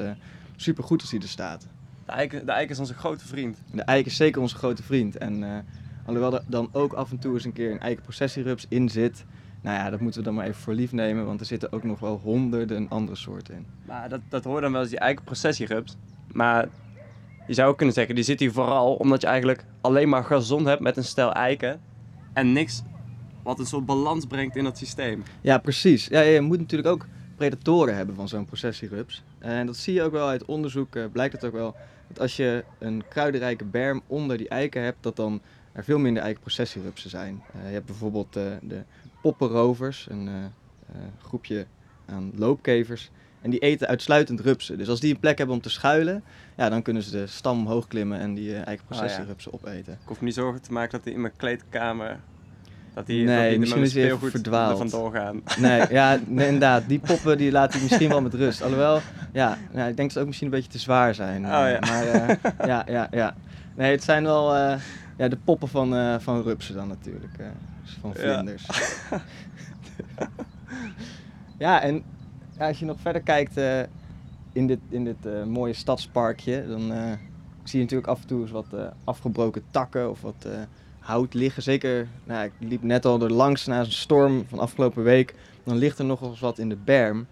super 0.56 0.84
goed 0.84 1.00
als 1.00 1.10
die 1.10 1.20
er 1.20 1.28
staat. 1.28 1.66
De 2.06 2.12
eik, 2.12 2.30
de 2.30 2.52
eik 2.52 2.70
is 2.70 2.78
onze 2.78 2.94
grote 2.94 3.26
vriend. 3.26 3.58
De 3.72 3.82
eik 3.82 4.06
is 4.06 4.16
zeker 4.16 4.40
onze 4.40 4.56
grote 4.56 4.82
vriend. 4.82 5.16
En 5.16 5.64
alhoewel 6.06 6.34
er 6.34 6.44
dan 6.46 6.68
ook 6.72 6.92
af 6.92 7.10
en 7.10 7.18
toe 7.18 7.34
eens 7.34 7.44
een 7.44 7.52
keer 7.52 7.70
een 7.70 7.80
eikenprocessierups 7.80 8.66
in 8.68 8.88
zit. 8.88 9.24
Nou 9.60 9.76
ja, 9.76 9.90
dat 9.90 10.00
moeten 10.00 10.20
we 10.20 10.26
dan 10.26 10.34
maar 10.34 10.46
even 10.46 10.60
voor 10.60 10.74
lief 10.74 10.92
nemen. 10.92 11.26
Want 11.26 11.40
er 11.40 11.46
zitten 11.46 11.72
ook 11.72 11.84
nog 11.84 12.00
wel 12.00 12.20
honderden 12.22 12.88
andere 12.88 13.16
soorten 13.16 13.54
in. 13.54 13.66
Maar 13.86 14.08
dat, 14.08 14.20
dat 14.28 14.44
hoort 14.44 14.62
dan 14.62 14.72
wel 14.72 14.80
eens 14.80 14.90
die 14.90 14.98
eikenprocessierups. 14.98 15.96
Maar 16.32 16.68
je 17.46 17.54
zou 17.54 17.70
ook 17.70 17.76
kunnen 17.76 17.94
zeggen, 17.94 18.14
die 18.14 18.24
zit 18.24 18.40
hier 18.40 18.52
vooral 18.52 18.94
omdat 18.94 19.20
je 19.20 19.26
eigenlijk 19.26 19.64
alleen 19.80 20.08
maar 20.08 20.24
gazon 20.24 20.66
hebt 20.66 20.80
met 20.80 20.96
een 20.96 21.04
stel 21.04 21.32
eiken. 21.32 21.80
En 22.32 22.52
niks 22.52 22.82
wat 23.42 23.58
een 23.58 23.66
soort 23.66 23.86
balans 23.86 24.26
brengt 24.26 24.56
in 24.56 24.64
dat 24.64 24.78
systeem. 24.78 25.22
Ja, 25.40 25.58
precies. 25.58 26.06
Ja, 26.06 26.20
je 26.20 26.40
moet 26.40 26.58
natuurlijk 26.58 26.88
ook 26.88 27.06
predatoren 27.36 27.96
hebben 27.96 28.14
van 28.14 28.28
zo'n 28.28 28.44
processierups. 28.44 29.22
En 29.38 29.66
dat 29.66 29.76
zie 29.76 29.94
je 29.94 30.02
ook 30.02 30.12
wel 30.12 30.28
uit 30.28 30.44
onderzoek. 30.44 30.96
eh, 30.96 31.04
blijkt 31.12 31.32
het 31.32 31.44
ook 31.44 31.52
wel 31.52 31.76
dat 32.08 32.20
als 32.20 32.36
je 32.36 32.64
een 32.78 33.04
kruidenrijke 33.08 33.64
berm 33.64 34.02
onder 34.06 34.36
die 34.38 34.48
eiken 34.48 34.82
hebt, 34.82 34.96
dat 35.00 35.16
dan 35.16 35.40
er 35.72 35.84
veel 35.84 35.98
minder 35.98 36.22
eikenprocessierupsen 36.22 37.10
zijn. 37.10 37.42
Eh, 37.52 37.66
je 37.66 37.72
hebt 37.72 37.86
bijvoorbeeld 37.86 38.36
eh, 38.36 38.44
de 38.62 38.82
poppenrovers, 39.22 40.06
een 40.10 40.28
groepje 41.22 41.66
aan 42.06 42.32
loopkevers. 42.34 43.10
En 43.42 43.50
die 43.50 43.58
eten 43.60 43.88
uitsluitend 43.88 44.40
rupsen. 44.40 44.78
Dus 44.78 44.88
als 44.88 45.00
die 45.00 45.14
een 45.14 45.20
plek 45.20 45.38
hebben 45.38 45.56
om 45.56 45.62
te 45.62 45.70
schuilen, 45.70 46.22
ja, 46.56 46.68
dan 46.68 46.82
kunnen 46.82 47.02
ze 47.02 47.10
de 47.10 47.26
stam 47.26 47.58
omhoog 47.58 47.86
klimmen 47.86 48.18
en 48.20 48.34
die 48.34 48.54
eh 48.54 48.66
eikenprocessierupsen 48.66 49.52
opeten. 49.52 49.92
Ik 49.92 49.98
hoef 50.04 50.18
me 50.20 50.24
niet 50.26 50.34
zorgen 50.34 50.62
te 50.62 50.72
maken 50.72 50.90
dat 50.90 51.04
hij 51.04 51.12
in 51.12 51.20
mijn 51.20 51.32
kleedkamer... 51.36 52.18
Dat 52.94 53.06
die, 53.06 53.24
Nee, 53.24 53.40
dat 53.40 53.50
die 53.50 53.58
misschien 53.58 53.82
is 53.82 53.94
hij 53.94 54.02
speelgoed 54.02 54.30
verdwaald. 54.30 54.70
er 54.70 54.76
vandoor 54.88 55.12
gaan. 55.12 55.42
Nee, 55.58 55.82
ja, 55.98 56.18
nee, 56.26 56.46
inderdaad. 56.46 56.82
Die 56.88 56.98
poppen 56.98 57.38
die 57.38 57.50
laat 57.50 57.74
ik 57.74 57.82
misschien 57.82 58.08
wel 58.08 58.22
met 58.22 58.34
rust. 58.34 58.62
Alhoewel, 58.62 59.00
ja, 59.32 59.58
nou, 59.72 59.88
ik 59.88 59.96
denk 59.96 60.08
dat 60.08 60.12
ze 60.12 60.18
ook 60.20 60.26
misschien 60.26 60.46
een 60.46 60.52
beetje 60.54 60.70
te 60.70 60.78
zwaar 60.78 61.14
zijn. 61.14 61.46
Oh, 61.46 61.66
eh, 61.66 61.72
ja. 61.72 61.78
Maar 61.80 62.06
eh, 62.06 62.36
ja, 62.66 62.84
ja, 62.88 63.08
ja. 63.10 63.34
Nee, 63.76 63.90
het 63.90 64.04
zijn 64.04 64.22
wel 64.24 64.56
ja, 65.16 65.28
de 65.28 65.36
poppen 65.44 65.68
van, 65.68 66.20
van 66.20 66.42
rupsen 66.42 66.74
dan 66.74 66.88
natuurlijk. 66.88 67.36
dus 67.82 67.98
van 68.00 68.12
Ja. 68.16 68.20
vlinders. 68.34 68.66
Ja, 71.58 71.82
en 71.82 72.02
als 72.68 72.78
je 72.78 72.84
nog 72.84 73.00
verder 73.00 73.22
kijkt 73.22 73.56
eh, 73.56 73.80
in 74.52 74.66
dit, 74.66 74.78
in 74.88 75.04
dit 75.04 75.26
eh, 75.26 75.44
mooie 75.44 75.72
stadsparkje, 75.72 76.66
dan 76.68 76.92
eh, 76.92 77.12
zie 77.64 77.78
je 77.78 77.84
natuurlijk 77.84 78.08
af 78.08 78.20
en 78.20 78.26
toe 78.26 78.40
eens 78.40 78.50
wat 78.50 78.66
afgebroken 79.04 79.62
takken 79.70 80.10
of 80.10 80.20
wat 80.20 80.46
hout 80.98 81.34
liggen. 81.34 81.62
Zeker, 81.62 82.08
nou, 82.24 82.44
ik 82.44 82.52
liep 82.58 82.82
net 82.82 83.04
al 83.04 83.22
er 83.22 83.32
langs 83.32 83.66
na 83.66 83.80
een 83.80 83.92
storm 83.92 84.44
van 84.48 84.58
afgelopen 84.58 85.02
week. 85.02 85.34
Dan 85.64 85.76
ligt 85.76 85.98
er 85.98 86.04
nog 86.04 86.22
eens 86.22 86.40
wat 86.40 86.58
in 86.58 86.68
de 86.68 86.76
berm. 86.76 87.26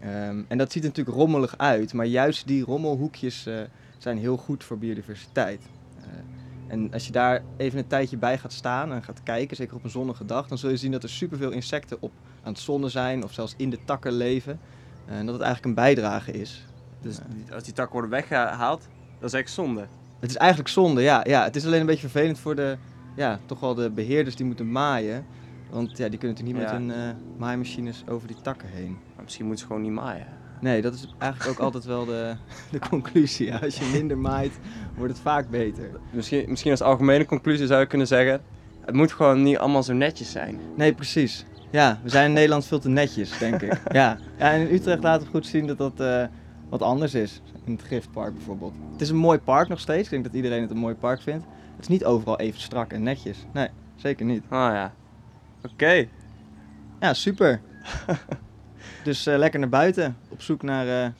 Ehm, 0.00 0.42
en 0.48 0.58
dat 0.58 0.72
ziet 0.72 0.82
er 0.82 0.88
natuurlijk 0.88 1.16
rommelig 1.16 1.58
uit, 1.58 1.92
maar 1.92 2.06
juist 2.06 2.46
die 2.46 2.64
rommelhoekjes 2.64 3.48
zijn 3.98 4.18
heel 4.18 4.36
goed 4.36 4.64
voor 4.64 4.78
biodiversiteit. 4.78 5.60
En 6.68 6.92
als 6.92 7.06
je 7.06 7.12
daar 7.12 7.42
even 7.56 7.78
een 7.78 7.86
tijdje 7.86 8.16
bij 8.16 8.38
gaat 8.38 8.52
staan 8.52 8.92
en 8.92 9.02
gaat 9.02 9.22
kijken, 9.22 9.56
zeker 9.56 9.76
op 9.76 9.84
een 9.84 9.90
zonnige 9.90 10.24
dag, 10.24 10.48
dan 10.48 10.58
zul 10.58 10.70
je 10.70 10.76
zien 10.76 10.92
dat 10.92 11.02
er 11.02 11.08
superveel 11.08 11.50
insecten 11.50 11.96
op 12.00 12.12
aan 12.42 12.52
het 12.52 12.62
zonnen 12.62 12.90
zijn 12.90 13.24
of 13.24 13.32
zelfs 13.32 13.54
in 13.56 13.70
de 13.70 13.78
takken 13.84 14.12
leven. 14.12 14.60
Eh, 15.06 15.18
En 15.18 15.26
dat 15.26 15.34
het 15.34 15.44
eigenlijk 15.44 15.64
een 15.78 15.84
bijdrage 15.84 16.32
is 16.32 16.64
Dus 17.00 17.18
als 17.52 17.62
die 17.62 17.72
takken 17.72 17.92
worden 17.92 18.10
weggehaald, 18.10 18.88
dat 19.20 19.32
is 19.34 19.40
echt 19.40 19.50
zonde. 19.50 19.86
Het 20.20 20.30
is 20.30 20.36
eigenlijk 20.36 20.68
zonde, 20.70 21.02
ja. 21.02 21.24
ja. 21.26 21.44
Het 21.44 21.56
is 21.56 21.66
alleen 21.66 21.80
een 21.80 21.86
beetje 21.86 22.08
vervelend 22.08 22.38
voor 22.38 22.54
de, 22.56 22.76
ja, 23.16 23.40
toch 23.46 23.60
wel 23.60 23.74
de 23.74 23.90
beheerders 23.90 24.36
die 24.36 24.46
moeten 24.46 24.72
maaien. 24.72 25.24
Want 25.70 25.96
ja, 25.96 26.08
die 26.08 26.18
kunnen 26.18 26.36
natuurlijk 26.36 26.64
niet 26.64 26.72
Ja. 26.72 26.78
met 26.78 26.96
hun 26.96 27.08
eh, 27.10 27.38
maaimachines 27.38 28.04
over 28.08 28.26
die 28.28 28.40
takken 28.42 28.68
heen. 28.68 28.98
Maar 29.14 29.24
misschien 29.24 29.46
moeten 29.46 29.62
ze 29.66 29.70
gewoon 29.72 29.86
niet 29.86 30.00
maaien. 30.00 30.26
Nee, 30.64 30.82
dat 30.82 30.94
is 30.94 31.06
eigenlijk 31.18 31.50
ook 31.50 31.64
altijd 31.64 31.84
wel 31.84 32.04
de, 32.04 32.34
de 32.70 32.78
conclusie. 32.78 33.46
ja. 33.46 33.58
Als 33.58 33.78
je 33.78 33.90
minder 33.92 34.18
maait, 34.18 34.58
wordt 34.96 35.12
het 35.12 35.22
vaak 35.22 35.50
beter. 35.50 35.90
Misschien, 36.10 36.44
misschien 36.48 36.70
als 36.70 36.82
algemene 36.82 37.26
conclusie 37.26 37.66
zou 37.66 37.80
je 37.80 37.86
kunnen 37.86 38.06
zeggen... 38.06 38.42
Het 38.84 38.94
moet 38.94 39.12
gewoon 39.12 39.42
niet 39.42 39.58
allemaal 39.58 39.82
zo 39.82 39.92
netjes 39.92 40.30
zijn. 40.30 40.60
Nee, 40.76 40.94
precies. 40.94 41.44
Ja, 41.70 42.00
we 42.02 42.08
zijn 42.08 42.26
in 42.26 42.32
Nederland 42.32 42.66
veel 42.66 42.78
te 42.78 42.88
netjes, 42.88 43.38
denk 43.38 43.62
ik. 43.62 43.80
Ja, 43.92 44.18
ja 44.38 44.52
en 44.52 44.60
in 44.60 44.74
Utrecht 44.74 45.02
laten 45.02 45.26
we 45.26 45.30
goed 45.30 45.46
zien 45.46 45.66
dat 45.66 45.78
dat 45.78 46.00
eh, 46.00 46.24
wat 46.68 46.82
anders 46.82 47.14
is. 47.14 47.40
In 47.64 47.72
het 47.72 47.82
Giftpark 47.82 48.34
bijvoorbeeld. 48.34 48.74
Het 48.92 49.00
is 49.00 49.10
een 49.10 49.16
mooi 49.16 49.38
park 49.38 49.68
nog 49.68 49.80
steeds. 49.80 50.04
Ik 50.04 50.10
denk 50.10 50.24
dat 50.24 50.34
iedereen 50.34 50.60
het 50.60 50.70
een 50.70 50.76
mooi 50.76 50.94
park 50.94 51.20
vindt. 51.20 51.44
Het 51.74 51.80
is 51.80 51.88
niet 51.88 52.04
overal 52.04 52.38
even 52.38 52.60
strak 52.60 52.92
en 52.92 53.02
netjes. 53.02 53.38
Nee, 53.52 53.68
zeker 53.96 54.24
niet. 54.24 54.42
Ah 54.48 54.72
ja. 54.72 54.94
Oké. 55.72 56.06
Ja, 57.00 57.14
super. 57.14 57.60
dus 59.04 59.26
eh, 59.26 59.36
lekker 59.36 59.60
naar 59.60 59.68
buiten. 59.68 60.16
Op 60.28 60.42
zoek 60.42 60.62
naar 60.62 61.04
eh, 61.04 61.10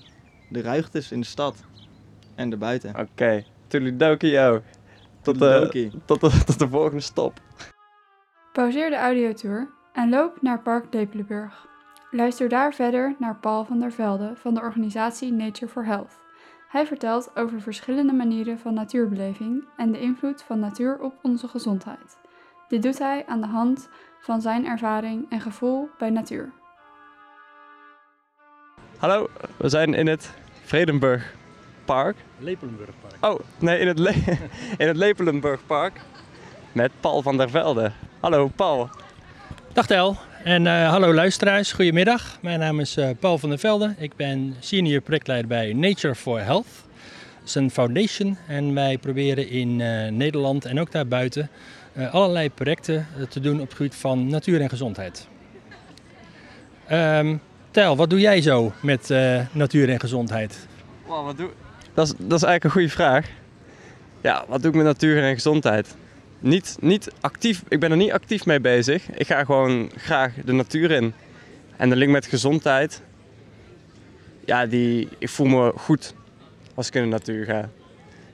de 0.48 0.62
ruigtes 0.62 1.12
in 1.12 1.20
de 1.20 1.26
stad. 1.26 1.64
En 2.34 2.50
daarbuiten. 2.50 2.90
Oké. 2.90 3.00
Okay. 3.00 3.46
Toedeledokie, 3.66 4.30
yo. 4.30 4.62
Tot 5.22 5.38
de, 5.38 5.90
tot, 6.04 6.20
de, 6.20 6.44
tot 6.44 6.58
de 6.58 6.68
volgende 6.68 7.00
stop. 7.00 7.40
Pauzeer 8.52 8.90
de 8.90 8.96
audiotour 8.96 9.68
en 9.92 10.08
loop 10.08 10.42
naar 10.42 10.62
Park 10.62 10.92
Depelenburg. 10.92 11.66
Luister 12.10 12.48
daar 12.48 12.74
verder 12.74 13.14
naar 13.18 13.36
Paul 13.36 13.64
van 13.64 13.80
der 13.80 13.92
Velde 13.92 14.32
van 14.34 14.54
de 14.54 14.60
organisatie 14.60 15.32
Nature 15.32 15.70
for 15.70 15.84
Health. 15.84 16.22
Hij 16.68 16.86
vertelt 16.86 17.30
over 17.36 17.60
verschillende 17.60 18.12
manieren 18.12 18.58
van 18.58 18.74
natuurbeleving 18.74 19.64
en 19.76 19.92
de 19.92 20.00
invloed 20.00 20.42
van 20.42 20.58
natuur 20.58 20.98
op 21.00 21.14
onze 21.22 21.48
gezondheid. 21.48 22.18
Dit 22.68 22.82
doet 22.82 22.98
hij 22.98 23.26
aan 23.26 23.40
de 23.40 23.46
hand 23.46 23.88
van 24.20 24.40
zijn 24.40 24.66
ervaring 24.66 25.30
en 25.30 25.40
gevoel 25.40 25.88
bij 25.98 26.10
natuur. 26.10 26.52
Hallo, 28.98 29.28
we 29.56 29.68
zijn 29.68 29.94
in 29.94 30.06
het 30.06 30.30
Vredenburg 30.64 31.34
Park. 31.84 32.16
Lepelenburgpark. 32.38 33.14
Oh, 33.20 33.40
nee, 33.58 33.78
in 33.78 33.86
het, 33.86 33.98
Le 33.98 34.12
in 34.82 34.86
het 34.86 34.96
Lepelenburg 34.96 35.60
Park. 35.66 36.00
Met 36.72 36.90
Paul 37.00 37.22
van 37.22 37.36
der 37.36 37.50
Velde. 37.50 37.92
Hallo, 38.20 38.48
Paul. 38.56 38.88
Dag 39.72 39.86
Tel 39.86 40.16
en 40.44 40.66
eh, 40.66 40.88
hallo 40.90 41.14
luisteraars, 41.14 41.72
goedemiddag. 41.72 42.38
Mijn 42.40 42.58
naam 42.58 42.80
is 42.80 42.96
eh, 42.96 43.10
Paul 43.18 43.38
van 43.38 43.48
der 43.48 43.58
Velde. 43.58 43.94
Ik 43.98 44.16
ben 44.16 44.54
senior 44.60 45.00
projectleider 45.00 45.48
bij 45.48 45.72
Nature 45.72 46.14
for 46.14 46.40
Health. 46.40 46.66
Dat 47.38 47.48
is 47.48 47.54
een 47.54 47.70
foundation 47.70 48.36
en 48.48 48.74
wij 48.74 48.98
proberen 48.98 49.48
in 49.48 49.80
eh, 49.80 50.10
Nederland 50.10 50.64
en 50.64 50.80
ook 50.80 50.92
daarbuiten 50.92 51.50
eh, 51.92 52.14
allerlei 52.14 52.50
projecten 52.50 53.06
te 53.28 53.40
doen 53.40 53.60
op 53.60 53.68
het 53.68 53.76
gebied 53.76 53.94
van 53.94 54.26
natuur 54.26 54.60
en 54.60 54.68
gezondheid. 54.68 55.28
Ehm 56.86 57.36
Tel, 57.74 57.96
wat 57.96 58.10
doe 58.10 58.20
jij 58.20 58.40
zo 58.42 58.72
met 58.80 59.10
eh, 59.10 59.40
natuur 59.52 59.88
en 59.88 60.00
gezondheid? 60.00 60.66
Wat 61.06 61.36
doe... 61.36 61.50
dat, 61.94 62.06
is, 62.06 62.12
dat 62.18 62.38
is 62.38 62.42
eigenlijk 62.42 62.64
een 62.64 62.70
goede 62.70 62.88
vraag. 62.88 63.30
Ja, 64.20 64.44
wat 64.48 64.62
doe 64.62 64.70
ik 64.70 64.76
met 64.76 64.86
natuur 64.86 65.22
en 65.22 65.34
gezondheid? 65.34 65.96
Niet, 66.38 66.76
niet 66.80 67.10
actief, 67.20 67.62
ik 67.68 67.80
ben 67.80 67.90
er 67.90 67.96
niet 67.96 68.12
actief 68.12 68.46
mee 68.46 68.60
bezig. 68.60 69.10
Ik 69.10 69.26
ga 69.26 69.44
gewoon 69.44 69.90
graag 69.96 70.32
de 70.44 70.52
natuur 70.52 70.90
in. 70.90 71.14
En 71.76 71.88
de 71.88 71.96
link 71.96 72.12
met 72.12 72.26
gezondheid, 72.26 73.02
ja, 74.44 74.66
die, 74.66 75.08
ik 75.18 75.28
voel 75.28 75.46
me 75.46 75.72
goed 75.76 76.14
als 76.74 76.86
ik 76.86 76.94
in 76.94 77.02
de 77.02 77.08
natuur 77.08 77.44
ga. 77.44 77.68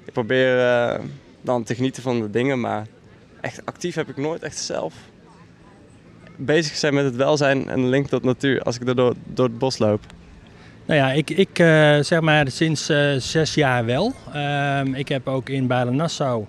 Ik 0.04 0.12
probeer 0.12 0.58
eh, 0.58 1.00
dan 1.40 1.64
te 1.64 1.74
genieten 1.74 2.02
van 2.02 2.20
de 2.20 2.30
dingen, 2.30 2.60
maar 2.60 2.86
echt 3.40 3.66
actief 3.66 3.94
heb 3.94 4.08
ik 4.08 4.16
nooit 4.16 4.42
echt 4.42 4.58
zelf 4.58 4.94
bezig 6.44 6.76
zijn 6.76 6.94
met 6.94 7.04
het 7.04 7.16
welzijn 7.16 7.68
en 7.68 7.82
de 7.82 7.88
link 7.88 8.08
tot 8.08 8.24
natuur 8.24 8.62
als 8.62 8.76
ik 8.76 8.88
er 8.88 8.96
door, 8.96 9.14
door 9.26 9.46
het 9.46 9.58
bos 9.58 9.78
loop. 9.78 10.00
Nou 10.84 11.00
ja, 11.00 11.12
ik, 11.12 11.30
ik 11.30 11.58
eh, 11.58 11.98
zeg 12.00 12.20
maar 12.20 12.50
sinds 12.50 12.88
eh, 12.88 13.14
zes 13.16 13.54
jaar 13.54 13.84
wel. 13.84 14.12
Ehm, 14.32 14.94
ik 14.94 15.08
heb 15.08 15.28
ook 15.28 15.48
in 15.48 15.66
Balen-Nassau 15.66 16.44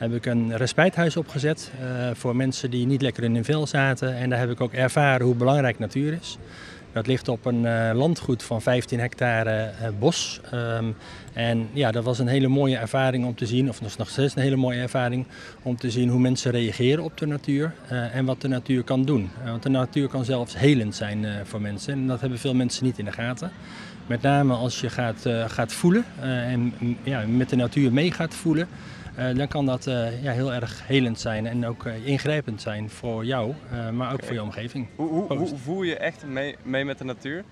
heb 0.00 0.14
ik 0.14 0.26
een 0.26 0.56
respijthuis 0.56 1.16
opgezet 1.16 1.70
eh, 1.80 2.10
voor 2.12 2.36
mensen 2.36 2.70
die 2.70 2.86
niet 2.86 3.02
lekker 3.02 3.24
in 3.24 3.34
hun 3.34 3.44
vel 3.44 3.66
zaten. 3.66 4.16
En 4.16 4.30
daar 4.30 4.38
heb 4.38 4.50
ik 4.50 4.60
ook 4.60 4.72
ervaren 4.72 5.26
hoe 5.26 5.34
belangrijk 5.34 5.78
natuur 5.78 6.18
is. 6.20 6.38
Dat 6.92 7.06
ligt 7.06 7.28
op 7.28 7.44
een 7.44 7.66
eh, 7.66 7.90
landgoed 7.94 8.42
van 8.42 8.62
15 8.62 9.00
hectare 9.00 9.50
eh, 9.50 9.88
bos. 9.98 10.40
Ehm, 10.50 10.84
en 11.32 11.68
ja, 11.72 11.90
dat 11.90 12.04
was 12.04 12.18
een 12.18 12.26
hele 12.26 12.48
mooie 12.48 12.76
ervaring 12.76 13.24
om 13.24 13.34
te 13.34 13.46
zien, 13.46 13.68
of 13.68 13.96
nog 13.98 14.08
steeds 14.08 14.36
een 14.36 14.42
hele 14.42 14.56
mooie 14.56 14.80
ervaring 14.80 15.26
om 15.62 15.76
te 15.76 15.90
zien 15.90 16.08
hoe 16.08 16.20
mensen 16.20 16.50
reageren 16.50 17.04
op 17.04 17.16
de 17.18 17.26
natuur 17.26 17.72
eh, 17.88 18.14
en 18.14 18.24
wat 18.24 18.40
de 18.40 18.48
natuur 18.48 18.82
kan 18.82 19.04
doen. 19.04 19.30
Want 19.44 19.62
de 19.62 19.68
natuur 19.68 20.08
kan 20.08 20.24
zelfs 20.24 20.58
helend 20.58 20.94
zijn 20.94 21.26
voor 21.44 21.60
mensen 21.60 21.92
en 21.92 22.06
dat 22.06 22.20
hebben 22.20 22.38
veel 22.38 22.54
mensen 22.54 22.84
niet 22.84 22.98
in 22.98 23.04
de 23.04 23.12
gaten. 23.12 23.50
Met 24.06 24.22
name 24.22 24.54
als 24.54 24.80
je 24.80 24.90
gaat, 24.90 25.28
gaat 25.46 25.72
voelen 25.72 26.04
en 26.20 26.72
mm, 26.78 26.96
ja, 27.02 27.24
met 27.26 27.48
de 27.48 27.56
natuur 27.56 27.92
mee 27.92 28.12
gaat 28.12 28.34
voelen, 28.34 28.68
dan 29.36 29.48
kan 29.48 29.66
dat 29.66 29.86
eh, 29.86 30.22
ja, 30.22 30.32
heel 30.32 30.52
erg 30.52 30.86
helend 30.86 31.20
zijn 31.20 31.46
en 31.46 31.66
ook 31.66 31.86
eh, 31.86 32.06
ingrijpend 32.06 32.62
zijn 32.62 32.90
voor 32.90 33.24
jou, 33.24 33.54
eh, 33.70 33.90
maar 33.90 34.12
ook 34.12 34.24
voor 34.24 34.32
je 34.34 34.42
omgeving. 34.42 34.86
Hoe, 34.96 35.32
hoe, 35.36 35.48
voel 35.56 35.82
je 35.82 35.96
echt 35.96 36.24
mee, 36.26 36.56
mee 36.62 36.84
met 36.84 36.98
de 36.98 37.04
natuur? 37.04 37.44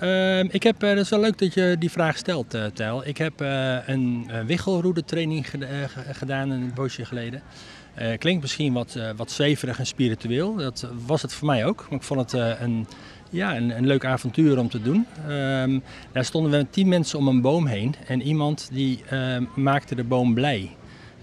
Ehm, 0.00 0.46
ik 0.50 0.62
heb, 0.62 0.82
eh, 0.82 0.88
dat 0.88 0.98
is 0.98 1.08
wel 1.10 1.20
leuk 1.20 1.38
dat 1.38 1.54
je 1.54 1.76
die 1.78 1.90
vraag 1.90 2.16
stelt, 2.16 2.54
eh 2.54 2.64
Tel. 2.64 3.06
Ik 3.06 3.16
heb 3.18 3.40
eh, 3.40 3.76
een 3.88 4.26
uh, 4.30 4.40
wiggelroede-training 4.40 5.50
geda- 5.50 5.66
eh, 5.66 5.88
ge- 5.88 6.14
gedaan 6.14 6.50
een 6.50 6.72
poosje 6.72 7.04
geleden. 7.04 7.42
Eh, 7.94 8.18
klinkt 8.18 8.42
misschien 8.42 8.72
wat, 8.72 8.94
eh, 8.96 9.10
wat 9.16 9.30
zweverig 9.30 9.78
en 9.78 9.86
spiritueel. 9.86 10.54
Dat 10.54 10.88
was 11.06 11.22
het 11.22 11.32
voor 11.32 11.46
mij 11.46 11.66
ook. 11.66 11.86
Maar 11.90 11.98
ik 11.98 12.04
vond 12.04 12.20
het 12.20 12.34
eh, 12.34 12.60
een, 12.60 12.86
ja, 13.30 13.56
een, 13.56 13.76
een 13.76 13.86
leuk 13.86 14.04
avontuur 14.04 14.58
om 14.58 14.68
te 14.68 14.82
doen. 14.82 15.06
Ehm, 15.28 15.78
daar 16.12 16.24
stonden 16.24 16.50
we 16.50 16.56
met 16.56 16.72
tien 16.72 16.88
mensen 16.88 17.18
om 17.18 17.28
een 17.28 17.40
boom 17.40 17.66
heen. 17.66 17.94
En 18.06 18.22
iemand 18.22 18.68
die 18.72 19.02
eh, 19.08 19.36
maakte 19.54 19.94
de 19.94 20.04
boom 20.04 20.34
blij. 20.34 20.70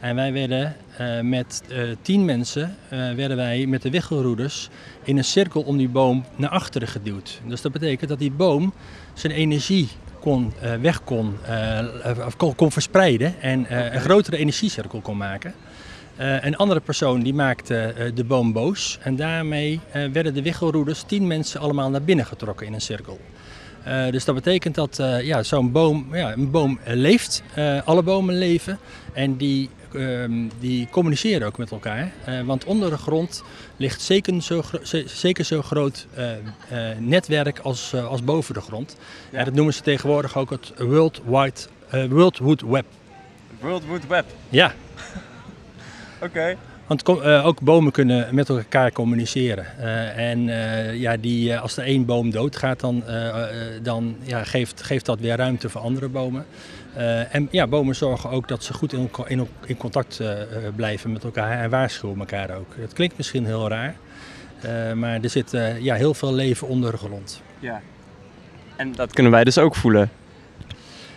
En 0.04 0.16
wij 0.16 0.34
werden 0.34 0.76
eh, 0.98 1.20
met 1.20 1.64
eh, 1.70 1.82
tien 2.02 2.26
mensen 2.26 2.76
eh, 2.90 3.14
werden 3.14 3.38
wij 3.38 3.66
met 3.66 3.82
de 3.82 3.90
wiggelroeders 3.90 4.70
in 5.04 5.18
een 5.18 5.24
cirkel 5.24 5.62
om 5.62 5.78
die 5.78 5.90
boom 5.90 6.26
naar 6.36 6.50
achteren 6.50 6.88
geduwd. 6.88 7.42
Dus 7.48 7.62
dat 7.62 7.72
betekent 7.72 8.10
dat 8.10 8.20
die 8.20 8.32
boom 8.32 8.74
zijn 9.14 9.34
energie 9.34 9.88
kon, 10.20 10.54
weg 10.82 11.04
kon, 11.04 11.38
kon, 12.38 12.56
kon 12.56 12.72
verspreiden 12.72 13.42
en 13.42 13.66
een 13.94 14.02
grotere 14.02 14.38
energiecirkel 14.38 15.02
kon 15.02 15.18
maken. 15.18 15.54
Eh, 16.16 16.44
een 16.44 16.56
andere 16.56 16.80
persoon 16.80 17.22
die 17.22 17.34
maakte 17.34 17.76
eh, 17.76 18.12
de 18.16 18.24
boom 18.24 18.52
boos 18.52 18.98
en 19.02 19.16
daarmee 19.16 19.80
eh, 19.92 20.06
werden 20.12 20.34
de 20.34 20.42
wiggelroeders 20.42 21.04
tien 21.04 21.28
mensen 21.28 21.60
allemaal 21.60 21.90
naar 21.90 22.04
binnen 22.04 22.26
getrokken 22.26 22.68
in 22.68 22.74
een 22.74 22.82
cirkel. 22.82 23.20
Dus 24.12 24.26
dat 24.26 24.36
betekent 24.36 24.76
dat 24.76 25.02
ja, 25.22 25.44
zo'n 25.44 25.72
boom, 25.72 26.16
ja, 26.16 26.34
een 26.34 26.52
boom 26.52 26.80
leeft, 26.86 27.44
alle 27.86 28.04
bomen 28.04 28.38
leven 28.38 28.80
en 29.14 29.38
die, 29.38 29.70
ehm, 29.94 30.32
die 30.60 30.88
communiceren 30.92 31.48
ook 31.48 31.58
met 31.58 31.72
elkaar. 31.72 32.12
Want 32.46 32.66
onder 32.66 32.90
de 32.90 32.98
grond 32.98 33.44
ligt 33.78 34.02
zeker 34.02 34.42
zo, 34.42 34.64
zeker 35.06 35.46
zo 35.46 35.62
groot 35.62 36.08
netwerk 37.00 37.60
als, 37.60 37.94
als 37.96 38.24
boven 38.24 38.54
de 38.54 38.62
grond. 38.62 38.98
Ja. 39.30 39.38
En 39.38 39.46
dat 39.46 39.54
noemen 39.54 39.74
ze 39.74 39.82
tegenwoordig 39.82 40.38
ook 40.38 40.50
het 40.50 40.74
World 40.78 41.22
Wide, 41.26 42.08
World 42.10 42.38
Wood 42.38 42.62
Web. 42.62 42.86
World 43.60 43.86
Wood 43.86 44.08
Web. 44.08 44.26
Ja, 44.50 44.74
Oké. 46.24 46.56
want 46.88 47.04
eh, 47.04 47.46
ook 47.46 47.62
bomen 47.62 47.92
kunnen 47.92 48.36
met 48.36 48.50
elkaar 48.50 48.92
communiceren. 48.92 49.66
Eh, 49.80 50.30
en 50.30 50.50
eh, 50.50 50.96
ja, 51.00 51.18
die, 51.18 51.58
als 51.58 51.78
er 51.78 51.84
één 51.84 52.06
boom 52.06 52.32
doodgaat, 52.32 52.80
dan, 52.80 53.04
dan 53.82 54.16
ja, 54.24 54.44
geeft, 54.44 54.84
geeft 54.84 55.06
dat 55.06 55.20
weer 55.20 55.36
ruimte 55.36 55.70
voor 55.70 55.82
andere 55.82 56.08
bomen. 56.08 56.46
En 57.32 57.48
ja, 57.52 57.68
bomen 57.68 57.96
zorgen 57.96 58.30
ook 58.30 58.48
dat 58.48 58.64
ze 58.64 58.74
goed 58.74 58.94
in, 58.94 59.10
in, 59.28 59.48
in 59.66 59.78
contact 59.78 60.22
blijven 60.76 61.12
met 61.12 61.24
elkaar 61.24 61.60
en 61.60 61.70
waarschuwen 61.70 62.20
elkaar 62.20 62.58
ook. 62.58 62.76
Het 62.80 62.94
klinkt 62.94 63.18
misschien 63.18 63.46
heel 63.46 63.70
raar, 63.70 63.96
maar 64.96 65.20
er 65.22 65.30
zit 65.30 65.52
ja, 65.80 65.96
heel 65.96 66.14
veel 66.14 66.34
leven 66.34 66.68
onder 66.68 66.92
de 66.92 66.98
grond. 66.98 67.42
Ja. 67.60 67.82
En 68.76 68.92
dat 68.92 69.14
kunnen 69.14 69.32
wij 69.32 69.44
dus 69.44 69.58
ook 69.58 69.76
voelen. 69.76 70.10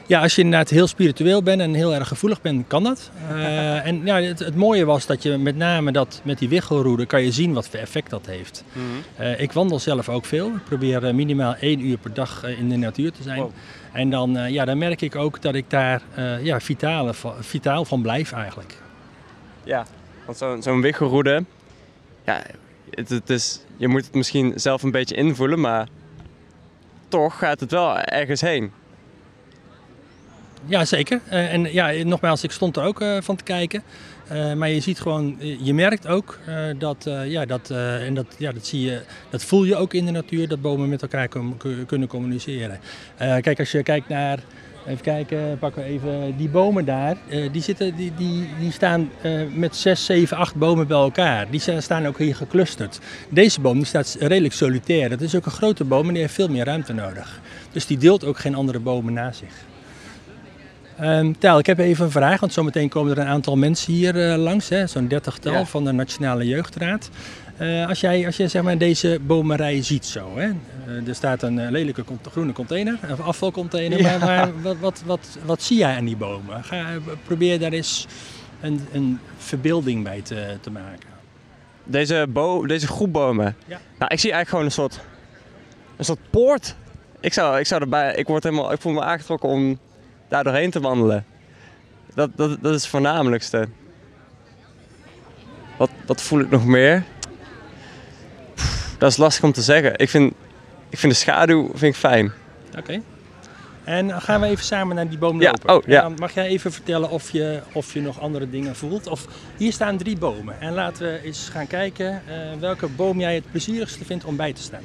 Ja, 0.06 0.22
als 0.22 0.34
je 0.34 0.42
inderdaad 0.42 0.70
heel 0.70 0.86
spiritueel 0.86 1.42
bent 1.42 1.60
en 1.60 1.74
heel 1.74 1.94
erg 1.94 2.08
gevoelig 2.08 2.40
bent, 2.40 2.66
kan 2.66 2.82
dat. 2.82 3.10
Eh, 3.36 3.86
en 3.86 4.04
ja, 4.04 4.20
het, 4.20 4.38
het 4.38 4.54
mooie 4.56 4.84
was 4.84 5.06
dat 5.06 5.22
je 5.22 5.36
met 5.36 5.56
name 5.56 5.92
dat 5.92 6.20
met 6.24 6.38
die 6.38 6.48
wiggelroede 6.48 7.06
kan 7.06 7.22
je 7.22 7.32
zien 7.32 7.52
wat 7.52 7.68
voor 7.68 7.78
effect 7.78 8.10
dat 8.10 8.26
heeft. 8.26 8.64
Eh, 9.16 9.40
ik 9.40 9.52
wandel 9.52 9.78
zelf 9.78 10.08
ook 10.08 10.24
veel. 10.24 10.46
Ik 10.46 10.64
probeer 10.64 11.04
eh, 11.06 11.14
minimaal 11.14 11.54
één 11.54 11.86
uur 11.86 11.98
per 11.98 12.14
dag 12.14 12.44
in 12.44 12.68
de 12.68 12.76
natuur 12.76 13.12
te 13.12 13.22
zijn. 13.22 13.40
Wow. 13.40 13.50
En 13.92 14.10
dan, 14.10 14.52
ja, 14.52 14.64
dan 14.64 14.78
merk 14.78 15.00
ik 15.00 15.16
ook 15.16 15.42
dat 15.42 15.54
ik 15.54 15.70
daar 15.70 16.02
ja, 16.42 16.60
vitale, 16.60 17.12
vitaal 17.40 17.84
van 17.84 18.02
blijf 18.02 18.32
eigenlijk. 18.32 18.78
Ja. 19.64 19.86
Want 20.24 20.64
zo'n 20.64 20.80
wiggelroede, 20.80 21.44
ja, 22.24 22.42
het, 22.90 23.08
het 23.08 23.30
is, 23.30 23.60
je 23.76 23.88
moet 23.88 24.04
het 24.04 24.14
misschien 24.14 24.52
zelf 24.54 24.82
een 24.82 24.90
beetje 24.90 25.14
invoelen, 25.14 25.60
maar 25.60 25.88
toch 27.08 27.38
gaat 27.38 27.60
het 27.60 27.70
wel 27.70 27.98
ergens 27.98 28.40
heen. 28.40 28.72
Ja, 30.68 30.84
zeker. 30.84 31.20
Eh, 31.28 31.52
en 31.52 31.72
ja, 31.72 32.04
nogmaals, 32.04 32.42
ik 32.42 32.50
stond 32.50 32.76
er 32.76 32.82
ook 32.82 33.00
eh, 33.00 33.16
van 33.20 33.36
te 33.36 33.44
kijken. 33.44 33.82
Eh, 34.28 34.52
maar 34.52 34.68
je 34.68 34.80
ziet 34.80 35.00
gewoon, 35.00 35.36
je 35.62 35.74
merkt 35.74 36.06
ook 36.06 36.38
dat, 36.78 37.10
ja, 37.26 37.44
dat, 37.44 37.70
en 37.70 38.14
dat, 38.14 38.26
ja, 38.38 38.52
dat 38.52 38.66
zie 38.66 38.80
je, 38.80 39.00
dat 39.30 39.44
voel 39.44 39.64
je 39.64 39.76
ook 39.76 39.94
in 39.94 40.04
de 40.04 40.10
natuur, 40.10 40.48
dat 40.48 40.60
bomen 40.60 40.88
met 40.88 41.02
elkaar 41.02 41.28
kunnen 41.86 42.08
communiceren. 42.08 42.80
Kijk, 43.16 43.58
als 43.58 43.70
je 43.70 43.82
kijkt 43.82 44.08
naar, 44.08 44.38
even 44.86 45.02
kijken, 45.02 45.58
pakken 45.58 45.82
we 45.82 45.88
even 45.88 46.36
die 46.36 46.48
bomen 46.48 46.84
daar. 46.84 47.16
die, 47.52 47.62
zitten, 47.62 47.96
die, 47.96 48.12
die, 48.16 48.48
die 48.60 48.72
staan 48.72 49.10
met 49.54 49.76
6, 49.76 50.04
7, 50.04 50.36
8 50.36 50.54
bomen 50.54 50.86
bij 50.86 50.96
elkaar. 50.96 51.50
Die 51.50 51.60
staan 51.78 52.06
ook 52.06 52.18
hier 52.18 52.36
geclusterd. 52.36 52.98
Deze 53.28 53.60
boom 53.60 53.76
die 53.76 53.86
staat 53.86 54.16
redelijk 54.18 54.54
solitair. 54.54 55.08
Dat 55.08 55.20
is 55.20 55.34
ook 55.34 55.46
een 55.46 55.52
grote 55.52 55.84
boom 55.84 56.06
en 56.06 56.12
die 56.12 56.22
heeft 56.22 56.34
veel 56.34 56.48
meer 56.48 56.64
ruimte 56.64 56.92
nodig. 56.92 57.40
Dus 57.72 57.86
die 57.86 57.98
deelt 57.98 58.24
ook 58.24 58.38
geen 58.38 58.54
andere 58.54 58.78
bomen 58.78 59.12
naast 59.12 59.38
zich. 59.38 59.74
Tel, 61.38 61.58
ik 61.58 61.66
heb 61.66 61.78
even 61.78 62.04
een 62.04 62.10
vraag, 62.10 62.40
want 62.40 62.52
zometeen 62.52 62.88
komen 62.88 63.12
er 63.12 63.18
een 63.18 63.26
aantal 63.28 63.56
mensen 63.56 63.92
hier 63.92 64.30
eh, 64.30 64.36
langs, 64.38 64.68
hè, 64.68 64.86
zo'n 64.86 65.08
dertigtal 65.08 65.52
Ja. 65.52 65.64
van 65.64 65.84
de 65.84 65.92
Nationale 65.92 66.46
Jeugdraad. 66.46 67.10
Eh, 67.56 67.88
als 67.88 68.00
jij, 68.00 68.26
als 68.26 68.36
jij 68.36 68.48
zeg 68.48 68.62
maar, 68.62 68.78
deze 68.78 69.18
bomenrij 69.26 69.82
ziet 69.82 70.06
zo, 70.06 70.30
hè, 70.34 70.48
eh, 70.86 71.08
er 71.08 71.14
staat 71.14 71.42
een 71.42 71.70
lelijke 71.70 72.04
groene 72.30 72.52
container, 72.52 72.98
een 73.02 73.22
afvalcontainer, 73.22 74.00
Ja. 74.00 74.18
maar, 74.18 74.26
maar 74.28 74.60
wat, 74.62 74.76
wat, 74.80 75.02
wat, 75.06 75.38
wat 75.44 75.62
zie 75.62 75.78
jij 75.78 75.96
aan 75.96 76.04
die 76.04 76.16
bomen? 76.16 76.64
Ga, 76.64 76.84
probeer 77.24 77.58
daar 77.58 77.72
eens 77.72 78.06
een, 78.60 78.80
een 78.92 79.18
verbeelding 79.36 80.04
bij 80.04 80.20
te, 80.22 80.56
te 80.60 80.70
maken. 80.70 81.08
Deze, 81.84 82.26
bo 82.28 82.66
deze 82.66 82.86
groep 82.86 83.12
bomen. 83.12 83.56
Ja. 83.66 83.80
Nou, 83.98 84.12
ik 84.12 84.20
zie 84.20 84.32
eigenlijk 84.32 84.48
gewoon 84.48 84.64
een 84.64 84.70
soort, 84.70 85.00
een 85.96 86.04
soort 86.04 86.30
poort. 86.30 86.74
Ik 87.20 87.32
zou, 87.32 87.58
ik 87.58 87.66
zou 87.66 87.80
erbij, 87.82 88.14
ik 88.14 88.26
word 88.26 88.42
helemaal, 88.42 88.72
ik 88.72 88.80
voel 88.80 88.92
me 88.92 89.02
aangetrokken 89.02 89.48
om 89.48 89.78
daar 90.28 90.44
doorheen 90.44 90.70
te 90.70 90.80
wandelen. 90.80 91.24
Dat, 92.14 92.30
dat, 92.36 92.62
dat 92.62 92.74
is 92.74 92.80
het 92.80 92.90
voornamelijkste. 92.90 93.68
Wat, 95.76 95.90
wat 96.06 96.22
voel 96.22 96.40
ik 96.40 96.50
nog 96.50 96.64
meer? 96.66 97.04
Pff, 98.54 98.94
dat 98.98 99.10
is 99.10 99.16
lastig 99.16 99.44
om 99.44 99.52
te 99.52 99.62
zeggen. 99.62 99.98
Ik 99.98 100.10
vind, 100.10 100.32
ik 100.88 100.98
vind 100.98 101.12
de 101.12 101.18
schaduw 101.18 101.66
vind 101.74 101.94
ik 101.94 102.00
fijn. 102.00 102.32
Oké. 102.78 103.00
En 103.84 104.08
dan 104.08 104.20
gaan 104.20 104.40
we 104.40 104.46
even 104.46 104.64
samen 104.64 104.96
naar 104.96 105.08
die 105.08 105.18
boom 105.18 105.40
Ja, 105.40 105.50
lopen. 105.50 105.74
oh, 105.76 105.82
ja. 105.86 105.96
En 105.96 106.02
dan 106.08 106.14
mag 106.18 106.34
jij 106.34 106.46
even 106.46 106.72
vertellen 106.72 107.10
of 107.10 107.30
je, 107.30 107.60
of 107.72 107.92
je 107.92 108.00
nog 108.00 108.20
andere 108.20 108.50
dingen 108.50 108.76
voelt. 108.76 109.06
Of 109.06 109.26
hier 109.56 109.72
staan 109.72 109.96
drie 109.96 110.16
bomen. 110.18 110.60
En 110.60 110.72
laten 110.72 111.12
we 111.12 111.20
eens 111.22 111.48
gaan 111.48 111.66
kijken 111.66 112.22
eh, 112.26 112.60
welke 112.60 112.86
boom 112.88 113.20
jij 113.20 113.34
het 113.34 113.50
plezierigste 113.50 114.04
vindt 114.04 114.24
om 114.24 114.36
bij 114.36 114.52
te 114.52 114.62
staan. 114.62 114.82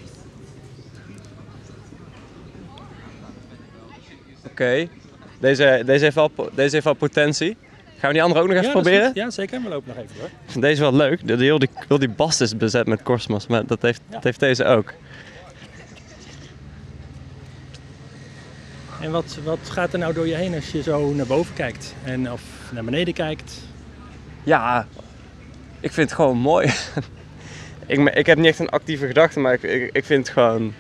Oké. 4.46 4.88
Deze, 5.42 5.84
deze, 5.86 6.04
heeft 6.04 6.16
wel, 6.16 6.32
deze 6.54 6.74
heeft 6.74 6.86
wel 6.86 6.94
potentie. 6.94 7.58
Gaan 7.98 8.10
we 8.10 8.14
die 8.16 8.24
andere 8.24 8.42
ook 8.42 8.48
nog 8.48 8.56
even 8.58 8.68
Ja, 8.68 8.74
dat 8.74 8.86
is 8.86 8.90
proberen? 8.92 9.08
goed. 9.08 9.16
Ja, 9.16 9.30
zeker. 9.30 9.62
We 9.62 9.70
lopen 9.70 9.88
nog 9.96 9.98
even 10.04 10.30
vind 10.46 10.62
deze 10.64 10.82
wel 10.82 10.94
leuk. 10.96 11.28
De, 11.28 11.36
de, 11.36 11.44
heel, 11.44 11.60
die, 11.60 11.70
heel 11.88 12.00
die 12.00 12.10
bast 12.10 12.42
is 12.42 12.58
bezet 12.58 12.88
met 12.88 13.04
korstmos, 13.04 13.48
maar 13.48 13.66
dat 13.66 13.82
heeft, 13.82 14.02
Ja. 14.08 14.14
dat 14.14 14.24
heeft 14.24 14.40
deze 14.40 14.66
ook. 14.66 14.94
En 19.02 19.12
wat, 19.12 19.38
wat 19.44 19.60
gaat 19.64 19.94
er 19.94 20.00
nou 20.00 20.14
door 20.14 20.28
je 20.28 20.36
heen 20.36 20.56
als 20.56 20.72
je 20.72 20.82
zo 20.82 21.14
naar 21.14 21.26
boven 21.26 21.54
kijkt? 21.54 21.96
En 22.04 22.32
of 22.32 22.42
naar 22.72 22.84
beneden 22.84 23.14
kijkt? 23.14 23.54
Ja, 24.44 24.88
ik 25.80 25.92
vind 25.92 26.10
het 26.10 26.16
gewoon 26.20 26.38
mooi. 26.38 26.68
ik, 27.86 28.00
ik 28.10 28.26
heb 28.26 28.38
niet 28.38 28.48
echt 28.48 28.60
een 28.60 28.70
actieve 28.70 29.08
gedachte, 29.08 29.40
maar 29.40 29.54
ik, 29.54 29.64
ik, 29.64 29.90
ik 29.96 30.06
vind 30.06 30.26
het 30.28 30.34
gewoon... 30.34 30.74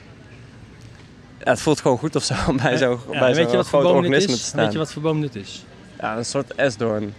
Ja, 1.43 1.51
het 1.51 1.61
voelt 1.61 1.81
gewoon 1.81 1.97
goed 1.97 2.15
of 2.15 2.23
zo 2.23 2.33
om 2.47 2.57
bij 2.57 2.77
zo'n 2.77 2.99
Ja, 3.11 3.19
bij 3.19 3.29
en 3.29 3.35
weet 3.35 3.35
je 3.35 3.43
zo'n 3.47 3.55
wat 3.57 3.67
voor 3.69 3.79
groot 3.79 3.93
dit 3.93 4.03
organisme 4.03 4.33
te 4.33 4.39
staan. 4.41 4.63
Weet 4.63 4.71
je 4.71 4.77
wat 4.77 4.91
voor 4.93 5.01
boom 5.01 5.21
dit 5.21 5.35
is? 5.35 5.65
Ja, 5.99 6.17
een 6.17 6.25
soort 6.25 6.55
esdoorn. 6.55 7.13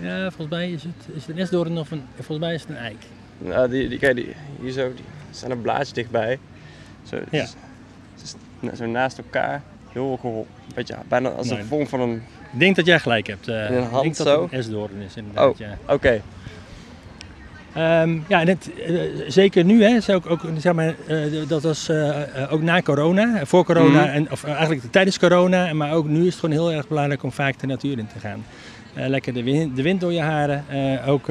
Ja, 0.00 0.20
volgens 0.30 0.48
mij 0.48 0.70
is 0.70 0.82
het, 0.82 0.92
is 1.16 1.26
het 1.26 1.36
een 1.36 1.42
esdoorn 1.42 1.78
of 1.78 1.90
een... 1.90 2.02
Volgens 2.14 2.38
mij 2.38 2.54
is 2.54 2.60
het 2.60 2.70
een 2.70 2.76
eik. 2.76 2.96
Nou, 3.38 3.68
die, 3.68 3.88
die, 3.88 3.98
kijk, 3.98 4.16
die, 4.16 4.34
hier 4.60 4.72
zo, 4.72 4.92
die 4.94 5.04
staan 5.30 5.50
een 5.50 5.60
blaadje 5.60 5.94
dichtbij. 5.94 6.38
Zo, 7.08 7.18
Ja. 7.30 7.46
na- 8.60 8.74
zo 8.74 8.86
naast 8.86 9.18
elkaar. 9.18 9.62
Heel 9.92 10.18
een 10.22 10.44
beetje 10.74 10.94
bijna 11.08 11.28
als 11.28 11.48
Nee. 11.48 11.58
een 11.58 11.64
vorm 11.66 11.86
van 11.86 12.00
een... 12.00 12.22
Ik 12.52 12.58
denk 12.58 12.76
dat 12.76 12.86
jij 12.86 12.98
gelijk 12.98 13.26
hebt. 13.26 13.48
In 13.48 13.54
een 13.54 13.82
ik 13.82 13.88
hand 13.90 14.02
denk 14.02 14.16
dat 14.16 14.26
zo? 14.26 14.42
het 14.42 14.52
een 14.52 14.58
esdoorn 14.58 14.92
is 15.06 15.16
inderdaad, 15.16 15.48
Oh. 15.50 15.58
ja. 15.58 15.78
Oké, 15.86 16.22
Ehm, 17.74 18.18
ja, 18.28 18.40
en 18.40 18.48
het, 18.48 18.70
eh, 18.86 18.94
zeker 19.28 19.64
nu, 19.64 19.82
hè, 19.84 19.96
ik 20.14 20.30
ook, 20.30 20.40
zeg 20.58 20.72
maar, 20.72 20.94
eh, 21.06 21.16
dat 21.48 21.62
was 21.62 21.88
eh, 21.88 22.10
ook 22.50 22.62
na 22.62 22.82
corona, 22.82 23.46
voor 23.46 23.64
corona, 23.64 24.00
Mhm. 24.04 24.08
en, 24.14 24.30
of 24.30 24.44
eigenlijk 24.44 24.82
tijdens 24.90 25.18
corona, 25.18 25.72
maar 25.72 25.92
ook 25.92 26.06
nu 26.08 26.20
is 26.20 26.26
het 26.26 26.34
gewoon 26.34 26.54
heel 26.54 26.72
erg 26.72 26.88
belangrijk 26.88 27.22
om 27.22 27.32
vaak 27.32 27.58
de 27.58 27.66
natuur 27.66 27.98
in 27.98 28.06
te 28.06 28.18
gaan. 28.18 28.44
Lekker 28.94 29.32
de 29.32 29.42
wind, 29.42 29.76
de 29.76 29.82
wind 29.82 30.00
door 30.00 30.12
je 30.12 30.20
haren. 30.20 30.64
Ook, 31.06 31.28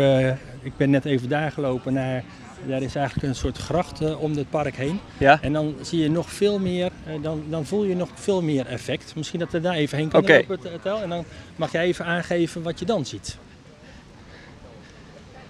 ik 0.61 0.71
ben 0.77 0.89
net 0.89 1.05
even 1.05 1.29
daar 1.29 1.51
gelopen 1.51 1.93
naar, 1.93 2.23
daar 2.67 2.81
is 2.81 2.95
eigenlijk 2.95 3.27
een 3.27 3.35
soort 3.35 3.57
gracht 3.57 4.15
om 4.15 4.35
het 4.35 4.49
park 4.49 4.75
heen. 4.75 4.99
ja. 5.17 5.39
En 5.41 5.53
dan 5.53 5.75
zie 5.81 5.99
je 5.99 6.09
nog 6.09 6.31
veel 6.31 6.59
meer, 6.59 6.89
dan, 7.21 7.43
dan 7.49 7.65
voel 7.65 7.83
je 7.83 7.95
nog 7.95 8.09
veel 8.13 8.41
meer 8.41 8.65
effect. 8.67 9.13
Misschien 9.15 9.39
dat 9.39 9.51
we 9.51 9.61
daar 9.61 9.73
even 9.73 9.97
heen 9.97 10.09
kunnen 10.09 10.29
Oké. 10.39 10.45
lopen, 10.49 10.81
Tel. 10.81 11.01
En 11.01 11.09
dan 11.09 11.23
mag 11.55 11.71
jij 11.71 11.83
even 11.83 12.05
aangeven 12.05 12.61
wat 12.63 12.79
je 12.79 12.85
dan 12.85 13.05
ziet. 13.05 13.37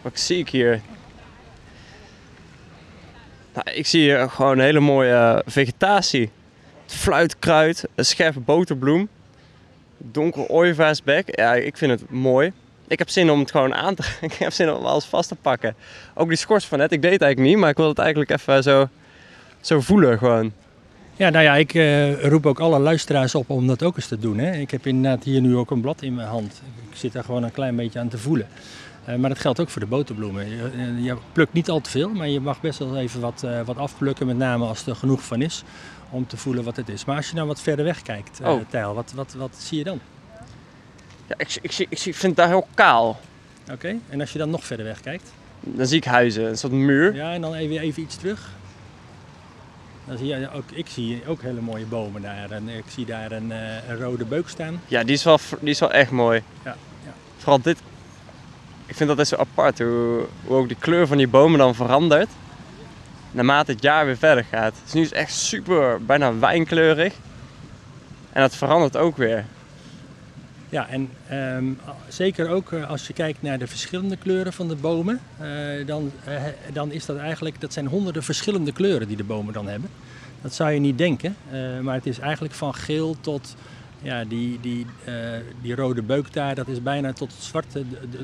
Wat 0.01 0.19
zie 0.19 0.37
ik 0.37 0.49
hier? 0.49 0.81
Nou, 3.53 3.77
ik 3.77 3.87
zie 3.87 4.01
hier 4.01 4.29
gewoon 4.29 4.57
een 4.57 4.63
hele 4.63 4.79
mooie 4.79 5.13
eh, 5.13 5.39
vegetatie. 5.45 6.29
Het 6.83 6.93
fluitkruid, 6.93 7.83
een 7.95 8.05
scherpe 8.05 8.39
boterbloem, 8.39 9.09
donker 9.97 10.47
ooievaarsbek. 10.47 11.39
Ja, 11.39 11.53
ik 11.53 11.77
vind 11.77 11.91
het 11.91 12.09
mooi. 12.09 12.51
Ik 12.87 12.99
heb 12.99 13.09
zin 13.09 13.31
om 13.31 13.39
het 13.39 13.51
gewoon 13.51 13.73
aan 13.73 13.95
te 13.95 14.03
Ik 14.21 14.33
heb 14.33 14.51
zin 14.51 14.71
om 14.71 14.85
alles 14.85 15.05
vast 15.05 15.29
te 15.29 15.35
pakken. 15.35 15.75
Ook 16.13 16.27
die 16.27 16.37
schors 16.37 16.65
van 16.65 16.77
net, 16.77 16.91
ik 16.91 17.01
deed 17.01 17.21
eigenlijk 17.21 17.51
niet, 17.51 17.57
maar 17.57 17.69
ik 17.69 17.77
wil 17.77 17.87
het 17.87 17.99
eigenlijk 17.99 18.29
even 18.31 18.63
zo, 18.63 18.89
zo 19.61 19.79
voelen 19.79 20.17
gewoon. 20.17 20.53
Ja, 21.15 21.29
nou 21.29 21.43
ja, 21.43 21.55
ik 21.55 21.73
eh, 21.73 22.23
roep 22.23 22.45
ook 22.45 22.59
alle 22.59 22.79
luisteraars 22.79 23.35
op 23.35 23.49
om 23.49 23.67
dat 23.67 23.83
ook 23.83 23.95
eens 23.95 24.07
te 24.07 24.19
doen. 24.19 24.37
Hè. 24.37 24.51
Ik 24.51 24.71
heb 24.71 24.87
inderdaad 24.87 25.23
hier 25.23 25.41
nu 25.41 25.55
ook 25.55 25.71
een 25.71 25.81
blad 25.81 26.01
in 26.01 26.15
mijn 26.15 26.27
hand. 26.27 26.61
Ik 26.89 26.97
zit 26.97 27.13
daar 27.13 27.23
gewoon 27.23 27.43
een 27.43 27.51
klein 27.51 27.75
beetje 27.75 27.99
aan 27.99 28.09
te 28.09 28.17
voelen. 28.17 28.47
Eh, 29.05 29.15
maar 29.15 29.29
dat 29.29 29.39
geldt 29.39 29.59
ook 29.59 29.69
voor 29.69 29.81
de 29.81 29.87
boterbloemen. 29.87 30.49
Je, 30.49 30.69
eh, 30.75 31.05
je 31.05 31.17
plukt 31.31 31.53
niet 31.53 31.69
al 31.69 31.81
te 31.81 31.89
veel, 31.89 32.09
maar 32.09 32.27
je 32.27 32.39
mag 32.39 32.61
best 32.61 32.79
wel 32.79 32.97
even 32.97 33.21
wat, 33.21 33.43
eh, 33.43 33.61
wat 33.61 33.77
afplukken. 33.77 34.27
Met 34.27 34.37
name 34.37 34.65
als 34.65 34.85
er 34.85 34.95
genoeg 34.95 35.23
van 35.23 35.41
is, 35.41 35.63
om 36.09 36.27
te 36.27 36.37
voelen 36.37 36.63
wat 36.63 36.75
het 36.75 36.89
is. 36.89 37.05
Maar 37.05 37.15
als 37.15 37.29
je 37.29 37.35
nou 37.35 37.47
wat 37.47 37.61
verder 37.61 37.85
weg 37.85 38.01
kijkt, 38.01 38.39
Oh. 38.43 38.61
Tijl, 38.69 38.93
wat, 38.93 39.11
wat, 39.15 39.33
wat 39.33 39.55
zie 39.57 39.77
je 39.77 39.83
dan? 39.83 39.99
Ja, 41.27 41.35
ik, 41.37 41.57
ik, 41.61 41.77
ik, 41.89 41.99
vind 41.99 42.21
het 42.21 42.35
daar 42.35 42.47
heel 42.47 42.67
kaal. 42.73 43.19
Oké, 43.71 43.95
en 44.09 44.19
als 44.19 44.31
je 44.31 44.37
dan 44.37 44.49
nog 44.49 44.63
verder 44.63 44.85
weg 44.85 45.01
kijkt? 45.01 45.31
Dan 45.59 45.85
zie 45.85 45.97
ik 45.97 46.05
huizen, 46.05 46.47
een 46.47 46.57
soort 46.57 46.73
muur. 46.73 47.15
Ja, 47.15 47.33
en 47.33 47.41
dan 47.41 47.53
even, 47.53 47.79
even 47.79 48.03
iets 48.03 48.15
terug. 48.15 48.49
Dan 50.05 50.17
zie 50.17 50.27
je 50.27 50.51
ook, 50.51 50.71
ik 50.71 50.87
zie 50.87 51.21
ook 51.27 51.41
hele 51.41 51.61
mooie 51.61 51.85
bomen 51.85 52.21
daar. 52.21 52.51
En 52.51 52.69
ik 52.69 52.83
zie 52.87 53.05
daar 53.05 53.31
een, 53.31 53.51
een 53.89 53.97
rode 53.99 54.25
beuk 54.25 54.49
staan. 54.49 54.81
Ja, 54.87 55.03
die 55.03 55.13
is 55.13 55.23
wel, 55.23 55.39
die 55.59 55.69
is 55.69 55.79
wel 55.79 55.91
echt 55.91 56.11
mooi. 56.11 56.43
Ja, 56.63 56.75
ja. 57.05 57.13
Vooral 57.37 57.61
dit. 57.61 57.77
Ik 58.91 58.97
vind 58.97 59.09
dat 59.09 59.17
best 59.17 59.29
zo 59.29 59.35
apart, 59.35 59.79
hoe, 59.79 60.25
ook 60.47 60.69
de 60.69 60.75
kleur 60.75 61.07
van 61.07 61.17
die 61.17 61.27
bomen 61.27 61.59
dan 61.59 61.75
verandert. 61.75 62.29
Naarmate 63.31 63.71
het 63.71 63.81
jaar 63.81 64.05
weer 64.05 64.17
verder 64.17 64.43
gaat. 64.43 64.75
Dus 64.83 64.93
nu 64.93 65.01
is 65.01 65.07
het 65.07 65.17
echt 65.17 65.33
super, 65.33 66.05
bijna 66.05 66.37
wijnkleurig. 66.37 67.13
En 68.31 68.41
dat 68.41 68.55
verandert 68.55 68.97
ook 68.97 69.17
weer. 69.17 69.45
Ja, 70.69 70.87
en 70.87 71.09
ehm, 71.27 71.65
zeker 72.07 72.49
ook 72.49 72.71
eh, 72.71 72.89
als 72.89 73.07
je 73.07 73.13
kijkt 73.13 73.41
naar 73.41 73.59
de 73.59 73.67
verschillende 73.67 74.17
kleuren 74.17 74.53
van 74.53 74.67
de 74.67 74.75
bomen, 74.75 75.19
eh, 75.37 75.47
dan, 75.85 76.11
eh, 76.23 76.43
dan 76.73 76.91
is 76.91 77.05
dat 77.05 77.17
eigenlijk, 77.17 77.61
dat 77.61 77.73
zijn 77.73 77.87
honderden 77.87 78.23
verschillende 78.23 78.71
kleuren 78.71 79.07
die 79.07 79.17
de 79.17 79.23
bomen 79.23 79.53
dan 79.53 79.67
hebben. 79.67 79.89
Dat 80.41 80.53
zou 80.53 80.71
je 80.71 80.79
niet 80.79 80.97
denken, 80.97 81.35
maar 81.81 81.95
het 81.95 82.05
is 82.05 82.19
eigenlijk 82.19 82.53
van 82.53 82.75
geel 82.75 83.15
tot 83.21 83.55
ja, 84.01 84.23
die, 84.23 84.59
die, 84.59 84.85
eh, 85.05 85.13
die 85.61 85.75
rode 85.75 86.01
beuk 86.01 86.33
daar, 86.33 86.55
dat 86.55 86.67
is 86.67 86.81
bijna 86.81 87.13
tot 87.13 87.31
het 87.31 87.43
zwarte, 87.43 87.83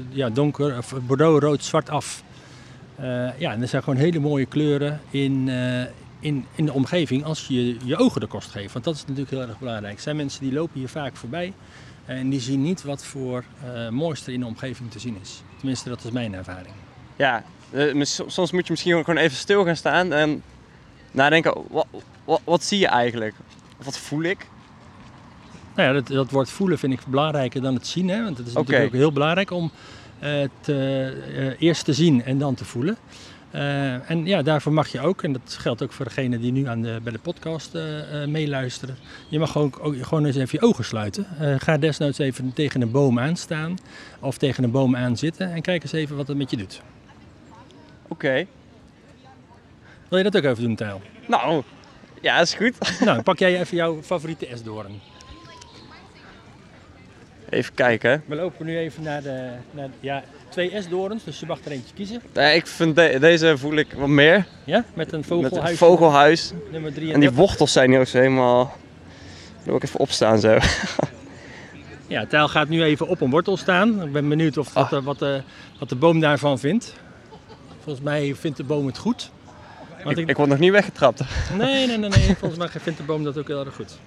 ja, 0.09 0.30
donker, 0.30 0.78
of 0.78 0.93
bordeaux, 1.01 1.43
rood, 1.43 1.63
zwart 1.63 1.89
af. 1.89 2.23
Eh, 2.95 3.39
ja, 3.39 3.51
en 3.51 3.61
er 3.61 3.67
zijn 3.67 3.84
gewoon 3.84 3.99
hele 3.99 4.19
mooie 4.19 4.45
kleuren 4.45 5.01
in, 5.09 5.49
eh, 5.49 5.82
in, 6.19 6.45
in 6.55 6.65
de 6.65 6.73
omgeving 6.73 7.23
als 7.23 7.47
je 7.47 7.78
je 7.84 7.97
ogen 7.97 8.21
de 8.21 8.28
kost 8.28 8.51
geeft. 8.51 8.73
Want 8.73 8.86
dat 8.86 8.95
is 8.95 9.01
natuurlijk 9.01 9.30
heel 9.30 9.41
erg 9.41 9.59
belangrijk. 9.59 9.95
Er 9.95 10.01
zijn 10.01 10.15
mensen 10.15 10.41
die 10.41 10.53
lopen 10.53 10.80
hier 10.80 10.89
vaak 10.89 11.15
voorbij 11.15 11.53
en 12.05 12.30
die 12.30 12.39
zien 12.39 12.61
niet 12.61 12.84
wat 12.84 13.05
voor 13.05 13.43
moois 13.89 14.28
er 14.28 14.34
in 14.34 14.39
de 14.39 14.45
omgeving 14.45 14.91
te 14.91 14.99
zien 14.99 15.17
is. 15.21 15.41
Tenminste, 15.57 15.89
dat 15.89 16.03
is 16.03 16.11
mijn 16.11 16.34
ervaring. 16.34 16.73
Ja, 17.15 17.43
soms 18.28 18.51
moet 18.51 18.65
je 18.65 18.71
misschien 18.71 19.03
gewoon 19.03 19.17
even 19.17 19.38
stil 19.38 19.65
gaan 19.65 19.75
staan 19.75 20.13
en 20.13 20.43
nadenken, 21.11 21.63
wat, 21.69 21.88
wat, 22.25 22.41
wat 22.43 22.63
zie 22.63 22.80
je 22.80 22.88
eigenlijk? 22.88 23.36
Wat 23.84 23.97
voel 23.97 24.23
ik? 24.23 24.47
Nou 25.78 25.89
ja, 25.89 25.93
dat, 25.93 26.07
dat 26.07 26.32
woord 26.32 26.49
voelen 26.49 26.80
vind 26.80 26.93
ik 26.93 26.99
belangrijker 27.07 27.61
dan 27.61 27.73
het 27.73 27.88
zien. 27.88 28.09
Hè? 28.09 28.23
Want 28.23 28.38
het 28.38 28.47
is 28.47 28.53
natuurlijk 28.53 28.86
ook 28.86 28.99
heel 28.99 29.11
belangrijk 29.11 29.51
om 29.51 29.71
het 30.19 30.49
eh, 30.65 31.07
eh, 31.07 31.53
eerst 31.59 31.86
te 31.86 31.93
zien 31.93 32.23
en 32.23 32.38
dan 32.38 32.55
te 32.55 32.65
voelen. 32.65 32.97
Eh, 33.51 34.09
en 34.09 34.25
ja, 34.25 34.41
daarvoor 34.41 34.73
mag 34.73 34.88
je 34.88 35.01
ook, 35.01 35.23
en 35.23 35.34
dat 35.34 35.57
geldt 35.59 35.84
ook 35.84 35.91
voor 35.91 36.05
degene 36.05 36.39
die 36.39 36.51
nu 36.51 36.67
aan 36.67 36.82
de, 36.82 36.99
bij 37.03 37.11
de 37.11 37.19
podcast 37.19 37.75
eh, 37.75 38.21
eh, 38.23 38.30
meeluisteren. 38.30 38.97
Je 39.28 39.39
mag 39.39 39.57
ook, 39.57 39.80
ook 39.82 39.95
gewoon 40.01 40.25
eens 40.25 40.36
even 40.36 40.59
je 40.61 40.65
ogen 40.65 40.86
sluiten. 40.86 41.28
Eh, 41.39 41.55
ga 41.57 41.78
desnoods 41.78 42.17
even 42.17 42.53
tegen 42.53 42.82
een 42.82 42.91
boom 42.91 43.19
aanstaan 43.19 43.78
of 44.19 44.38
tegen 44.38 44.63
een 44.63 44.71
boom 44.71 44.95
aan 44.95 45.17
zitten 45.17 45.53
en 45.53 45.61
kijk 45.61 45.84
eens 45.84 45.91
even 45.91 46.15
wat 46.15 46.28
het 46.28 46.38
met 46.38 46.51
je 46.51 46.57
doet. 46.57 46.82
Oké. 48.07 48.45
Wil 50.07 50.17
je 50.17 50.23
dat 50.23 50.38
ook 50.38 50.43
even 50.43 50.63
doen, 50.63 50.75
Tijl? 50.75 51.01
Nou, 51.28 51.63
ja, 52.21 52.39
is 52.39 52.53
goed. 52.53 52.99
nou, 53.05 53.21
pak 53.21 53.39
jij 53.39 53.59
even 53.59 53.78
jouw 53.78 54.01
favoriete 54.01 54.47
esdoorn. 54.47 54.99
Even 57.50 57.74
kijken. 57.74 58.24
We 58.26 58.36
lopen 58.36 58.66
nu 58.66 58.78
even 58.78 59.04
naar 59.04 59.22
de, 59.22 59.50
naar, 59.72 59.89
ja, 60.00 60.24
twee 60.50 60.72
esdoorns, 60.72 61.24
dus 61.24 61.39
je 61.39 61.45
mag 61.45 61.60
er 61.66 61.72
eentje 61.72 61.93
kiezen. 61.95 62.22
Ja, 62.34 62.41
ik 62.48 62.68
vind 62.68 62.95
de- 62.95 63.18
deze 63.20 63.58
voel 63.58 63.76
ik 63.76 63.93
wat 63.93 64.08
meer. 64.08 64.45
Ja, 64.64 64.84
met 64.93 65.12
een 65.12 65.18
Met 65.20 65.28
vogelhuis. 65.28 65.70
een 65.72 65.78
vogelhuis. 65.78 66.52
Nummer 66.72 66.93
3 66.93 67.14
En 67.14 67.20
die 67.20 67.32
wortels 67.32 67.72
zijn 67.72 67.89
hier 67.89 68.00
ook 68.00 68.06
zo 68.08 68.18
helemaal... 68.18 68.64
Dan 69.56 69.64
wil 69.64 69.76
ik 69.76 69.84
even 69.84 70.00
opstaan 70.00 70.39
zo. 70.39 70.58
Ja, 72.08 72.26
Tijl 72.26 72.48
gaat 72.48 72.70
nu 72.70 72.84
even 72.84 73.08
op 73.08 73.22
een 73.22 73.30
wortel 73.30 73.58
staan. 73.58 74.04
Ik 74.04 74.12
ben 74.12 74.30
benieuwd 74.30 74.58
of, 74.58 74.74
wat, 74.74 74.84
Ah. 74.84 74.89
de, 74.89 75.02
wat, 75.02 75.20
de, 75.20 75.41
wat 75.80 75.89
de 75.89 75.95
boom 75.95 76.20
daarvan 76.20 76.60
vindt. 76.60 76.93
Volgens 77.84 78.06
mij 78.06 78.36
vindt 78.36 78.58
de 78.58 78.64
boom 78.64 78.86
het 78.86 78.98
goed. 78.98 79.32
Want 80.04 80.18
Ik, 80.18 80.30
ik 80.30 80.38
word 80.38 80.50
nog 80.50 80.60
niet 80.60 80.72
weggetrapt. 80.72 81.22
Nee, 81.58 81.88
nee, 81.88 81.98
nee, 81.98 82.10
nee. 82.10 82.36
Volgens 82.39 82.58
mij 82.60 82.70
vindt 82.70 82.98
de 83.00 83.06
boom 83.06 83.24
dat 83.24 83.38
ook 83.38 83.48
heel 83.48 83.66
erg 83.66 83.76
goed. 83.76 83.98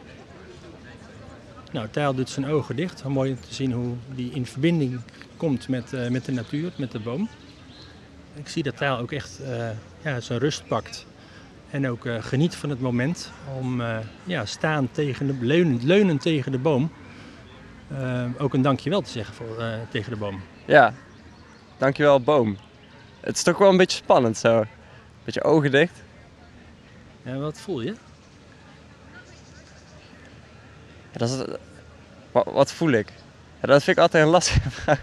Nou, 1.71 1.89
Tijl 1.89 2.15
doet 2.15 2.29
zijn 2.29 2.47
ogen 2.47 2.77
dicht. 2.77 3.05
Mooi 3.05 3.31
om 3.31 3.41
te 3.41 3.55
zien 3.55 3.73
hoe 3.73 3.95
die 4.15 4.33
in 4.33 4.47
verbinding 4.47 5.01
komt 5.37 5.69
met, 5.69 5.93
eh, 5.93 6.09
met 6.09 6.25
de 6.25 6.33
natuur, 6.33 6.73
met 6.77 6.93
de 6.93 6.99
boom. 6.99 7.29
Ik 8.35 8.49
zie 8.49 8.63
dat 8.63 8.77
Tijl 8.77 8.99
ook 8.99 9.13
echt 9.13 9.41
eh, 9.41 9.69
ja, 10.03 10.21
zijn 10.21 10.39
rust 10.39 10.67
pakt. 10.67 11.07
En 11.71 11.89
ook 11.89 12.07
eh, 12.07 12.23
geniet 12.23 12.55
van 12.57 12.71
het 12.71 12.81
moment 12.81 13.33
om 13.59 13.83
ja, 14.25 14.45
staan 14.45 14.89
tegen 14.93 15.27
de, 15.27 15.37
leunend, 15.41 15.83
leunend 15.83 16.21
tegen 16.21 16.53
de 16.53 16.59
boom. 16.59 16.93
ook 18.39 18.55
een 18.55 18.63
dankjewel 18.63 19.01
te 19.01 19.11
zeggen 19.11 19.35
voor, 19.35 19.65
tegen 19.91 20.11
de 20.11 20.19
boom. 20.19 20.41
Ja, 20.67 20.95
dankjewel 21.79 22.21
boom. 22.21 22.57
Het 23.21 23.37
is 23.37 23.43
toch 23.43 23.59
wel 23.59 23.69
een 23.69 23.77
beetje 23.77 23.97
spannend 23.97 24.37
zo. 24.37 24.65
Beetje 25.25 25.43
ogen 25.43 25.71
dicht. 25.71 26.03
En 27.23 27.41
wat 27.41 27.61
voel 27.61 27.81
je? 27.81 27.89
Ja, 27.91 27.97
dat 31.13 31.29
is, 31.31 31.37
wat, 32.33 32.45
wat 32.53 32.73
voel 32.73 32.91
ik? 32.91 33.13
Dat 33.61 33.83
vind 33.83 33.97
ik 33.97 34.03
altijd 34.03 34.25
een 34.25 34.31
lastige 34.31 34.71
vraag. 34.81 35.03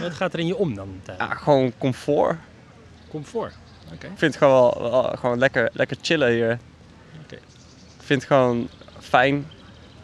Wat 0.00 0.12
gaat 0.12 0.32
er 0.32 0.38
in 0.38 0.46
je 0.46 0.56
om 0.56 0.74
dan? 0.74 1.00
Ja, 1.18 1.34
gewoon 1.34 1.72
comfort. 1.78 2.36
Comfort. 3.10 3.52
Oké. 3.92 4.06
Ik 4.06 4.12
vind 4.18 4.34
het 4.34 4.36
gewoon, 4.36 4.72
wel, 4.78 4.90
wel 4.90 5.02
gewoon 5.02 5.38
lekker, 5.38 5.70
lekker 5.72 5.96
chillen 6.00 6.30
hier. 6.32 6.58
Oké. 7.24 7.34
Ik 7.34 7.42
vind 8.04 8.20
het 8.22 8.30
gewoon 8.30 8.68
fijn 9.00 9.46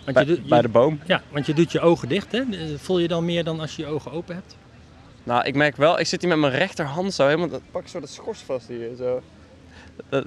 Want 0.05 0.17
bij, 0.17 0.25
je, 0.27 0.35
doet- 0.37 0.49
bij 0.49 0.57
je- 0.57 0.63
de 0.65 0.71
boom. 0.71 1.01
Ja, 1.07 1.23
want 1.31 1.47
je 1.47 1.55
doet 1.55 1.73
je 1.73 1.81
ogen 1.81 2.09
dicht, 2.09 2.33
hè? 2.33 2.43
Voel 2.79 2.99
je 2.99 3.09
dan 3.09 3.25
meer 3.25 3.45
dan 3.45 3.61
als 3.61 3.77
je 3.77 3.83
je 3.83 3.89
ogen 3.89 4.13
open 4.13 4.35
hebt? 4.35 4.57
Nou, 5.25 5.45
ik 5.45 5.55
merk 5.55 5.77
wel, 5.77 5.99
ik 5.99 6.07
zit 6.07 6.21
hier 6.21 6.31
met 6.31 6.39
mijn 6.39 6.53
rechterhand 6.53 7.15
zo 7.15 7.25
helemaal, 7.27 7.49
dat 7.49 7.61
pak 7.71 7.83
ik 7.83 7.89
zo 7.89 8.01
dat 8.01 8.09
schors 8.09 8.39
vast 8.41 8.69
hier. 8.69 8.97
Zo. 8.97 9.23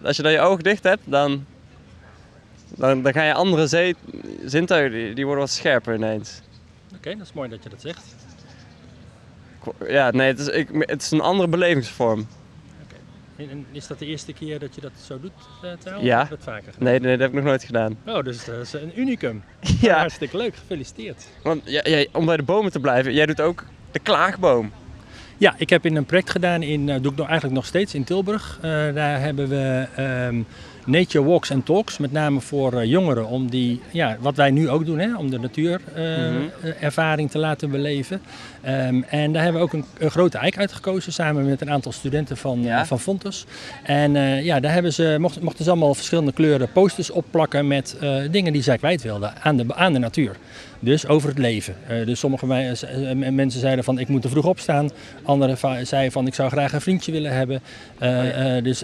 Als 0.04 0.18
je 0.18 0.24
dan 0.24 0.32
je 0.32 0.40
ogen 0.40 0.64
dicht 0.64 0.84
hebt, 0.84 1.02
dan, 1.06 1.46
dan, 2.68 3.02
dan 3.02 3.14
ga 3.14 3.24
je 3.24 3.34
andere 3.34 3.68
zee- 3.68 3.96
zintuigen, 4.46 4.92
die, 4.92 5.16
die 5.16 5.26
worden 5.26 5.44
wat 5.44 5.54
scherper 5.54 5.96
ineens. 5.96 6.42
Oké, 6.96 7.10
dat 7.18 7.26
is 7.28 7.34
mooi 7.34 7.50
dat 7.50 7.64
je 7.64 7.70
dat 7.70 7.82
zegt. 7.82 8.16
Ja, 9.88 10.12
nee, 10.12 10.28
het 10.28 10.40
is, 10.40 10.48
ik, 10.48 10.68
het 10.80 11.02
is 11.02 11.12
een 11.12 11.22
andere 11.22 11.48
belevingsvorm. 11.50 12.28
En, 13.36 13.50
en 13.50 13.66
is 13.72 13.88
dat 13.88 14.00
de 14.00 14.06
eerste 14.06 14.34
keer 14.34 14.60
dat 14.60 14.76
je 14.76 14.82
dat 14.82 14.92
zo 15.06 15.20
doet, 15.20 15.32
uh? 15.88 16.02
Ja. 16.04 16.22
Of 16.22 16.28
dat 16.28 16.44
vaker 16.44 16.74
gedaan? 16.74 16.90
Nee, 16.90 17.00
nee, 17.00 17.12
dat 17.12 17.20
heb 17.20 17.30
ik 17.30 17.36
nog 17.36 17.44
nooit 17.44 17.64
gedaan. 17.64 17.98
Oh, 18.06 18.24
dus 18.24 18.46
dat 18.46 18.56
is 18.56 18.74
een 18.74 19.00
unicum. 19.00 19.44
Ja, 19.82 19.98
Hartstikke 19.98 20.38
leuk, 20.38 20.56
gefeliciteerd. 20.56 21.28
want 21.44 21.62
ja, 21.66 21.82
ja, 21.84 22.06
om 22.12 22.26
bij 22.26 22.38
de 22.38 22.44
bomen 22.44 22.72
te 22.72 22.80
blijven, 22.80 23.14
jij 23.14 23.26
doet 23.26 23.42
ook 23.42 23.64
de 23.92 24.00
klaagboom. 24.00 24.72
Ja, 25.38 25.56
ik 25.58 25.70
heb 25.70 25.86
in 25.86 25.96
een 25.96 26.06
project 26.06 26.30
gedaan, 26.30 26.62
in, 26.64 26.90
eh, 26.90 27.02
doe 27.02 27.12
ik 27.12 27.18
nog, 27.18 27.26
eigenlijk 27.28 27.56
nog 27.56 27.66
steeds 27.66 27.94
in 27.94 28.04
Tilburg. 28.04 28.56
Eh, 28.62 28.72
daar 28.94 29.20
hebben 29.22 29.48
we 29.50 29.88
ehm, 29.96 30.42
Nature 30.86 31.24
Walks 31.26 31.52
and 31.52 31.66
Talks, 31.66 31.98
met 31.98 32.12
name 32.12 32.40
voor 32.42 32.74
eh, 32.74 32.86
jongeren, 32.90 33.28
om 33.28 33.50
die, 33.50 33.82
ja, 33.92 34.18
wat 34.20 34.36
wij 34.36 34.52
nu 34.52 34.70
ook 34.70 34.86
doen, 34.86 35.00
hè, 35.00 35.16
om 35.18 35.30
de 35.30 35.40
natuurervaring 35.40 36.52
Mhm. 36.62 36.72
ervaring 36.80 37.32
te 37.32 37.38
laten 37.38 37.70
beleven. 37.72 38.22
Ehm, 38.66 39.02
en 39.10 39.32
daar 39.34 39.44
hebben 39.44 39.62
we 39.62 39.68
ook 39.68 39.74
een, 39.74 39.86
een 39.98 40.12
grote 40.12 40.38
eik 40.38 40.58
uitgekozen, 40.58 41.14
samen 41.14 41.46
met 41.46 41.62
een 41.62 41.70
aantal 41.72 41.92
studenten 41.92 42.38
van, 42.38 42.62
Ja. 42.62 42.80
eh, 42.80 42.86
van 42.86 43.00
Fontes. 43.00 43.46
En 43.84 44.16
eh, 44.16 44.44
ja, 44.44 44.60
daar 44.60 44.74
hebben 44.74 44.94
ze, 44.94 45.16
mochten, 45.20 45.44
mochten 45.44 45.64
ze 45.64 45.70
allemaal 45.70 45.94
verschillende 45.94 46.32
kleuren 46.34 46.72
posters 46.72 47.10
opplakken 47.12 47.68
met 47.68 47.98
eh, 48.02 48.16
dingen 48.32 48.54
die 48.54 48.62
zij 48.64 48.78
kwijt 48.78 49.02
wilden 49.02 49.34
aan 49.42 49.58
de, 49.58 49.66
aan 49.76 49.94
de 49.94 50.00
natuur. 50.00 50.36
Dus 50.80 51.08
over 51.08 51.30
het 51.30 51.38
leven. 51.38 51.76
Dus 52.06 52.20
sommige 52.20 52.46
mensen 53.32 53.60
zeiden 53.60 53.84
van 53.84 54.00
ik 54.00 54.08
moet 54.08 54.24
er 54.24 54.30
vroeg 54.30 54.46
opstaan. 54.46 54.90
Anderen 55.24 55.58
zeiden 55.88 56.12
van 56.12 56.28
ik 56.28 56.34
zou 56.34 56.50
graag 56.50 56.74
een 56.74 56.82
vriendje 56.82 57.12
willen 57.12 57.32
hebben. 57.32 57.62
Eh, 58.00 58.64
dus 58.64 58.84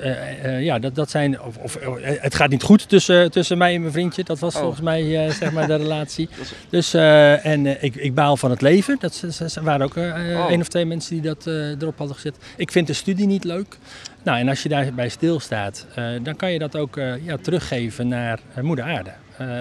ja, 0.60 0.80
dat, 0.80 0.96
dat 0.96 1.10
zijn. 1.10 1.42
Of, 1.42 1.58
of, 1.58 1.78
het 2.02 2.36
gaat 2.36 2.50
niet 2.50 2.64
goed 2.64 2.90
tussen, 2.90 3.32
tussen 3.32 3.58
mij 3.58 3.74
en 3.76 3.82
mijn 3.82 3.94
vriendje. 3.94 4.24
Dat 4.24 4.40
was 4.40 4.56
Oh. 4.56 4.62
volgens 4.62 4.82
mij 4.82 5.32
zeg 5.32 5.52
maar 5.52 5.68
de 5.68 5.76
relatie. 5.86 6.30
Dus 6.70 6.94
en 6.94 7.84
ik, 7.84 7.96
ik 7.96 8.14
baal 8.14 8.38
van 8.38 8.50
het 8.50 8.62
leven. 8.62 8.98
Dat 9.00 9.24
waren 9.72 9.86
ook 9.86 9.96
eh 9.96 10.40
Oh. 10.42 10.50
één 10.50 10.60
of 10.60 10.68
twee 10.68 10.86
mensen 10.86 11.14
die 11.14 11.22
dat 11.22 11.48
eh, 11.48 11.82
erop 11.82 11.98
hadden 11.98 12.16
gezet. 12.16 12.38
Ik 12.58 12.72
vind 12.72 12.88
de 12.88 12.94
studie 12.94 13.28
niet 13.28 13.44
leuk. 13.44 13.78
Nou, 14.24 14.40
en 14.40 14.50
als 14.50 14.64
je 14.64 14.70
daarbij 14.70 15.10
stilstaat, 15.10 15.86
eh 15.96 16.06
dan 16.24 16.36
kan 16.36 16.52
je 16.52 16.60
dat 16.60 16.76
ook 16.76 16.96
ja, 17.24 17.38
teruggeven 17.38 18.08
naar 18.08 18.40
Moeder 18.62 18.86
Aarde. 18.86 19.12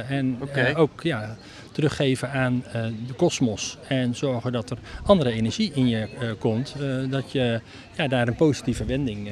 En 0.08 0.38
ook 0.76 1.02
ja, 1.02 1.36
teruggeven 1.72 2.30
aan 2.30 2.64
de 3.06 3.12
kosmos. 3.16 3.78
En 3.88 4.14
zorgen 4.14 4.52
dat 4.52 4.70
er 4.70 4.78
andere 5.04 5.32
energie 5.32 5.72
in 5.74 5.88
je 5.88 6.08
komt. 6.38 6.74
dat 7.08 7.32
je 7.32 7.60
ja, 7.96 8.08
daar 8.08 8.28
een 8.28 8.34
positieve 8.34 8.84
wending 8.84 9.30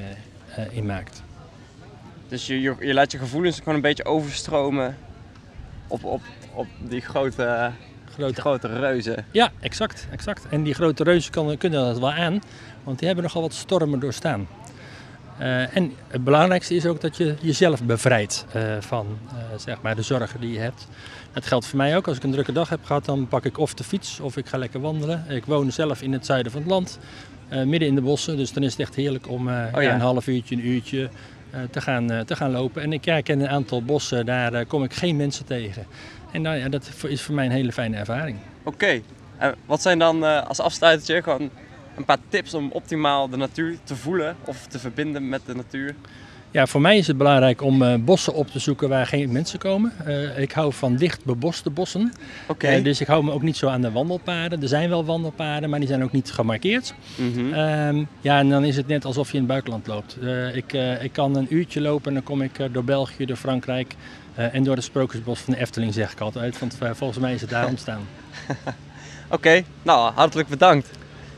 in 0.71 0.87
maakt. 0.87 1.23
Dus 2.29 2.47
je, 2.47 2.61
je, 2.61 2.75
je 2.81 2.95
laat 2.95 3.13
je 3.13 3.19
gevoelens 3.19 3.59
gewoon 3.59 3.75
een 3.75 3.81
beetje 3.81 4.05
overstromen 4.05 4.97
op, 5.87 6.05
op, 6.05 6.23
op 6.55 6.67
die 6.81 7.01
grote, 7.01 7.71
Grote 8.19 8.41
grote 8.41 8.67
reuzen. 8.79 9.25
Ja, 9.31 9.51
exact, 9.61 10.07
exact. 10.11 10.47
En 10.51 10.63
die 10.63 10.75
grote 10.75 11.03
reuzen 11.05 11.31
kan- 11.33 11.57
kunnen 11.57 11.85
dat 11.85 11.99
wel 11.99 12.13
aan, 12.13 12.41
want 12.85 12.99
die 12.99 13.07
hebben 13.07 13.25
nogal 13.25 13.43
wat 13.43 13.53
stormen 13.53 14.01
doorstaan. 14.01 14.49
Eh, 15.39 15.77
en 15.77 15.93
het 16.09 16.25
belangrijkste 16.25 16.75
is 16.75 16.87
ook 16.87 17.01
dat 17.01 17.17
je 17.17 17.35
jezelf 17.41 17.83
bevrijdt 17.83 18.47
eh, 18.53 18.63
van 18.81 19.07
eh, 19.29 19.35
zeg 19.59 19.81
maar 19.83 19.97
de 19.97 20.03
zorgen 20.03 20.41
die 20.41 20.53
je 20.53 20.59
hebt. 20.59 20.87
Dat 21.33 21.47
geldt 21.47 21.67
voor 21.67 21.77
mij 21.77 21.97
ook. 21.97 22.09
Als 22.09 22.17
ik 22.17 22.23
een 22.23 22.31
drukke 22.31 22.53
dag 22.53 22.69
heb 22.69 22.85
gehad, 22.85 23.05
dan 23.05 23.29
pak 23.29 23.45
ik 23.45 23.59
of 23.59 23.75
de 23.75 23.85
fiets 23.85 24.21
of 24.21 24.37
ik 24.37 24.47
ga 24.47 24.59
lekker 24.59 24.81
wandelen. 24.81 25.25
Ik 25.29 25.45
woon 25.45 25.73
zelf 25.73 26.03
in 26.03 26.13
het 26.13 26.27
zuiden 26.27 26.53
van 26.53 26.61
het 26.61 26.71
land, 26.71 26.99
midden 27.49 27.89
in 27.89 27.95
de 27.95 28.01
bossen. 28.01 28.37
Dus 28.37 28.53
dan 28.53 28.63
is 28.63 28.71
het 28.71 28.81
echt 28.81 28.95
heerlijk 28.95 29.29
om 29.29 29.49
Oh 29.49 29.55
ja, 29.73 29.81
ja. 29.81 29.95
een 29.95 30.01
half 30.01 30.27
uurtje, 30.27 30.55
een 30.55 30.67
uurtje 30.67 31.09
te, 31.71 31.81
gaan, 31.81 32.25
te 32.27 32.37
gaan 32.37 32.51
lopen. 32.51 32.83
En 32.83 32.93
ik 32.93 33.01
kijk 33.01 33.29
in 33.29 33.41
een 33.41 33.49
aantal 33.49 33.83
bossen, 33.83 34.27
daar 34.27 34.67
kom 34.67 34.85
ik 34.85 34.95
geen 34.95 35.17
mensen 35.17 35.45
tegen. 35.45 35.87
En 36.39 36.45
nou 36.45 36.57
ja, 36.57 36.69
dat 36.69 36.91
is 37.09 37.23
voor 37.23 37.35
mij 37.35 37.45
een 37.45 37.51
hele 37.51 37.73
fijne 37.73 37.97
ervaring. 37.97 38.39
Oké, 38.63 39.01
en 39.37 39.55
wat 39.67 39.83
zijn 39.83 39.99
dan 39.99 40.25
eh, 40.25 40.47
als 40.47 40.61
afsluitertje 40.61 41.23
gewoon 41.23 41.51
een 41.97 42.05
paar 42.05 42.19
tips 42.29 42.55
om 42.55 42.71
optimaal 42.71 43.29
de 43.29 43.37
natuur 43.37 43.79
te 43.85 43.97
voelen 43.97 44.37
of 44.45 44.67
te 44.67 44.79
verbinden 44.79 45.29
met 45.29 45.47
de 45.47 45.55
natuur? 45.55 45.95
Ja, 46.51 46.67
voor 46.67 46.81
mij 46.81 46.97
is 46.97 47.07
het 47.07 47.17
belangrijk 47.17 47.63
om 47.63 47.83
eh, 47.83 47.95
bossen 48.01 48.35
op 48.35 48.49
te 48.51 48.59
zoeken 48.59 48.89
waar 48.89 49.07
geen 49.07 49.33
mensen 49.33 49.59
komen. 49.59 49.93
Eh, 50.05 50.39
ik 50.39 50.53
hou 50.53 50.73
van 50.73 50.97
dicht 50.97 51.25
beboste 51.25 51.71
bossen. 51.71 52.13
Oké. 52.47 52.67
Eh, 52.67 52.85
dus 52.85 53.01
ik 53.01 53.07
hou 53.07 53.25
me 53.25 53.33
ook 53.33 53.43
niet 53.43 53.57
zo 53.57 53.69
aan 53.69 53.81
de 53.81 53.91
wandelpaden. 53.91 54.63
Er 54.63 54.69
zijn 54.69 54.89
wel 54.89 55.05
wandelpaden, 55.05 55.71
maar 55.71 55.79
die 55.79 55.89
zijn 55.89 56.03
ook 56.03 56.13
niet 56.13 56.31
gemarkeerd. 56.31 56.95
Mhm. 57.17 57.53
Ehm, 57.53 58.05
ja, 58.21 58.39
en 58.39 58.49
dan 58.49 58.65
is 58.65 58.77
het 58.77 58.87
net 58.87 59.05
alsof 59.05 59.27
je 59.27 59.33
in 59.33 59.39
het 59.39 59.49
buitenland 59.49 59.87
loopt. 59.87 60.17
Ik, 60.55 60.73
ik 61.03 61.13
kan 61.13 61.37
een 61.37 61.47
uurtje 61.55 61.81
lopen 61.81 62.07
en 62.09 62.15
dan 62.15 62.23
kom 62.23 62.43
ik 62.43 62.53
door 62.73 62.85
België, 62.85 63.25
door 63.25 63.37
Frankrijk 63.37 63.95
en 64.35 64.63
door 64.63 64.75
het 64.75 64.85
Sprookjesbos 64.85 65.41
van 65.41 65.55
de 65.55 65.61
Efteling, 65.61 65.95
zeg 65.95 66.13
ik 66.13 66.21
altijd. 66.21 66.59
Want 66.59 66.79
volgens 66.93 67.19
mij 67.19 67.35
is 67.35 67.41
het 67.41 67.51
daar 67.51 67.69
ontstaan. 67.75 68.03
Oké, 69.31 69.63
nou 69.83 70.13
hartelijk 70.15 70.49
bedankt. 70.49 70.91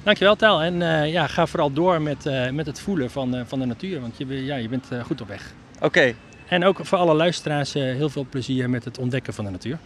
Dankjewel, 0.03 0.37
Tel. 0.37 0.63
En 0.63 0.83
eh, 0.83 1.13
ja, 1.13 1.27
ga 1.27 1.47
vooral 1.47 1.73
door 1.73 2.03
met, 2.03 2.27
eh, 2.27 2.51
met 2.51 2.67
het 2.67 2.81
voelen 2.81 3.11
van, 3.11 3.35
eh, 3.35 3.43
van 3.47 3.59
de 3.59 3.65
natuur, 3.67 4.01
want 4.01 4.19
je, 4.19 4.45
ja, 4.45 4.57
je 4.57 4.69
bent 4.69 4.91
eh, 4.91 5.05
goed 5.05 5.21
op 5.21 5.29
weg. 5.29 5.53
Oké, 5.81 6.15
En 6.49 6.65
ook 6.65 6.87
voor 6.87 6.99
alle 6.99 7.15
luisteraars 7.15 7.75
eh, 7.75 7.83
heel 7.83 8.09
veel 8.09 8.27
plezier 8.31 8.71
met 8.71 8.85
het 8.85 8.99
ontdekken 8.99 9.35
van 9.35 9.45
de 9.45 9.51
natuur. 9.51 9.79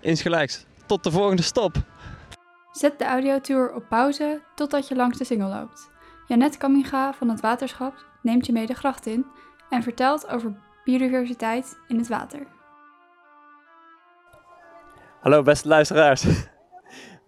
insgelijks. 0.00 0.66
Tot 0.86 1.04
de 1.04 1.10
volgende 1.10 1.42
stop. 1.42 1.76
Zet 2.72 2.98
de 2.98 3.04
audiotour 3.04 3.74
op 3.74 3.84
pauze 3.88 4.40
totdat 4.54 4.88
je 4.88 4.96
langs 4.96 5.18
de 5.18 5.24
singel 5.24 5.48
loopt. 5.48 5.90
Janet 6.26 6.56
Kaminga 6.56 7.12
van 7.12 7.28
het 7.28 7.40
Waterschap 7.40 8.04
neemt 8.22 8.46
je 8.46 8.52
mee 8.52 8.66
de 8.66 8.74
gracht 8.74 9.06
in 9.06 9.26
en 9.70 9.82
vertelt 9.82 10.28
over 10.28 10.52
biodiversiteit 10.84 11.78
in 11.88 11.98
het 11.98 12.08
water. 12.08 12.46
Hallo 15.20 15.42
beste 15.42 15.68
luisteraars. 15.68 16.24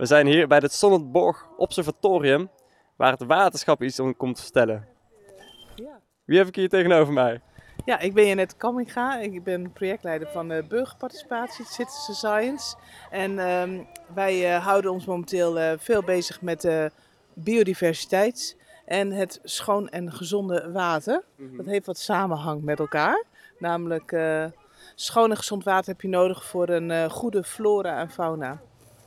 We 0.02 0.08
zijn 0.08 0.26
hier 0.26 0.48
bij 0.48 0.58
het 0.58 0.72
Sonnenborg 0.72 1.48
Observatorium, 1.56 2.50
waar 2.96 3.12
het 3.12 3.24
waterschap 3.24 3.82
iets 3.82 4.00
om 4.00 4.16
komt 4.16 4.40
vertellen. 4.40 4.88
Wie 6.24 6.38
heb 6.38 6.46
ik 6.46 6.56
hier 6.56 6.68
tegenover 6.68 7.12
mij? 7.12 7.40
Ja, 7.84 7.98
ik 7.98 8.14
ben 8.14 8.26
Janet 8.26 8.56
Kamminga. 8.56 9.18
Ik 9.18 9.44
ben 9.44 9.72
projectleider 9.72 10.28
van 10.28 10.48
de 10.48 10.64
burgerparticipatie, 10.68 11.64
Citizen 11.64 12.14
Science. 12.14 12.76
En 13.10 13.38
ehm, 13.38 13.84
wij 14.14 14.54
eh, 14.54 14.64
houden 14.64 14.92
ons 14.92 15.04
momenteel 15.04 15.58
eh, 15.58 15.72
veel 15.78 16.02
bezig 16.02 16.40
met 16.40 16.64
eh, 16.64 16.84
biodiversiteit 17.34 18.56
en 18.84 19.12
het 19.12 19.40
schoon 19.42 19.88
en 19.88 20.12
gezonde 20.12 20.70
water. 20.72 21.24
Dat 21.36 21.66
heeft 21.66 21.86
wat 21.86 21.98
samenhang 21.98 22.62
met 22.62 22.78
elkaar. 22.78 23.24
Namelijk, 23.58 24.12
eh, 24.12 24.44
schoon 24.94 25.30
en 25.30 25.36
gezond 25.36 25.64
water 25.64 25.92
heb 25.92 26.00
je 26.00 26.08
nodig 26.08 26.44
voor 26.44 26.68
een 26.68 26.90
eh, 26.90 27.10
goede 27.10 27.44
flora 27.44 27.98
en 27.98 28.10
fauna. 28.10 28.60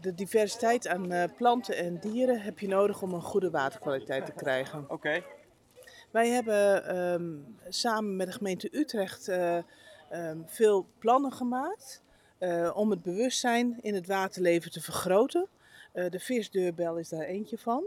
De 0.05 0.13
diversiteit 0.15 0.87
aan 0.87 1.11
eh, 1.11 1.23
planten 1.37 1.77
en 1.77 1.99
dieren 1.99 2.41
heb 2.41 2.59
je 2.59 2.67
nodig 2.67 3.01
om 3.01 3.13
een 3.13 3.21
goede 3.21 3.49
waterkwaliteit 3.49 4.25
te 4.25 4.31
krijgen. 4.31 4.85
Oké. 4.87 5.23
Wij 6.11 6.29
hebben 6.29 6.85
ehm, 6.85 7.33
samen 7.69 8.15
met 8.15 8.27
de 8.27 8.33
gemeente 8.33 8.69
Utrecht 8.71 9.27
eh, 9.27 9.57
ehm, 10.09 10.37
veel 10.45 10.87
plannen 10.99 11.31
gemaakt 11.31 12.01
eh, 12.37 12.71
om 12.75 12.89
het 12.89 13.01
bewustzijn 13.01 13.77
in 13.81 13.93
het 13.93 14.07
waterleven 14.07 14.71
te 14.71 14.81
vergroten. 14.81 15.47
De 15.93 16.19
visdeurbel 16.19 16.97
is 16.97 17.09
daar 17.09 17.25
eentje 17.25 17.57
van. 17.57 17.83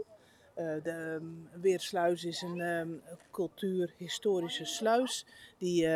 De 0.55 0.81
ehm, 0.83 1.61
Weersluis 1.61 2.25
is 2.25 2.41
een 2.41 3.01
cultuurhistorische 3.31 4.65
sluis 4.65 5.25
die 5.57 5.87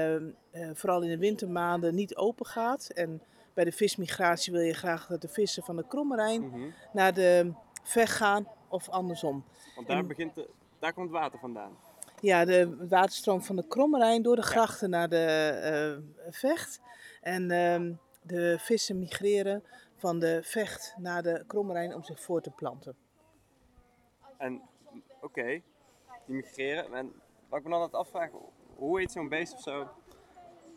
vooral 0.73 1.01
in 1.01 1.09
de 1.09 1.17
wintermaanden 1.17 1.95
niet 1.95 2.15
open 2.15 2.45
gaat. 2.45 2.89
En 2.89 3.21
bij 3.53 3.63
de 3.63 3.71
vismigratie 3.71 4.53
wil 4.53 4.61
je 4.61 4.73
graag 4.73 5.07
dat 5.07 5.21
de 5.21 5.27
vissen 5.27 5.63
van 5.63 5.75
de 5.75 5.87
Kromme 5.87 6.15
Rijn 6.15 6.47
Mhm. 6.47 6.69
naar 6.93 7.13
de 7.13 7.53
Vecht 7.83 8.15
gaan 8.15 8.47
of 8.69 8.89
andersom. 8.89 9.45
Want 9.75 9.87
daar, 9.87 9.97
En- 9.97 10.07
begint 10.07 10.35
de, 10.35 10.49
daar 10.79 10.93
komt 10.93 11.11
water 11.11 11.39
vandaan. 11.39 11.77
Ja, 12.21 12.45
de 12.45 12.87
waterstroom 12.89 13.41
van 13.41 13.55
de 13.55 13.67
Kromme 13.67 13.97
Rijn 13.97 14.21
door 14.21 14.35
de 14.35 14.41
grachten 14.41 14.89
naar 14.89 15.09
de 15.09 15.25
eh, 16.25 16.31
Vecht. 16.33 16.81
En 17.21 17.51
ehm, 17.51 17.93
de 18.21 18.55
vissen 18.59 18.99
migreren 18.99 19.63
van 19.97 20.19
de 20.19 20.39
Vecht 20.43 20.95
naar 20.97 21.23
de 21.23 21.43
Kromme 21.47 21.73
Rijn 21.73 21.95
om 21.95 22.03
zich 22.03 22.21
voor 22.21 22.41
te 22.41 22.49
planten. 22.51 22.95
En 24.37 24.61
oké, 25.21 25.43
die 26.25 26.35
migreren. 26.35 26.93
En 26.93 27.13
wat 27.49 27.59
ik 27.59 27.65
me 27.65 27.71
dan 27.71 27.81
altijd 27.81 28.01
afvraag, 28.05 28.29
hoe 28.75 28.99
heet 28.99 29.11
zo'n 29.11 29.29
beest 29.29 29.53
of 29.53 29.61
zo? 29.61 29.87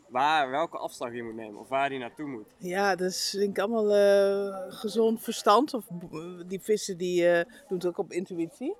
Waar, 0.09 0.49
welke 0.49 0.77
afslag 0.77 1.13
je 1.13 1.23
moet 1.23 1.35
nemen 1.35 1.59
of 1.59 1.67
waar 1.69 1.89
die 1.89 1.99
naartoe 1.99 2.25
moet. 2.27 2.47
Ja, 2.57 2.95
dat 2.95 3.09
is 3.09 3.29
denk 3.37 3.49
ik 3.57 3.59
allemaal 3.63 3.93
eh, 3.95 4.65
gezond 4.79 5.21
verstand. 5.23 5.73
Of 5.73 5.85
b- 5.85 6.43
die 6.49 6.59
vissen 6.61 6.97
die 6.97 7.29
eh, 7.29 7.45
doen 7.67 7.77
het 7.77 7.87
ook 7.87 7.97
op 7.97 8.11
intuïtie. 8.11 8.75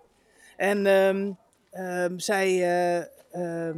En 0.57 0.85
ehm, 0.85 1.31
ehm, 1.71 2.17
zij, 2.17 2.47
eh, 2.47 2.97
ehm, 3.67 3.77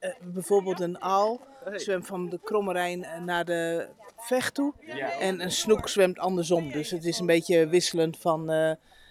eh, 0.00 0.10
bijvoorbeeld 0.22 0.80
een 0.80 1.00
aal 1.00 1.40
zwemt 1.74 2.06
van 2.06 2.28
de 2.28 2.40
Kromme 2.44 2.72
Rijn 2.72 3.24
naar 3.24 3.44
de 3.44 3.88
Vecht 4.16 4.54
toe. 4.54 4.72
Ja. 4.80 5.10
En 5.18 5.40
een 5.40 5.50
snoek 5.52 5.88
zwemt 5.88 6.18
andersom. 6.18 6.70
Dus 6.72 6.90
het 6.90 7.04
is 7.04 7.18
een 7.18 7.26
beetje 7.26 7.68
wisselend 7.68 8.18
van 8.18 8.50
eh, 8.50 8.70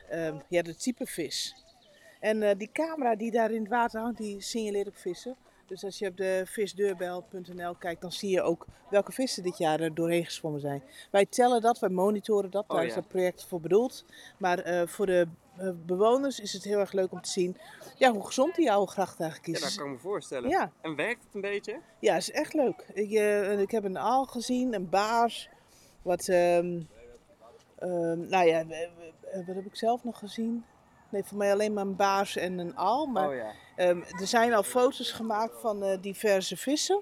ehm, 0.09 0.36
ja, 0.49 0.61
de 0.61 0.76
type 0.76 1.05
vis. 1.05 1.55
En 2.20 2.43
eh, 2.43 2.57
die 2.57 2.70
camera 2.74 3.15
die 3.15 3.32
daar 3.32 3.51
in 3.51 3.59
het 3.61 3.70
water 3.70 3.99
hangt, 4.01 4.18
die 4.18 4.41
signaleert 4.41 4.88
ook 4.88 4.97
vissen. 4.97 5.36
Dus 5.68 5.84
als 5.84 5.99
je 5.99 6.07
op 6.07 6.18
de 6.18 6.41
visdeurbel.nl 6.45 7.76
kijkt, 7.76 8.01
dan 8.01 8.11
zie 8.11 8.30
je 8.30 8.41
ook 8.41 8.65
welke 8.89 9.11
vissen 9.11 9.43
dit 9.43 9.57
jaar 9.57 9.80
er 9.80 9.93
doorheen 9.93 10.26
gezwommen 10.26 10.61
zijn. 10.61 10.84
Wij 11.11 11.26
tellen 11.26 11.61
dat, 11.61 11.80
wij 11.80 11.89
monitoren 11.89 12.51
dat, 12.51 12.65
daar 12.68 12.78
Oh, 12.78 12.84
is 12.84 12.89
ja. 12.93 12.95
dat 12.99 13.07
project 13.07 13.45
voor 13.45 13.61
bedoeld. 13.61 14.05
Maar 14.38 14.59
eh, 14.59 14.88
voor 14.88 15.05
de 15.05 15.28
eh, 15.57 15.70
bewoners 15.86 16.39
is 16.39 16.53
het 16.53 16.63
heel 16.63 16.80
erg 16.80 16.91
leuk 16.91 17.11
om 17.11 17.22
te 17.22 17.30
zien 17.30 17.57
ja, 17.95 18.11
hoe 18.11 18.26
gezond 18.26 18.55
die 18.55 18.72
oude 18.72 18.91
gracht 18.91 19.20
eigenlijk 19.20 19.49
Ja, 19.49 19.53
is. 19.68 19.74
dat 19.74 19.76
kan 19.84 19.86
ik 19.88 19.93
me 19.93 19.99
voorstellen. 19.99 20.49
Ja. 20.49 20.72
En 20.82 20.95
werkt 20.95 21.24
het 21.24 21.36
een 21.36 21.41
beetje? 21.41 21.80
Ja, 21.99 22.15
is 22.15 22.32
echt 22.32 22.53
leuk. 22.53 22.86
Ik, 22.93 23.11
eh, 23.11 23.59
ik 23.59 23.72
heb 23.72 23.84
een 23.84 23.97
aal 23.97 24.26
gezien, 24.26 24.74
een 24.74 24.89
baars. 24.89 25.49
Wat, 26.01 26.28
ehm, 26.28 26.82
ehm, 27.80 28.28
nou 28.28 28.47
ja, 28.47 28.65
wat 29.45 29.55
heb 29.55 29.65
ik 29.65 29.76
zelf 29.76 30.03
nog 30.03 30.20
gezien? 30.20 30.65
Nee, 31.10 31.24
voor 31.24 31.38
mij 31.38 31.51
alleen 31.51 31.74
maar 31.74 31.84
een 31.86 31.95
baars 31.95 32.36
en 32.36 32.58
een 32.58 32.78
aal. 32.78 33.05
Maar 33.05 33.30
oh 33.30 33.36
ja. 33.36 33.51
ehm, 33.76 34.01
er 34.20 34.28
zijn 34.28 34.53
al 34.53 34.64
foto's 34.64 35.12
gemaakt 35.12 35.60
van 35.62 35.84
eh, 35.84 35.97
diverse 36.01 36.58
vissen. 36.58 37.01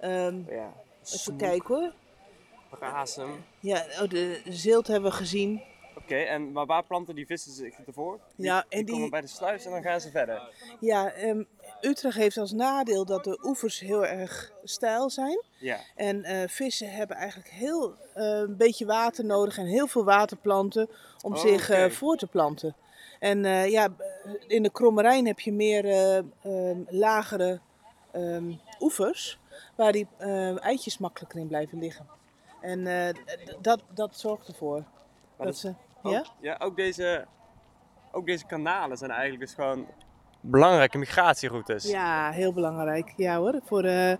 Ehm, 0.00 0.38
ja. 0.48 0.72
even 1.12 1.36
kijken 1.36 1.74
hoor. 1.74 1.92
Brasem. 2.78 3.44
Ja, 3.60 3.84
oh, 4.02 4.08
de 4.08 4.40
zilt 4.48 4.86
hebben 4.86 5.10
we 5.10 5.16
gezien. 5.16 5.62
Oké, 5.98 6.14
en 6.16 6.52
maar 6.52 6.66
waar 6.66 6.84
planten 6.84 7.14
die 7.14 7.26
vissen 7.26 7.52
zich 7.52 7.74
ervoor? 7.86 8.18
Die, 8.36 8.46
Ja, 8.46 8.58
en 8.58 8.64
die, 8.68 8.84
die- 8.84 8.94
komen 8.94 9.10
bij 9.10 9.20
de 9.20 9.26
sluis 9.26 9.64
en 9.64 9.70
dan 9.70 9.82
gaan 9.82 10.00
ze 10.00 10.10
verder. 10.10 10.42
Ja, 10.80 11.10
ehm, 11.12 11.42
Utrecht 11.80 12.16
heeft 12.16 12.36
als 12.36 12.52
nadeel 12.52 13.04
dat 13.04 13.24
de 13.24 13.38
oevers 13.44 13.80
heel 13.80 14.06
erg 14.06 14.52
steil 14.64 15.10
zijn. 15.10 15.42
Ja. 15.58 15.78
En 15.94 16.24
eh, 16.24 16.48
vissen 16.48 16.90
hebben 16.90 17.16
eigenlijk 17.16 17.50
heel 17.50 17.94
eh, 18.14 18.24
een 18.24 18.56
beetje 18.56 18.86
water 18.86 19.24
nodig 19.24 19.58
en 19.58 19.66
heel 19.66 19.86
veel 19.86 20.04
waterplanten 20.04 20.88
om 21.22 21.32
Oh, 21.34 21.40
zich 21.40 21.92
voor 21.92 22.16
te 22.16 22.26
planten. 22.26 22.76
En 23.18 23.44
eh, 23.44 23.70
ja, 23.70 23.88
in 24.46 24.62
de 24.62 24.70
Kromme 24.70 25.02
Rijn 25.02 25.26
heb 25.26 25.40
je 25.40 25.52
meer 25.52 25.84
eh, 25.84 26.16
ehm, 26.18 26.78
lagere 26.88 27.60
ehm, 28.12 28.52
oevers 28.80 29.38
waar 29.74 29.92
die 29.92 30.06
eh, 30.16 30.64
eitjes 30.64 30.98
makkelijker 30.98 31.40
in 31.40 31.46
blijven 31.48 31.78
liggen. 31.78 32.06
En 32.60 32.84
dat, 33.60 33.82
dat 33.94 34.18
zorgt 34.18 34.48
ervoor. 34.48 34.74
Maar 35.36 35.46
dat 35.46 35.46
dat- 35.46 35.56
ze, 35.56 35.74
Ook, 36.02 36.12
ja? 36.12 36.24
ja, 36.40 36.56
ook 36.58 36.76
deze, 36.76 37.24
ook 38.12 38.26
deze 38.26 38.46
kanalen 38.46 38.96
zijn 38.96 39.10
eigenlijk 39.10 39.40
dus 39.40 39.54
gewoon 39.54 39.86
belangrijke 40.40 40.98
migratieroutes. 40.98 41.84
Ja, 41.90 42.30
heel 42.30 42.52
belangrijk. 42.52 43.12
Ja 43.16 43.36
hoor. 43.38 43.60
Voor, 43.64 43.84
eh, 43.84 44.10
ehm, 44.10 44.18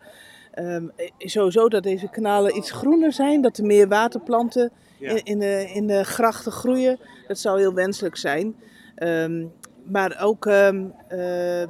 eh, 0.97 1.11
sowieso 1.19 1.69
dat 1.69 1.83
deze 1.83 2.09
kanalen 2.09 2.57
iets 2.57 2.71
groener 2.71 3.13
zijn, 3.13 3.41
dat 3.41 3.57
er 3.59 3.65
meer 3.65 3.89
waterplanten 3.89 4.73
Ja. 4.99 5.11
in, 5.11 5.25
in, 5.25 5.39
de, 5.39 5.71
in 5.75 5.87
de 5.87 6.05
grachten 6.05 6.53
groeien. 6.53 6.99
Dat 7.29 7.39
zou 7.39 7.59
heel 7.59 7.75
wenselijk 7.75 8.17
zijn. 8.17 8.57
Ehm, 8.97 9.45
maar 9.85 10.21
ook 10.23 10.47
ehm, 10.47 10.85
eh, 11.09 11.69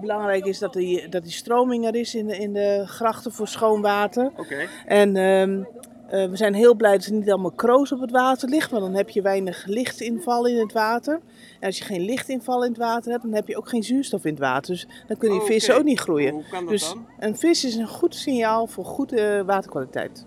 belangrijk 0.00 0.44
is 0.44 0.58
dat 0.58 0.72
die, 0.72 1.08
dat 1.08 1.22
die 1.22 1.32
stroming 1.32 1.86
er 1.86 1.94
is 1.94 2.14
in 2.14 2.26
de, 2.26 2.36
in 2.36 2.52
de 2.52 2.82
grachten 2.86 3.32
voor 3.32 3.48
schoon 3.48 3.80
water. 3.82 4.30
Oké. 4.36 4.56
En 4.86 5.16
ehm, 5.16 5.62
eh, 6.08 6.30
we 6.30 6.36
zijn 6.36 6.54
heel 6.54 6.74
blij 6.74 6.92
dat 6.92 7.04
er 7.06 7.12
niet 7.12 7.30
allemaal 7.30 7.50
kroos 7.52 7.92
op 7.92 8.00
het 8.00 8.10
water 8.10 8.48
ligt, 8.48 8.70
want 8.70 8.82
dan 8.82 8.94
heb 8.94 9.08
je 9.10 9.22
weinig 9.22 9.64
lichtinval 9.66 10.46
in 10.46 10.58
het 10.58 10.72
water. 10.72 11.20
En 11.60 11.66
als 11.66 11.78
je 11.78 11.84
geen 11.84 12.00
lichtinval 12.00 12.62
in 12.64 12.68
het 12.70 12.78
water 12.78 13.10
hebt, 13.10 13.22
dan 13.22 13.32
heb 13.32 13.48
je 13.48 13.56
ook 13.56 13.68
geen 13.68 13.82
zuurstof 13.82 14.24
in 14.24 14.30
het 14.30 14.40
water. 14.40 14.72
Dus 14.72 14.86
dan 15.06 15.16
kunnen 15.16 15.38
die 15.38 15.46
Oh, 15.46 15.52
vissen 15.52 15.76
ook 15.76 15.84
niet 15.84 16.00
groeien. 16.00 16.32
Hoe 16.32 16.44
kan 16.50 16.60
dat 16.60 16.68
Dus 16.68 16.88
dan? 16.88 17.06
een 17.18 17.36
vis 17.36 17.64
is 17.64 17.74
een 17.74 17.88
goed 17.88 18.14
signaal 18.14 18.66
voor 18.66 18.84
goede 18.84 19.42
waterkwaliteit. 19.46 20.26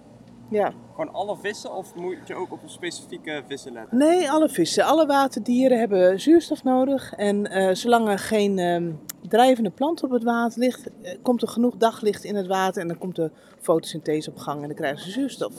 Ja. 0.50 0.74
Gewoon 0.92 1.14
alle 1.14 1.38
vissen 1.38 1.74
of 1.74 1.96
moet 1.96 2.18
je 2.26 2.36
ook 2.36 2.52
op 2.52 2.60
specifieke 2.66 3.44
vissen 3.48 3.74
letten? 3.74 3.98
Nee, 3.98 4.32
alle 4.32 4.50
vissen, 4.50 4.84
alle 4.84 5.06
waterdieren 5.06 5.80
hebben 5.80 6.20
zuurstof 6.20 6.64
nodig. 6.64 7.14
En 7.14 7.48
eh, 7.48 7.76
zolang 7.76 8.08
er 8.08 8.20
geen 8.20 8.60
ehm, 8.60 8.92
drijvende 9.28 9.70
plant 9.70 10.04
op 10.04 10.12
het 10.12 10.24
water 10.24 10.60
ligt, 10.60 10.90
eh, 11.02 11.18
komt 11.22 11.42
er 11.42 11.48
genoeg 11.48 11.78
daglicht 11.78 12.24
in 12.24 12.36
het 12.36 12.48
water 12.48 12.82
en 12.82 12.88
dan 12.88 12.98
komt 12.98 13.16
de 13.16 13.32
fotosynthese 13.62 14.30
op 14.30 14.38
gang 14.38 14.62
en 14.62 14.68
dan 14.68 14.78
krijgen 14.78 15.04
ze 15.04 15.12
zuurstof. 15.12 15.54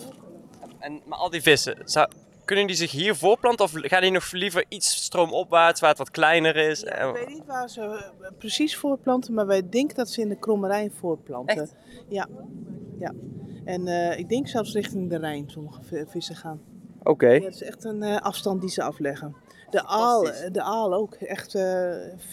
En, 0.78 1.00
maar 1.04 1.18
al 1.18 1.30
die 1.30 1.42
vissen, 1.42 1.76
zou, 1.84 2.08
kunnen 2.48 2.66
die 2.66 2.76
zich 2.76 2.90
hier 2.90 3.16
voorplanten 3.16 3.64
of 3.64 3.72
gaan 3.74 4.02
die 4.02 4.10
nog 4.10 4.32
liever 4.32 4.64
iets 4.68 5.04
stroomopwaarts 5.04 5.80
waar 5.80 5.90
het 5.90 5.98
wat 5.98 6.10
kleiner 6.10 6.56
is? 6.56 6.80
Ja, 6.80 7.08
ik 7.08 7.14
weet 7.14 7.28
niet 7.28 7.46
waar 7.46 7.68
ze 7.68 7.80
eh, 7.80 8.28
precies 8.38 8.76
voorplanten, 8.76 9.34
maar 9.34 9.46
wij 9.46 9.68
denken 9.68 9.96
dat 9.96 10.10
ze 10.10 10.20
in 10.20 10.28
de 10.28 10.38
Kromme 10.38 10.66
Rijn 10.66 10.92
voorplanten. 10.98 11.60
Echt? 11.62 11.74
Ja. 12.08 12.28
ja. 12.98 13.12
En 13.68 13.88
eh, 13.88 14.18
ik 14.18 14.28
denk 14.28 14.48
zelfs 14.48 14.72
richting 14.72 15.10
de 15.10 15.18
Rijn 15.18 15.50
sommige 15.50 15.82
vi- 15.82 16.04
vissen 16.08 16.36
gaan. 16.36 16.60
Oké. 17.02 17.28
Ja, 17.30 17.44
het 17.44 17.54
is 17.54 17.62
echt 17.62 17.84
een 17.84 18.02
eh, 18.02 18.16
afstand 18.16 18.60
die 18.60 18.70
ze 18.70 18.82
afleggen. 18.82 19.36
De 19.70 19.84
aal, 19.86 20.22
Fantastisch. 20.24 20.52
de 20.52 20.62
aal 20.62 20.94
ook, 20.94 21.14
echt, 21.14 21.54
eh 21.54 21.62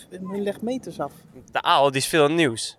hun 0.09 0.41
legt 0.41 0.61
meters 0.61 0.99
af. 0.99 1.13
De 1.51 1.61
aal, 1.61 1.87
die 1.91 1.99
is 2.01 2.07
veel 2.07 2.27
nieuws. 2.27 2.77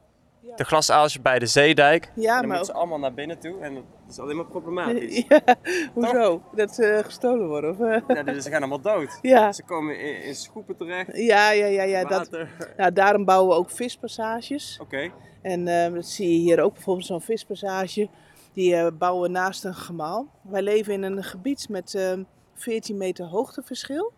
De 0.56 0.64
glasaaltje 0.64 1.20
bij 1.20 1.38
de 1.38 1.46
zeedijk. 1.46 2.04
Ja, 2.14 2.20
en 2.20 2.24
dan 2.24 2.34
maar 2.34 2.46
moeten 2.46 2.64
ze 2.66 2.72
allemaal 2.72 2.98
naar 2.98 3.14
binnen 3.14 3.38
toe 3.38 3.60
en 3.60 3.74
dat 3.74 3.82
is 4.10 4.18
alleen 4.18 4.36
maar 4.36 4.46
problematisch. 4.46 5.24
Ja, 5.28 5.56
hoezo? 5.94 6.42
Dat 6.54 6.74
ze 6.74 7.00
gestolen 7.04 7.48
worden? 7.48 7.70
Of, 7.70 7.80
eh? 7.80 8.16
Ja, 8.16 8.22
dus 8.22 8.44
ze 8.44 8.50
gaan 8.50 8.58
allemaal 8.60 8.80
dood. 8.80 9.18
ja. 9.22 9.52
Ze 9.52 9.62
komen 9.62 10.00
in, 10.00 10.22
in 10.22 10.34
schoepen 10.34 10.76
terecht, 10.76 11.16
ja, 11.16 11.50
ja, 11.50 11.66
ja, 11.66 11.82
ja. 11.82 12.02
Dat, 12.04 12.28
water. 12.28 12.48
nou, 12.76 12.92
daarom 12.92 13.24
bouwen 13.24 13.48
we 13.48 13.54
ook 13.62 13.70
vispassages. 13.70 14.78
Oké. 14.82 15.10
En 15.42 15.68
eh, 15.68 15.92
dat 15.94 16.06
zie 16.06 16.30
je 16.30 16.38
hier 16.38 16.60
ook 16.60 16.72
bijvoorbeeld 16.72 17.06
zo'n 17.06 17.20
vispassage. 17.20 18.08
Die 18.56 18.74
eh, 18.74 18.86
bouwen 18.98 19.22
we 19.22 19.28
naast 19.28 19.64
een 19.64 19.74
gemaal. 19.74 20.26
Wij 20.42 20.62
leven 20.62 20.92
in 20.92 21.02
een 21.02 21.24
gebied 21.24 21.68
met 21.68 21.94
ehm 21.94 22.22
14 22.54 22.96
meter 22.96 23.26
hoogteverschil. 23.26 24.12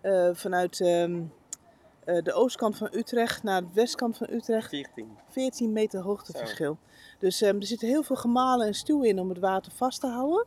Eh, 0.00 0.30
vanuit 0.32 0.80
ehm, 0.80 1.22
eh, 2.04 2.22
de 2.22 2.32
oostkant 2.32 2.76
van 2.76 2.88
Utrecht 2.92 3.42
naar 3.42 3.60
de 3.60 3.68
westkant 3.72 4.16
van 4.16 4.26
Utrecht. 4.30 4.68
14. 4.68 5.16
14 5.28 5.72
meter 5.72 6.00
hoogteverschil. 6.00 6.78
Dus 7.18 7.42
ehm, 7.42 7.56
er 7.56 7.66
zitten 7.66 7.88
heel 7.88 8.02
veel 8.02 8.16
gemalen 8.16 8.66
en 8.66 8.74
stuwen 8.74 9.08
in 9.08 9.18
om 9.18 9.28
het 9.28 9.38
water 9.38 9.72
vast 9.72 10.00
te 10.00 10.06
houden. 10.06 10.46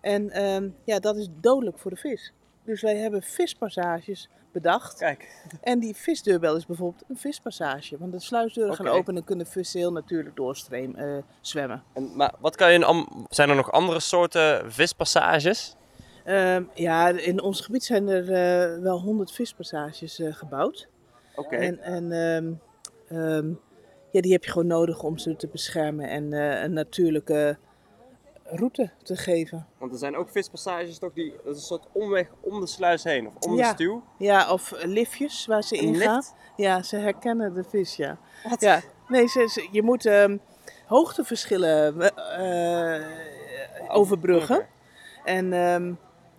En 0.00 0.30
ehm, 0.30 0.68
ja, 0.84 0.98
dat 0.98 1.16
is 1.16 1.28
dodelijk 1.40 1.78
voor 1.78 1.90
de 1.90 1.96
vis. 1.96 2.32
Dus 2.64 2.82
wij 2.82 2.96
hebben 2.96 3.22
vispassages 3.22 4.28
bedacht. 4.54 4.98
Kijk. 4.98 5.46
En 5.60 5.78
die 5.78 5.96
visdeurbel 5.96 6.56
is 6.56 6.66
bijvoorbeeld 6.66 7.04
een 7.08 7.16
vispassage. 7.16 7.98
Want 7.98 8.12
de 8.12 8.20
sluisdeuren 8.20 8.74
gaan 8.74 8.88
open 8.88 9.16
en 9.16 9.24
kunnen 9.24 9.46
vissen 9.46 9.80
heel 9.80 9.92
natuurlijk 9.92 10.36
doorstream 10.36 10.94
eh, 10.94 11.16
zwemmen. 11.40 11.82
En, 11.92 12.16
maar 12.16 12.34
wat 12.40 12.56
kan 12.56 12.72
je 12.72 12.78
in 12.78 13.26
zijn 13.28 13.48
er 13.48 13.56
nog 13.56 13.72
andere 13.72 14.00
soorten 14.00 14.72
vispassages? 14.72 15.76
Ehm, 16.24 16.62
ja, 16.74 17.08
in 17.08 17.42
ons 17.42 17.60
gebied 17.60 17.84
zijn 17.84 18.08
er 18.08 18.32
eh, 18.32 18.82
wel 18.82 19.00
100 19.00 19.32
vispassages 19.32 20.18
eh, 20.18 20.34
gebouwd. 20.34 20.88
Oké. 21.34 21.56
En, 21.56 21.78
en 21.78 22.12
ehm, 22.12 22.52
ehm, 23.08 23.48
ja, 24.10 24.20
die 24.20 24.32
heb 24.32 24.44
je 24.44 24.50
gewoon 24.50 24.66
nodig 24.66 25.02
om 25.02 25.18
ze 25.18 25.36
te 25.36 25.48
beschermen 25.48 26.08
en 26.08 26.32
een 26.32 26.72
natuurlijke 26.72 27.58
route 28.56 28.90
te 29.02 29.16
geven. 29.16 29.66
Want 29.78 29.92
er 29.92 29.98
zijn 29.98 30.16
ook 30.16 30.30
vispassages 30.30 30.98
toch 30.98 31.12
die, 31.12 31.30
dat 31.44 31.54
is 31.54 31.60
een 31.60 31.66
soort 31.66 31.86
omweg 31.92 32.26
om 32.40 32.60
de 32.60 32.66
sluis 32.66 33.04
heen 33.04 33.26
of 33.26 33.34
om 33.46 33.56
Ja. 33.56 33.68
de 33.68 33.74
stuw. 33.74 34.02
Ja, 34.18 34.52
of 34.52 34.72
liftjes 34.84 35.46
waar 35.46 35.62
ze 35.62 35.76
in 35.76 35.94
gaan. 35.94 36.22
Ja, 36.56 36.82
ze 36.82 36.96
herkennen 36.96 37.54
de 37.54 37.64
vis, 37.64 37.96
ja. 37.96 38.18
Wat? 38.48 38.60
Ja, 38.60 38.80
nee, 39.08 39.26
ze, 39.28 39.48
ze- 39.48 39.68
je 39.72 39.82
moet 39.82 40.06
ehm, 40.06 40.36
hoogteverschillen 40.86 42.00
eh, 42.38 43.06
overbruggen. 43.88 44.66
En 45.24 45.52
ehm, 45.52 45.92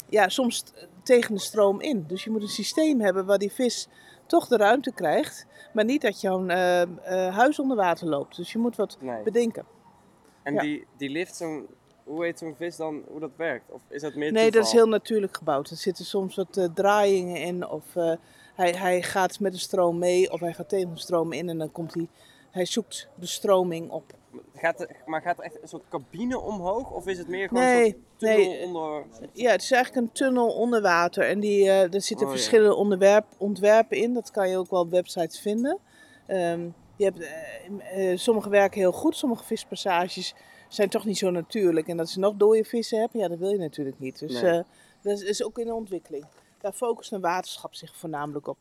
ja, 0.09 0.29
soms 0.29 0.63
tegen 1.03 1.33
de 1.35 1.41
stroom 1.41 1.81
in. 1.81 2.03
Dus 2.07 2.23
je 2.23 2.29
moet 2.29 2.41
een 2.41 2.47
systeem 2.47 2.99
hebben 3.01 3.25
waar 3.25 3.37
die 3.37 3.51
vis 3.51 3.87
toch 4.25 4.47
de 4.47 4.57
ruimte 4.57 4.91
krijgt. 4.93 5.45
Maar 5.73 5.85
niet 5.85 6.01
dat 6.01 6.21
jouw 6.21 6.47
eh, 6.47 7.35
huis 7.35 7.59
onder 7.59 7.77
water 7.77 8.07
loopt. 8.07 8.35
Dus 8.35 8.51
je 8.51 8.57
moet 8.57 8.75
wat 8.75 8.97
Nee. 8.99 9.23
bedenken. 9.23 9.65
En 10.43 10.53
Ja. 10.53 10.61
die, 10.61 10.85
die 10.97 11.09
lift, 11.09 11.35
zo'n, 11.35 11.67
hoe 12.05 12.23
heet 12.23 12.39
zo'n 12.39 12.55
vis 12.57 12.75
dan, 12.75 13.03
hoe 13.07 13.19
dat 13.19 13.35
werkt? 13.35 13.71
Of 13.71 13.81
is 13.89 14.01
dat 14.01 14.15
meer 14.15 14.31
Nee, 14.31 14.51
dat 14.51 14.65
is 14.65 14.71
heel 14.71 14.87
natuurlijk 14.87 15.37
gebouwd. 15.37 15.69
Er 15.69 15.77
zitten 15.77 16.05
soms 16.05 16.35
wat 16.35 16.57
eh, 16.57 16.65
draaiingen 16.73 17.35
in. 17.35 17.67
Of 17.67 17.95
eh, 17.95 18.11
hij, 18.55 18.71
hij 18.71 19.01
gaat 19.01 19.39
met 19.39 19.53
de 19.53 19.59
stroom 19.59 19.97
mee. 19.97 20.31
Of 20.31 20.39
hij 20.39 20.53
gaat 20.53 20.69
tegen 20.69 20.93
de 20.93 20.99
stroom 20.99 21.33
in. 21.33 21.49
En 21.49 21.57
dan 21.57 21.71
komt 21.71 21.93
hij... 21.93 22.07
Hij 22.51 22.65
zoekt 22.65 23.07
de 23.15 23.25
stroming 23.25 23.89
op. 23.89 24.13
Gaat 24.55 24.79
er, 24.79 24.89
maar 25.05 25.21
gaat 25.21 25.37
er 25.37 25.43
echt 25.43 25.61
een 25.61 25.67
soort 25.67 25.87
cabine 25.89 26.39
omhoog? 26.39 26.91
Of 26.91 27.07
is 27.07 27.17
het 27.17 27.27
meer 27.27 27.47
gewoon 27.47 27.63
Nee, 27.63 27.85
een 27.85 27.91
soort 27.91 28.19
tunnel 28.19 28.49
nee. 28.49 28.65
onder... 28.65 29.05
Ja, 29.33 29.51
het 29.51 29.61
is 29.61 29.71
eigenlijk 29.71 30.05
een 30.05 30.11
tunnel 30.11 30.47
onder 30.47 30.81
water. 30.81 31.23
En 31.23 31.39
die, 31.39 31.63
eh, 31.63 31.93
er 31.93 32.01
zitten 32.01 32.27
Oh, 32.27 32.31
ja. 32.31 32.37
verschillende 32.37 32.75
onderwerp, 32.75 33.25
ontwerpen 33.37 33.97
in. 33.97 34.13
Dat 34.13 34.31
kan 34.31 34.49
je 34.49 34.57
ook 34.57 34.69
wel 34.69 34.81
op 34.81 34.91
websites 34.91 35.39
vinden. 35.39 35.79
Ehm, 36.25 36.67
je 36.95 37.03
hebt, 37.03 38.19
sommige 38.21 38.49
werken 38.49 38.79
heel 38.79 38.91
goed. 38.91 39.15
Sommige 39.15 39.43
vispassages 39.43 40.35
zijn 40.67 40.89
toch 40.89 41.05
niet 41.05 41.17
zo 41.17 41.29
natuurlijk. 41.29 41.87
En 41.87 41.97
dat 41.97 42.09
ze 42.09 42.19
nog 42.19 42.35
dode 42.35 42.63
vissen 42.63 42.99
hebben, 42.99 43.19
ja, 43.19 43.27
dat 43.27 43.37
wil 43.37 43.49
je 43.51 43.57
natuurlijk 43.57 43.99
niet. 43.99 44.19
Dus 44.19 44.41
Nee. 44.41 44.51
eh, 44.51 44.63
dat 45.01 45.13
is, 45.13 45.21
is 45.21 45.43
ook 45.43 45.57
in 45.59 45.65
de 45.65 45.73
ontwikkeling. 45.73 46.25
Daar 46.61 46.73
focust 46.73 47.11
een 47.11 47.21
waterschap 47.21 47.75
zich 47.75 47.95
voornamelijk 47.95 48.47
op. 48.47 48.57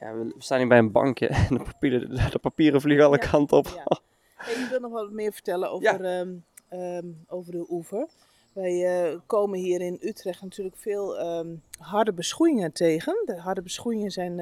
Ja, 0.00 0.14
we 0.14 0.34
staan 0.38 0.58
hier 0.58 0.68
bij 0.68 0.78
een 0.78 0.92
bankje 0.92 1.26
en 1.48 1.56
de 1.56 1.62
papieren, 1.62 2.30
de 2.30 2.38
papieren 2.38 2.80
vliegen 2.80 3.06
alle 3.06 3.18
Ja, 3.20 3.28
kanten 3.30 3.56
op. 3.56 3.66
ja. 3.66 4.00
Hey, 4.34 4.54
ik 4.54 4.68
wil 4.70 4.80
nog 4.80 4.92
wat 4.92 5.10
meer 5.10 5.32
vertellen 5.32 5.70
over, 5.70 6.04
ehm, 6.04 6.34
ehm, 6.68 7.06
over 7.28 7.52
de 7.52 7.66
oever. 7.70 8.08
Wij 8.52 9.02
eh, 9.10 9.18
komen 9.26 9.58
hier 9.58 9.80
in 9.80 9.98
Utrecht 10.00 10.42
natuurlijk 10.42 10.76
veel 10.76 11.18
ehm, 11.18 11.54
harde 11.78 12.12
beschoeien 12.12 12.72
tegen. 12.72 13.22
De 13.24 13.40
harde 13.40 13.62
beschoeien 13.62 14.10
zijn 14.10 14.40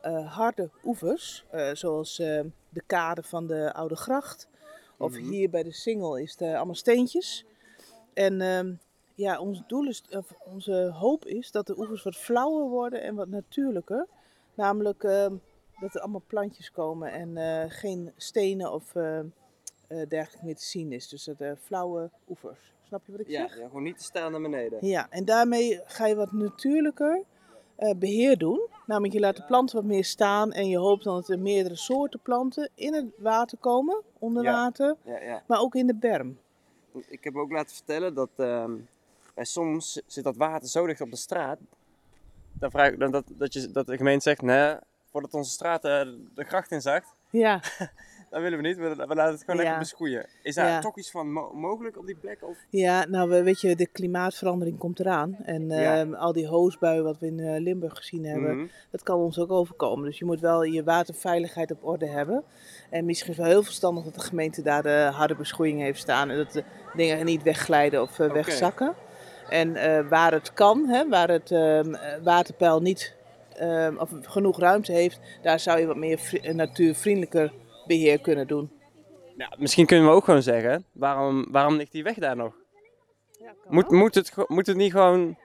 eh, 0.00 0.34
harde 0.34 0.70
oevers, 0.84 1.44
zoals 1.72 2.16
de 2.16 2.82
kade 2.86 3.22
van 3.22 3.46
de 3.46 3.72
Oude 3.74 3.96
Gracht. 3.96 4.48
Of 4.98 5.12
Mhm. 5.12 5.22
hier 5.30 5.50
bij 5.50 5.62
de 5.62 5.72
Singel 5.72 6.16
is 6.16 6.30
het 6.30 6.40
eh, 6.40 6.56
allemaal 6.56 6.74
steentjes. 6.74 7.44
En 8.12 8.40
ehm, 8.40 8.72
ja, 9.14 9.38
ons 9.40 9.62
doel 9.66 9.86
is, 9.88 10.02
of 10.10 10.34
onze 10.44 10.90
hoop 10.94 11.24
is 11.24 11.50
dat 11.50 11.66
de 11.66 11.78
oevers 11.78 12.02
wat 12.02 12.16
flauwer 12.16 12.68
worden 12.68 13.02
en 13.02 13.14
wat 13.14 13.28
natuurlijker. 13.28 14.06
Namelijk 14.54 15.04
ehm, 15.04 15.34
dat 15.80 15.94
er 15.94 16.00
allemaal 16.00 16.22
plantjes 16.26 16.70
komen 16.70 17.12
en 17.12 17.36
eh, 17.36 17.64
geen 17.70 18.12
stenen 18.16 18.72
of 18.72 18.94
eh, 18.94 19.18
eh, 19.18 19.26
dergelijke 20.08 20.44
meer 20.44 20.56
te 20.56 20.64
zien 20.64 20.92
is. 20.92 21.08
Dus 21.08 21.24
dat 21.24 21.40
er 21.40 21.56
flauwe 21.56 22.10
oevers. 22.28 22.72
Snap 22.86 23.06
je 23.06 23.12
wat 23.12 23.20
ik 23.20 23.28
Ja, 23.28 23.48
zeg? 23.48 23.58
ja, 23.58 23.66
gewoon 23.66 23.82
niet 23.82 23.98
te 23.98 24.04
stijl 24.04 24.30
naar 24.30 24.40
beneden. 24.40 24.86
Ja, 24.86 25.06
en 25.10 25.24
daarmee 25.24 25.80
ga 25.84 26.06
je 26.06 26.14
wat 26.14 26.32
natuurlijker 26.32 27.14
eh, 27.16 27.22
beheer 27.98 28.36
doen. 28.38 28.60
Namelijk 28.86 29.12
je 29.14 29.20
laat 29.20 29.36
de 29.36 29.42
planten 29.44 29.76
wat 29.76 29.84
meer 29.84 30.04
staan 30.04 30.52
en 30.52 30.68
je 30.68 30.78
hoopt 30.78 31.04
dan 31.04 31.14
dat 31.14 31.28
er 31.28 31.38
meerdere 31.38 31.76
soorten 31.76 32.20
planten 32.20 32.70
in 32.74 32.94
het 32.94 33.04
water 33.18 33.58
komen, 33.58 34.02
onder 34.18 34.42
Ja. 34.42 34.52
water, 34.52 34.96
Ja, 35.02 35.20
ja. 35.22 35.42
maar 35.46 35.60
ook 35.60 35.74
in 35.74 35.86
de 35.86 35.94
berm. 35.94 36.38
Ik 37.08 37.24
heb 37.24 37.36
ook 37.36 37.50
laten 37.50 37.76
vertellen 37.76 38.14
dat 38.14 38.28
ehm, 38.36 38.72
bij 39.34 39.44
soms 39.44 40.00
zit 40.06 40.24
dat 40.24 40.36
water 40.36 40.68
zo 40.68 40.86
dicht 40.86 41.00
op 41.00 41.10
de 41.10 41.16
straat. 41.16 41.58
Dan 42.52 42.70
vraag 42.70 42.92
ik 42.92 42.98
dan 42.98 43.10
dat, 43.10 43.24
dat, 43.28 43.52
je, 43.52 43.70
dat 43.70 43.86
de 43.86 43.96
gemeente 43.96 44.22
zegt, 44.22 44.42
nee, 44.42 44.74
voordat 45.10 45.34
onze 45.34 45.50
straat 45.50 45.84
eh, 45.84 46.00
de 46.34 46.44
gracht 46.44 46.70
inzakt, 46.70 47.14
Ja, 47.30 47.60
dat 48.30 48.40
willen 48.42 48.58
we 48.62 48.66
niet. 48.68 48.76
We, 48.76 48.88
we 49.08 49.14
laten 49.14 49.32
het 49.32 49.40
gewoon 49.44 49.56
lekker 49.60 49.78
beschoeien. 49.78 50.26
Is 50.42 50.54
daar 50.54 50.80
toch 50.80 50.98
iets 50.98 51.10
van 51.10 51.32
mo- 51.32 51.52
mogelijk 51.54 51.98
op 51.98 52.06
die 52.06 52.16
plek? 52.16 52.38
Of? 52.42 52.56
ja 52.70 53.06
nou 53.08 53.28
we- 53.30 53.42
weet 53.42 53.60
je, 53.60 53.76
de 53.76 53.86
klimaatverandering 53.86 54.78
komt 54.78 55.00
eraan. 55.00 55.36
En 55.44 55.70
ehm, 55.70 56.14
al 56.14 56.32
die 56.32 56.46
hoosbuien 56.46 57.04
wat 57.04 57.18
we 57.18 57.26
in 57.26 57.40
eh, 57.40 57.60
Limburg 57.60 57.96
gezien 57.96 58.24
hebben, 58.24 58.56
Mhm. 58.56 58.66
dat 58.90 59.02
kan 59.02 59.18
ons 59.18 59.38
ook 59.38 59.50
overkomen. 59.50 60.04
Dus 60.04 60.18
je 60.18 60.24
moet 60.24 60.40
wel 60.40 60.62
je 60.62 60.84
waterveiligheid 60.84 61.70
op 61.70 61.84
orde 61.84 62.06
hebben. 62.06 62.44
En 62.90 63.04
misschien 63.04 63.30
is 63.30 63.36
het 63.36 63.44
wel 63.46 63.54
heel 63.54 63.64
verstandig 63.64 64.04
dat 64.04 64.14
de 64.14 64.20
gemeente 64.20 64.62
daar 64.62 64.82
de 64.82 65.08
harde 65.12 65.34
beschoeiing 65.36 65.80
heeft 65.80 66.00
staan. 66.00 66.30
En 66.30 66.36
dat 66.36 66.52
de 66.52 66.64
dingen 66.96 67.24
niet 67.24 67.42
wegglijden 67.42 68.02
of 68.02 68.18
eh, 68.18 68.32
wegzakken. 68.32 68.94
En 69.48 69.76
eh, 69.76 70.08
waar 70.08 70.32
het 70.32 70.52
kan, 70.52 70.88
hè, 70.88 71.08
waar 71.08 71.28
het 71.28 71.50
ehm, 71.50 71.94
eh, 71.94 72.22
waterpeil 72.22 72.80
niet 72.80 73.16
ehm, 73.56 73.96
of 73.96 74.10
genoeg 74.22 74.58
ruimte 74.60 74.92
heeft, 74.92 75.20
daar 75.42 75.60
zou 75.60 75.80
je 75.80 75.86
wat 75.86 75.96
meer 75.96 76.18
vri- 76.18 76.38
eh, 76.38 76.54
natuurvriendelijker 76.54 77.52
beheer 77.88 78.18
kunnen 78.20 78.46
doen. 78.46 78.70
Ja, 79.36 79.52
misschien 79.58 79.86
kunnen 79.86 80.06
we 80.06 80.12
ook 80.12 80.24
gewoon 80.24 80.42
zeggen, 80.42 80.84
waarom, 80.92 81.46
waarom 81.50 81.76
ligt 81.76 81.92
die 81.92 82.02
weg 82.02 82.14
daar 82.16 82.36
nog? 82.36 82.54
Moet, 83.68 83.90
moet, 83.90 84.14
het, 84.14 84.32
moet 84.46 84.66
het 84.66 84.76
niet 84.76 84.92
gewoon... 84.92 85.36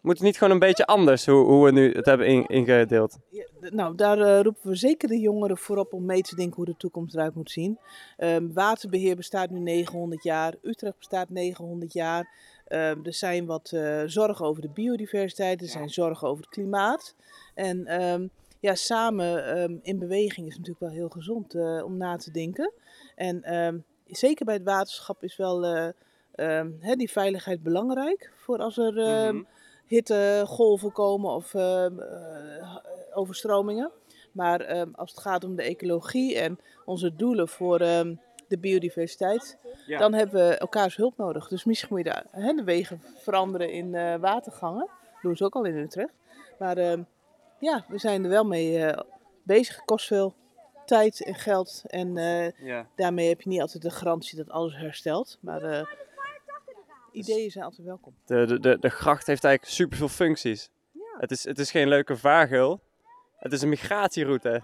Moet 0.00 0.14
het 0.14 0.24
niet 0.24 0.38
gewoon 0.38 0.52
een 0.52 0.58
beetje 0.58 0.86
anders, 0.86 1.26
hoe, 1.26 1.44
hoe 1.44 1.64
we 1.64 1.72
nu 1.72 1.92
het 1.92 2.06
hebben 2.06 2.26
in- 2.26 2.46
ingedeeld? 2.46 3.18
Ja, 3.30 3.44
nou, 3.60 3.94
daar 3.94 4.18
eh, 4.20 4.40
roepen 4.42 4.70
we 4.70 4.76
zeker 4.76 5.08
de 5.08 5.18
jongeren 5.18 5.58
voor 5.58 5.76
op 5.76 5.92
om 5.92 6.04
mee 6.04 6.20
te 6.22 6.36
denken 6.36 6.56
hoe 6.56 6.64
de 6.64 6.76
toekomst 6.76 7.14
eruit 7.14 7.34
moet 7.34 7.50
zien. 7.50 7.78
Ehm, 8.16 8.52
waterbeheer 8.52 9.16
bestaat 9.16 9.50
nu 9.50 9.58
900 9.58 10.22
jaar, 10.22 10.54
Utrecht 10.62 10.98
bestaat 10.98 11.28
900 11.28 11.92
jaar. 11.92 12.28
Ehm, 12.66 12.98
er 13.02 13.14
zijn 13.14 13.46
wat 13.46 13.70
eh, 13.74 14.02
zorgen 14.06 14.46
over 14.46 14.62
de 14.62 14.70
biodiversiteit, 14.74 15.60
er 15.60 15.68
zijn 15.68 15.88
zorgen 15.88 16.28
over 16.28 16.44
het 16.44 16.52
klimaat. 16.52 17.14
En 17.54 17.86
ehm, 17.86 18.26
ja, 18.66 18.74
samen 18.74 19.44
ehm, 19.46 19.76
in 19.82 19.98
beweging 19.98 20.46
is 20.46 20.52
natuurlijk 20.56 20.80
wel 20.80 20.90
heel 20.90 21.08
gezond 21.08 21.54
eh, 21.54 21.84
om 21.84 21.96
na 21.96 22.16
te 22.16 22.30
denken. 22.30 22.72
En 23.14 23.42
ehm, 23.42 23.78
zeker 24.06 24.44
bij 24.44 24.54
het 24.54 24.64
waterschap 24.64 25.22
is 25.22 25.36
wel 25.36 25.64
eh, 25.64 25.88
ehm, 26.34 26.70
hè, 26.80 26.94
die 26.94 27.10
veiligheid 27.10 27.62
belangrijk. 27.62 28.32
Voor 28.36 28.58
als 28.58 28.76
er 28.78 28.98
ehm, 28.98 29.34
Mhm. 29.34 29.44
hittegolven 29.86 30.92
komen 30.92 31.30
of 31.30 31.54
eh, 31.54 31.86
overstromingen. 33.14 33.90
Maar 34.32 34.86
als 34.94 35.10
het 35.10 35.20
gaat 35.20 35.44
om 35.44 35.56
de 35.56 35.62
ecologie 35.62 36.38
en 36.38 36.58
onze 36.84 37.14
doelen 37.16 37.48
voor 37.48 37.78
de 37.78 38.58
biodiversiteit, 38.60 39.56
Ja. 39.86 39.98
dan 39.98 40.12
hebben 40.14 40.48
we 40.48 40.54
elkaars 40.56 40.96
hulp 40.96 41.16
nodig. 41.16 41.48
Dus 41.48 41.64
misschien 41.64 41.88
moet 41.90 42.04
je 42.04 42.10
daar, 42.10 42.26
hè, 42.30 42.52
de 42.52 42.64
wegen 42.64 43.00
veranderen 43.16 43.70
in 43.72 43.90
watergangen. 44.20 44.86
Dat 45.12 45.22
doen 45.22 45.36
ze 45.36 45.44
ook 45.44 45.54
al 45.54 45.64
in 45.64 45.76
Utrecht. 45.76 46.12
Maar 46.58 46.76
ja, 47.58 47.84
we 47.88 47.98
zijn 47.98 48.24
er 48.24 48.30
wel 48.30 48.44
mee 48.44 48.84
eh, 48.84 49.02
bezig. 49.42 49.76
Het 49.76 49.84
kost 49.84 50.06
veel 50.06 50.34
tijd 50.86 51.24
en 51.24 51.34
geld. 51.34 51.82
En 51.86 52.16
eh, 52.16 52.50
Ja. 52.66 52.86
daarmee 52.96 53.28
heb 53.28 53.40
je 53.40 53.48
niet 53.48 53.60
altijd 53.60 53.82
de 53.82 53.90
garantie 53.90 54.36
dat 54.36 54.50
alles 54.50 54.76
herstelt. 54.76 55.38
Maar 55.40 55.62
eh, 55.62 55.86
ideeën 57.12 57.50
zijn 57.50 57.64
altijd 57.64 57.86
welkom. 57.86 58.14
De, 58.26 58.46
de, 58.46 58.60
de, 58.60 58.78
de 58.78 58.88
gracht 58.88 59.26
heeft 59.26 59.44
eigenlijk 59.44 59.74
superveel 59.74 60.08
functies. 60.08 60.70
Het, 61.18 61.30
is, 61.30 61.44
het 61.44 61.58
is 61.58 61.70
geen 61.70 61.88
leuke 61.88 62.16
vaargeul. 62.16 62.80
Het 63.36 63.52
is 63.52 63.62
een 63.62 63.68
migratieroute. 63.68 64.62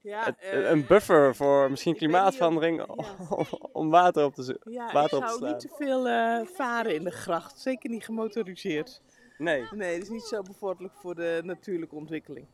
Ja, 0.00 0.24
Het- 0.24 0.38
eh, 0.38 0.70
een 0.70 0.86
buffer 0.86 1.34
voor 1.36 1.70
misschien 1.70 1.92
of- 1.92 1.98
klimaatverandering 1.98 2.78
ja. 2.78 2.84
om, 3.36 3.46
om 3.72 3.90
water 3.90 4.24
op 4.24 4.34
te 4.34 4.42
zoeken. 4.42 4.72
Ja, 4.72 4.92
water 4.92 5.18
ik 5.18 5.18
op 5.18 5.20
te 5.22 5.26
zou 5.28 5.38
slaan. 5.38 5.50
niet 5.50 5.60
te 5.60 5.68
veel 5.84 6.08
eh, 6.08 6.46
varen 6.46 6.94
in 6.94 7.04
de 7.04 7.10
gracht. 7.10 7.60
Zeker 7.60 7.90
niet 7.90 8.04
gemotoriseerd. 8.04 9.00
Nee. 9.42 9.64
Nee, 9.70 9.94
dat 9.94 10.02
is 10.02 10.08
niet 10.12 10.22
zo 10.22 10.42
bevorderlijk 10.42 10.94
voor 10.96 11.14
de 11.14 11.40
natuurlijke 11.44 11.94
ontwikkeling. 11.94 12.46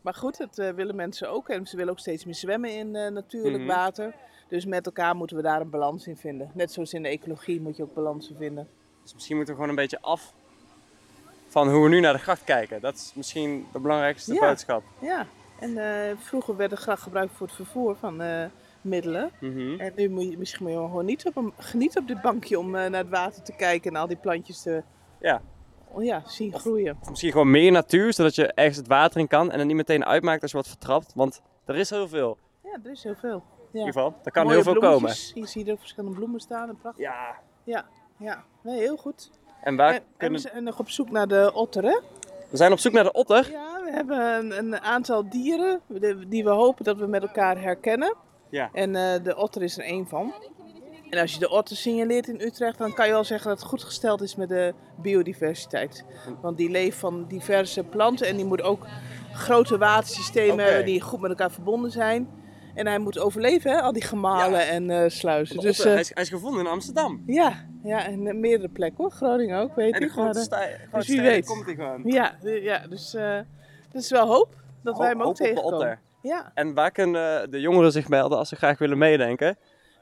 Maar 0.00 0.14
goed, 0.14 0.36
dat 0.38 0.58
eh, 0.58 0.70
willen 0.70 0.96
mensen 0.96 1.30
ook. 1.30 1.48
En 1.48 1.66
ze 1.66 1.76
willen 1.76 1.92
ook 1.92 1.98
steeds 1.98 2.24
meer 2.24 2.34
zwemmen 2.34 2.70
in 2.76 2.96
eh, 2.96 3.10
natuurlijk 3.10 3.56
Mhm. 3.58 3.66
water. 3.66 4.14
Dus 4.48 4.64
met 4.66 4.86
elkaar 4.86 5.16
moeten 5.16 5.36
we 5.36 5.42
daar 5.42 5.60
een 5.60 5.70
balans 5.70 6.06
in 6.06 6.16
vinden. 6.16 6.50
Net 6.54 6.72
zoals 6.72 6.92
in 6.92 7.02
de 7.02 7.08
ecologie 7.08 7.60
moet 7.60 7.76
je 7.76 7.82
ook 7.82 7.94
balansen 7.94 8.36
vinden. 8.36 8.68
Dus 9.02 9.14
misschien 9.14 9.36
moeten 9.36 9.54
we 9.54 9.60
gewoon 9.60 9.76
een 9.76 9.82
beetje 9.82 10.00
af 10.00 10.34
van 11.46 11.70
hoe 11.70 11.82
we 11.82 11.88
nu 11.88 12.00
naar 12.00 12.12
de 12.12 12.18
gracht 12.18 12.44
kijken. 12.44 12.80
Dat 12.80 12.94
is 12.94 13.12
misschien 13.14 13.66
de 13.72 13.78
belangrijkste 13.80 14.32
Ja. 14.34 14.40
boodschap. 14.40 14.82
Ja, 15.00 15.26
en 15.60 15.78
eh, 15.78 16.16
vroeger 16.18 16.56
werd 16.56 16.70
de 16.70 16.76
gracht 16.76 17.02
gebruikt 17.02 17.32
voor 17.32 17.46
het 17.46 17.56
vervoer 17.56 17.96
van 17.96 18.22
middelen. 18.80 19.30
Mhm. 19.40 19.80
En 19.80 19.92
nu 19.96 20.08
moet 20.08 20.30
je 20.30 20.38
misschien 20.38 20.62
moet 20.66 20.72
je 20.74 20.78
gewoon 20.78 21.04
niet 21.04 21.26
op 21.26 21.36
een, 21.36 21.52
genieten 21.58 22.00
op 22.00 22.08
dit 22.08 22.20
bankje 22.20 22.58
om 22.58 22.70
naar 22.70 22.92
het 22.92 23.08
water 23.08 23.42
te 23.42 23.52
kijken 23.56 23.90
en 23.94 24.00
al 24.00 24.06
die 24.06 24.16
plantjes 24.16 24.62
te 24.62 24.82
Ja. 25.20 25.42
Ja, 25.96 26.22
zien 26.26 26.52
groeien. 26.58 26.98
Misschien 27.08 27.30
gewoon 27.32 27.50
meer 27.50 27.72
natuur, 27.72 28.12
zodat 28.12 28.34
je 28.34 28.46
ergens 28.52 28.76
het 28.76 28.86
water 28.86 29.20
in 29.20 29.28
kan 29.28 29.50
en 29.50 29.58
het 29.58 29.66
niet 29.66 29.76
meteen 29.76 30.04
uitmaakt 30.04 30.42
als 30.42 30.50
je 30.50 30.56
wordt 30.56 30.72
vertrapt. 30.72 31.12
Want 31.14 31.40
er 31.64 31.76
is 31.76 31.90
heel 31.90 32.08
veel. 32.08 32.38
Ja, 32.64 32.78
er 32.84 32.90
is 32.90 33.02
heel 33.02 33.14
veel. 33.14 33.42
In 33.72 33.78
Ja. 33.78 33.86
ieder 33.86 33.92
geval, 33.92 34.14
er 34.24 34.30
kan 34.32 34.42
Mooie 34.44 34.54
heel 34.54 34.64
veel 34.64 34.80
komen. 34.80 35.14
je 35.34 35.64
er 35.70 35.78
verschillende 35.78 36.16
bloemen 36.16 36.40
staan. 36.40 36.68
En 36.68 36.76
prachtig. 36.76 37.04
Ja. 37.04 37.36
Ja, 37.64 37.84
ja. 38.16 38.44
Nee, 38.62 38.78
heel 38.78 38.96
goed. 38.96 39.30
En 39.62 39.76
waar 39.76 39.88
En, 39.88 39.94
en 39.96 40.02
we 40.02 40.16
kunnen... 40.16 40.40
zijn 40.40 40.64
nog 40.64 40.78
op 40.78 40.88
zoek 40.90 41.10
naar 41.10 41.28
de 41.28 41.50
otter, 41.54 41.82
hè? 41.84 42.00
We 42.50 42.56
zijn 42.56 42.72
op 42.72 42.78
zoek 42.78 42.92
naar 42.92 43.04
de 43.04 43.12
otter. 43.12 43.50
Ja, 43.50 43.80
we 43.84 43.90
hebben 43.90 44.18
een, 44.34 44.58
een 44.58 44.80
aantal 44.80 45.28
dieren 45.28 45.80
die 46.28 46.44
we 46.44 46.50
hopen 46.50 46.84
dat 46.84 46.96
we 46.96 47.06
met 47.06 47.22
elkaar 47.22 47.60
herkennen. 47.60 48.14
Ja. 48.48 48.70
En 48.72 48.96
eh, 48.96 49.24
de 49.24 49.36
otter 49.36 49.62
is 49.62 49.78
er 49.78 49.84
één 49.84 50.06
van. 50.06 50.32
En 51.10 51.18
als 51.20 51.32
je 51.32 51.38
de 51.38 51.50
otter 51.50 51.76
signaleert 51.76 52.28
in 52.28 52.40
Utrecht, 52.40 52.78
dan 52.78 52.94
kan 52.94 53.06
je 53.06 53.12
wel 53.12 53.24
zeggen 53.24 53.48
dat 53.48 53.58
het 53.58 53.68
goed 53.68 53.82
gesteld 53.84 54.22
is 54.22 54.36
met 54.36 54.48
de 54.48 54.74
biodiversiteit. 54.96 56.04
Want 56.40 56.56
die 56.56 56.70
leeft 56.70 56.98
van 56.98 57.24
diverse 57.28 57.84
planten 57.84 58.26
en 58.26 58.36
die 58.36 58.44
moet 58.44 58.62
ook 58.62 58.86
grote 59.32 59.78
watersystemen 59.78 60.64
hebben 60.64 60.84
die 60.84 61.00
goed 61.00 61.20
met 61.20 61.30
elkaar 61.30 61.50
verbonden 61.50 61.90
zijn. 61.90 62.28
En 62.74 62.86
hij 62.86 62.98
moet 62.98 63.18
overleven, 63.18 63.70
hè? 63.70 63.80
al 63.80 63.92
die 63.92 64.02
gemalen 64.02 64.60
Ja. 64.60 64.66
en 64.66 64.90
eh, 64.90 65.08
sluizen. 65.08 65.60
Dus 65.60 65.78
eh, 65.80 65.84
hij, 65.92 66.00
is, 66.00 66.10
hij 66.14 66.22
is 66.22 66.28
gevonden 66.28 66.60
in 66.60 66.66
Amsterdam. 66.70 67.22
ja, 67.26 67.66
ja, 67.82 68.06
en 68.06 68.26
eh, 68.26 68.34
meerdere 68.34 68.68
plekken 68.68 68.96
hoor. 69.04 69.10
Groningen 69.10 69.58
ook, 69.60 69.74
weet 69.74 69.94
En 69.94 70.00
de 70.00 70.06
ik. 70.06 70.12
grote 70.12 70.32
wie 70.90 71.02
steden 71.02 71.24
weet. 71.24 71.46
komt 71.46 71.64
hij 71.66 71.74
gewoon. 71.74 72.00
ja, 72.04 72.36
ja, 72.42 72.86
dus 72.88 73.10
dat 73.92 74.02
is 74.02 74.10
wel 74.10 74.26
hoop 74.26 74.54
dat 74.82 74.98
wij 74.98 75.08
hem 75.08 75.22
ook 75.22 75.34
tegenkomen. 75.36 76.00
Ja, 76.22 76.50
En 76.54 76.74
waar 76.74 76.90
kunnen 76.90 77.50
de 77.50 77.60
jongeren 77.60 77.92
zich 77.92 78.08
melden 78.08 78.38
als 78.38 78.48
ze 78.48 78.56
graag 78.56 78.78
willen 78.78 78.98
meedenken? 78.98 79.56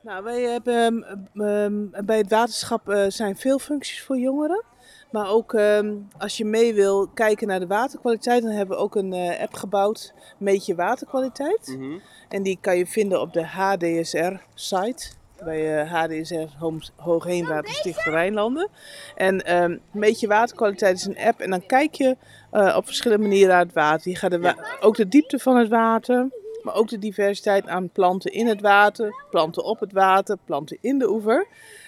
Nou 0.06 0.24
wij 0.24 0.40
hebben 0.42 1.04
ehm, 1.04 1.40
ehm, 1.42 2.04
bij 2.04 2.18
het 2.18 2.30
waterschap 2.30 2.88
eh, 2.88 3.04
zijn 3.08 3.36
veel 3.36 3.58
functies 3.58 4.02
voor 4.02 4.18
jongeren. 4.18 4.64
Maar 5.10 5.28
ook 5.30 5.54
ehm, 5.54 5.94
als 6.18 6.36
je 6.36 6.44
mee 6.44 6.74
wil 6.74 7.08
kijken 7.14 7.46
naar 7.46 7.60
de 7.60 7.66
waterkwaliteit, 7.66 8.42
dan 8.42 8.50
hebben 8.50 8.76
we 8.76 8.82
ook 8.82 8.94
een 8.94 9.12
eh, 9.12 9.40
app 9.42 9.54
gebouwd, 9.54 10.12
Meet 10.38 10.66
je 10.66 10.74
waterkwaliteit. 10.74 11.66
Mhm. 11.78 11.98
En 12.28 12.42
die 12.42 12.58
kan 12.60 12.76
je 12.78 12.86
vinden 12.86 13.20
op 13.20 13.32
de 13.32 13.44
HDSR-site. 13.46 15.06
Bij 15.44 15.80
eh, 15.82 15.92
HDSR 15.92 16.48
Hoogheemwaterstichting 16.96 18.14
Rijnlanden. 18.14 18.68
En 19.16 19.44
ehm 19.44 19.76
Meet 19.92 20.20
je 20.20 20.26
waterkwaliteit 20.26 20.96
is 20.96 21.04
een 21.04 21.18
app. 21.18 21.40
En 21.40 21.50
dan 21.50 21.66
kijk 21.66 21.94
je 21.94 22.16
eh, 22.50 22.74
op 22.76 22.86
verschillende 22.86 23.22
manieren 23.22 23.48
naar 23.48 23.64
het 23.64 23.72
water. 23.74 24.10
Je 24.10 24.16
gaat 24.16 24.30
de 24.30 24.40
wa- 24.40 24.56
ook 24.80 24.96
de 24.96 25.08
diepte 25.08 25.38
van 25.38 25.56
het 25.56 25.68
water. 25.68 26.28
Maar 26.66 26.74
ook 26.74 26.88
de 26.88 26.98
diversiteit 26.98 27.66
aan 27.68 27.88
planten 27.88 28.32
in 28.32 28.46
het 28.46 28.60
water. 28.60 29.24
Planten 29.30 29.64
op 29.64 29.80
het 29.80 29.92
water. 29.92 30.36
Planten 30.44 30.78
in 30.80 30.98
de 30.98 31.08
oever. 31.10 31.46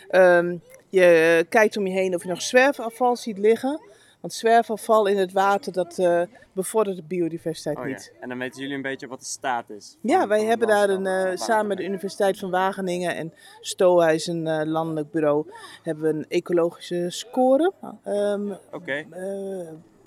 Ehm, 0.08 0.56
je 0.88 1.46
kijkt 1.48 1.76
om 1.76 1.86
je 1.86 1.92
heen 1.92 2.14
of 2.14 2.22
je 2.22 2.28
nog 2.28 2.42
zwerfafval 2.42 3.16
ziet 3.16 3.38
liggen. 3.38 3.80
Want 4.20 4.32
zwerfafval 4.32 5.06
in 5.06 5.16
het 5.18 5.32
water, 5.32 5.72
dat 5.72 5.98
eh, 5.98 6.22
bevordert 6.52 6.96
de 6.96 7.02
biodiversiteit 7.02 7.76
Oh, 7.78 7.82
ja. 7.82 7.88
niet. 7.90 8.12
En 8.20 8.28
dan 8.28 8.38
weten 8.38 8.60
jullie 8.60 8.76
een 8.76 8.82
beetje 8.82 9.06
wat 9.06 9.18
de 9.18 9.24
staat 9.24 9.70
is. 9.70 9.96
Ja, 10.00 10.26
wij 10.26 10.44
hebben 10.44 10.68
daar 10.68 10.88
een, 10.88 11.06
eh, 11.06 11.36
samen 11.36 11.66
met 11.66 11.76
de 11.76 11.84
Universiteit 11.84 12.38
van 12.38 12.50
Wageningen 12.50 13.14
en 13.16 13.32
STOA 13.60 14.10
is 14.10 14.26
een 14.26 14.46
eh, 14.46 14.66
landelijk 14.66 15.10
bureau, 15.10 15.50
hebben 15.82 16.04
we 16.04 16.10
een 16.18 16.26
ecologische 16.28 17.04
score 17.08 17.72
ehm, 18.04 18.52
Oké, 18.72 19.06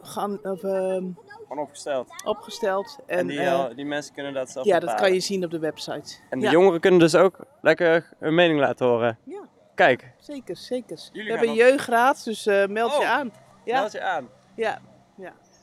gaan- 0.01 0.39
of, 0.43 0.63
ehm, 0.63 1.03
gewoon 1.51 1.65
opgesteld. 1.65 2.09
opgesteld. 2.25 2.97
En, 3.05 3.17
En, 3.17 3.27
die, 3.27 3.39
eh, 3.39 3.65
eh, 3.65 3.75
die 3.75 3.85
mensen 3.85 4.13
kunnen 4.13 4.33
dat 4.33 4.49
zelf 4.49 4.65
ja, 4.65 4.79
dat 4.79 4.95
kan 4.95 5.13
je 5.13 5.19
zien 5.19 5.43
op 5.43 5.51
de 5.51 5.59
website. 5.59 6.15
En 6.29 6.39
de 6.39 6.45
ja, 6.45 6.51
jongeren 6.51 6.79
kunnen 6.79 6.99
dus 6.99 7.15
ook 7.15 7.39
lekker 7.61 8.09
hun 8.19 8.35
mening 8.35 8.59
laten 8.59 8.85
horen. 8.85 9.17
Ja. 9.23 9.47
Kijk, 9.75 10.11
zeker, 10.19 10.57
zeker. 10.57 10.97
Jullie 11.11 11.23
we 11.23 11.29
hebben 11.29 11.49
een 11.49 11.55
jeugdraad, 11.55 12.23
dus 12.23 12.45
eh, 12.45 12.67
meld 12.67 12.91
je 12.91 12.97
Oh. 12.97 13.09
aan. 13.09 13.33
Ja, 13.65 13.79
meld 13.79 13.91
je 13.91 14.01
aan. 14.01 14.29
ja. 14.55 14.81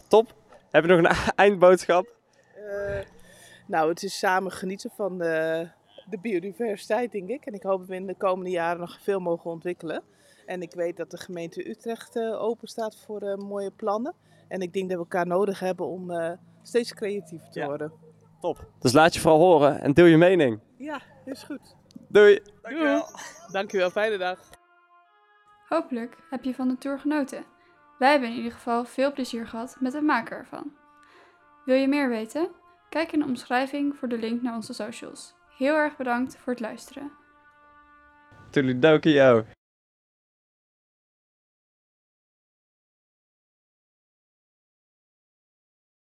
Top. 0.09 0.35
Heb 0.71 0.85
je 0.85 0.91
nog 0.97 0.99
een 1.11 1.17
eindboodschap? 1.45 2.17
Nou, 3.67 3.89
het 3.89 4.03
is 4.03 4.19
samen 4.19 4.53
genieten 4.53 4.91
van 4.97 5.19
de, 5.19 5.69
de 6.11 6.19
biodiversiteit, 6.19 7.13
denk 7.13 7.29
ik. 7.29 7.47
En 7.47 7.53
ik 7.53 7.63
hoop 7.63 7.79
dat 7.79 7.89
we 7.89 7.95
in 7.95 8.07
de 8.07 8.15
komende 8.17 8.51
jaren 8.51 8.81
nog 8.81 8.99
veel 9.03 9.21
mogen 9.21 9.51
ontwikkelen. 9.51 10.03
En 10.47 10.63
ik 10.63 10.73
weet 10.73 10.97
dat 10.97 11.11
de 11.11 11.17
gemeente 11.17 11.69
Utrecht 11.69 12.19
open 12.19 12.69
staat 12.69 12.97
voor 13.07 13.39
mooie 13.39 13.71
plannen. 13.71 14.15
En 14.49 14.61
ik 14.61 14.73
denk 14.73 14.89
dat 14.89 14.99
we 14.99 15.03
elkaar 15.05 15.27
nodig 15.27 15.61
hebben 15.61 15.87
om 15.87 16.11
eh, 16.11 16.33
steeds 16.63 16.95
creatiever 16.95 17.51
te 17.51 17.59
Ja. 17.61 17.67
worden. 17.67 17.93
Top. 18.41 18.67
Dus 18.79 18.93
laat 18.93 19.15
je 19.15 19.21
vooral 19.21 19.41
horen 19.41 19.81
en 19.81 19.93
deel 19.93 20.05
je 20.05 20.17
mening. 20.17 20.61
Ja, 20.77 21.01
is 21.25 21.43
goed. 21.43 21.77
Doei. 22.09 22.41
Dankjewel, 23.53 23.91
fijne 23.91 24.19
dag. 24.19 24.39
Hopelijk 25.69 26.17
heb 26.31 26.45
je 26.45 26.55
van 26.55 26.69
de 26.69 26.79
tour 26.79 26.99
genoten. 26.99 27.45
Wij 27.99 28.11
hebben 28.11 28.29
in 28.29 28.37
ieder 28.37 28.53
geval 28.53 28.85
veel 28.85 29.13
plezier 29.13 29.47
gehad 29.47 29.77
met 29.81 29.93
het 29.93 30.03
maken 30.03 30.37
ervan. 30.37 30.73
Wil 31.65 31.77
je 31.77 31.89
meer 31.89 32.09
weten? 32.09 32.49
Kijk 32.89 33.13
in 33.13 33.19
de 33.19 33.25
omschrijving 33.25 33.97
voor 33.97 34.09
de 34.09 34.19
link 34.19 34.43
naar 34.43 34.55
onze 34.55 34.73
socials. 34.75 35.35
Heel 35.57 35.75
erg 35.75 35.97
bedankt 35.97 36.37
voor 36.37 36.53
het 36.53 36.63
luisteren. 36.63 37.11
Toedeledokie, 38.51 39.13
yo. 39.13 39.45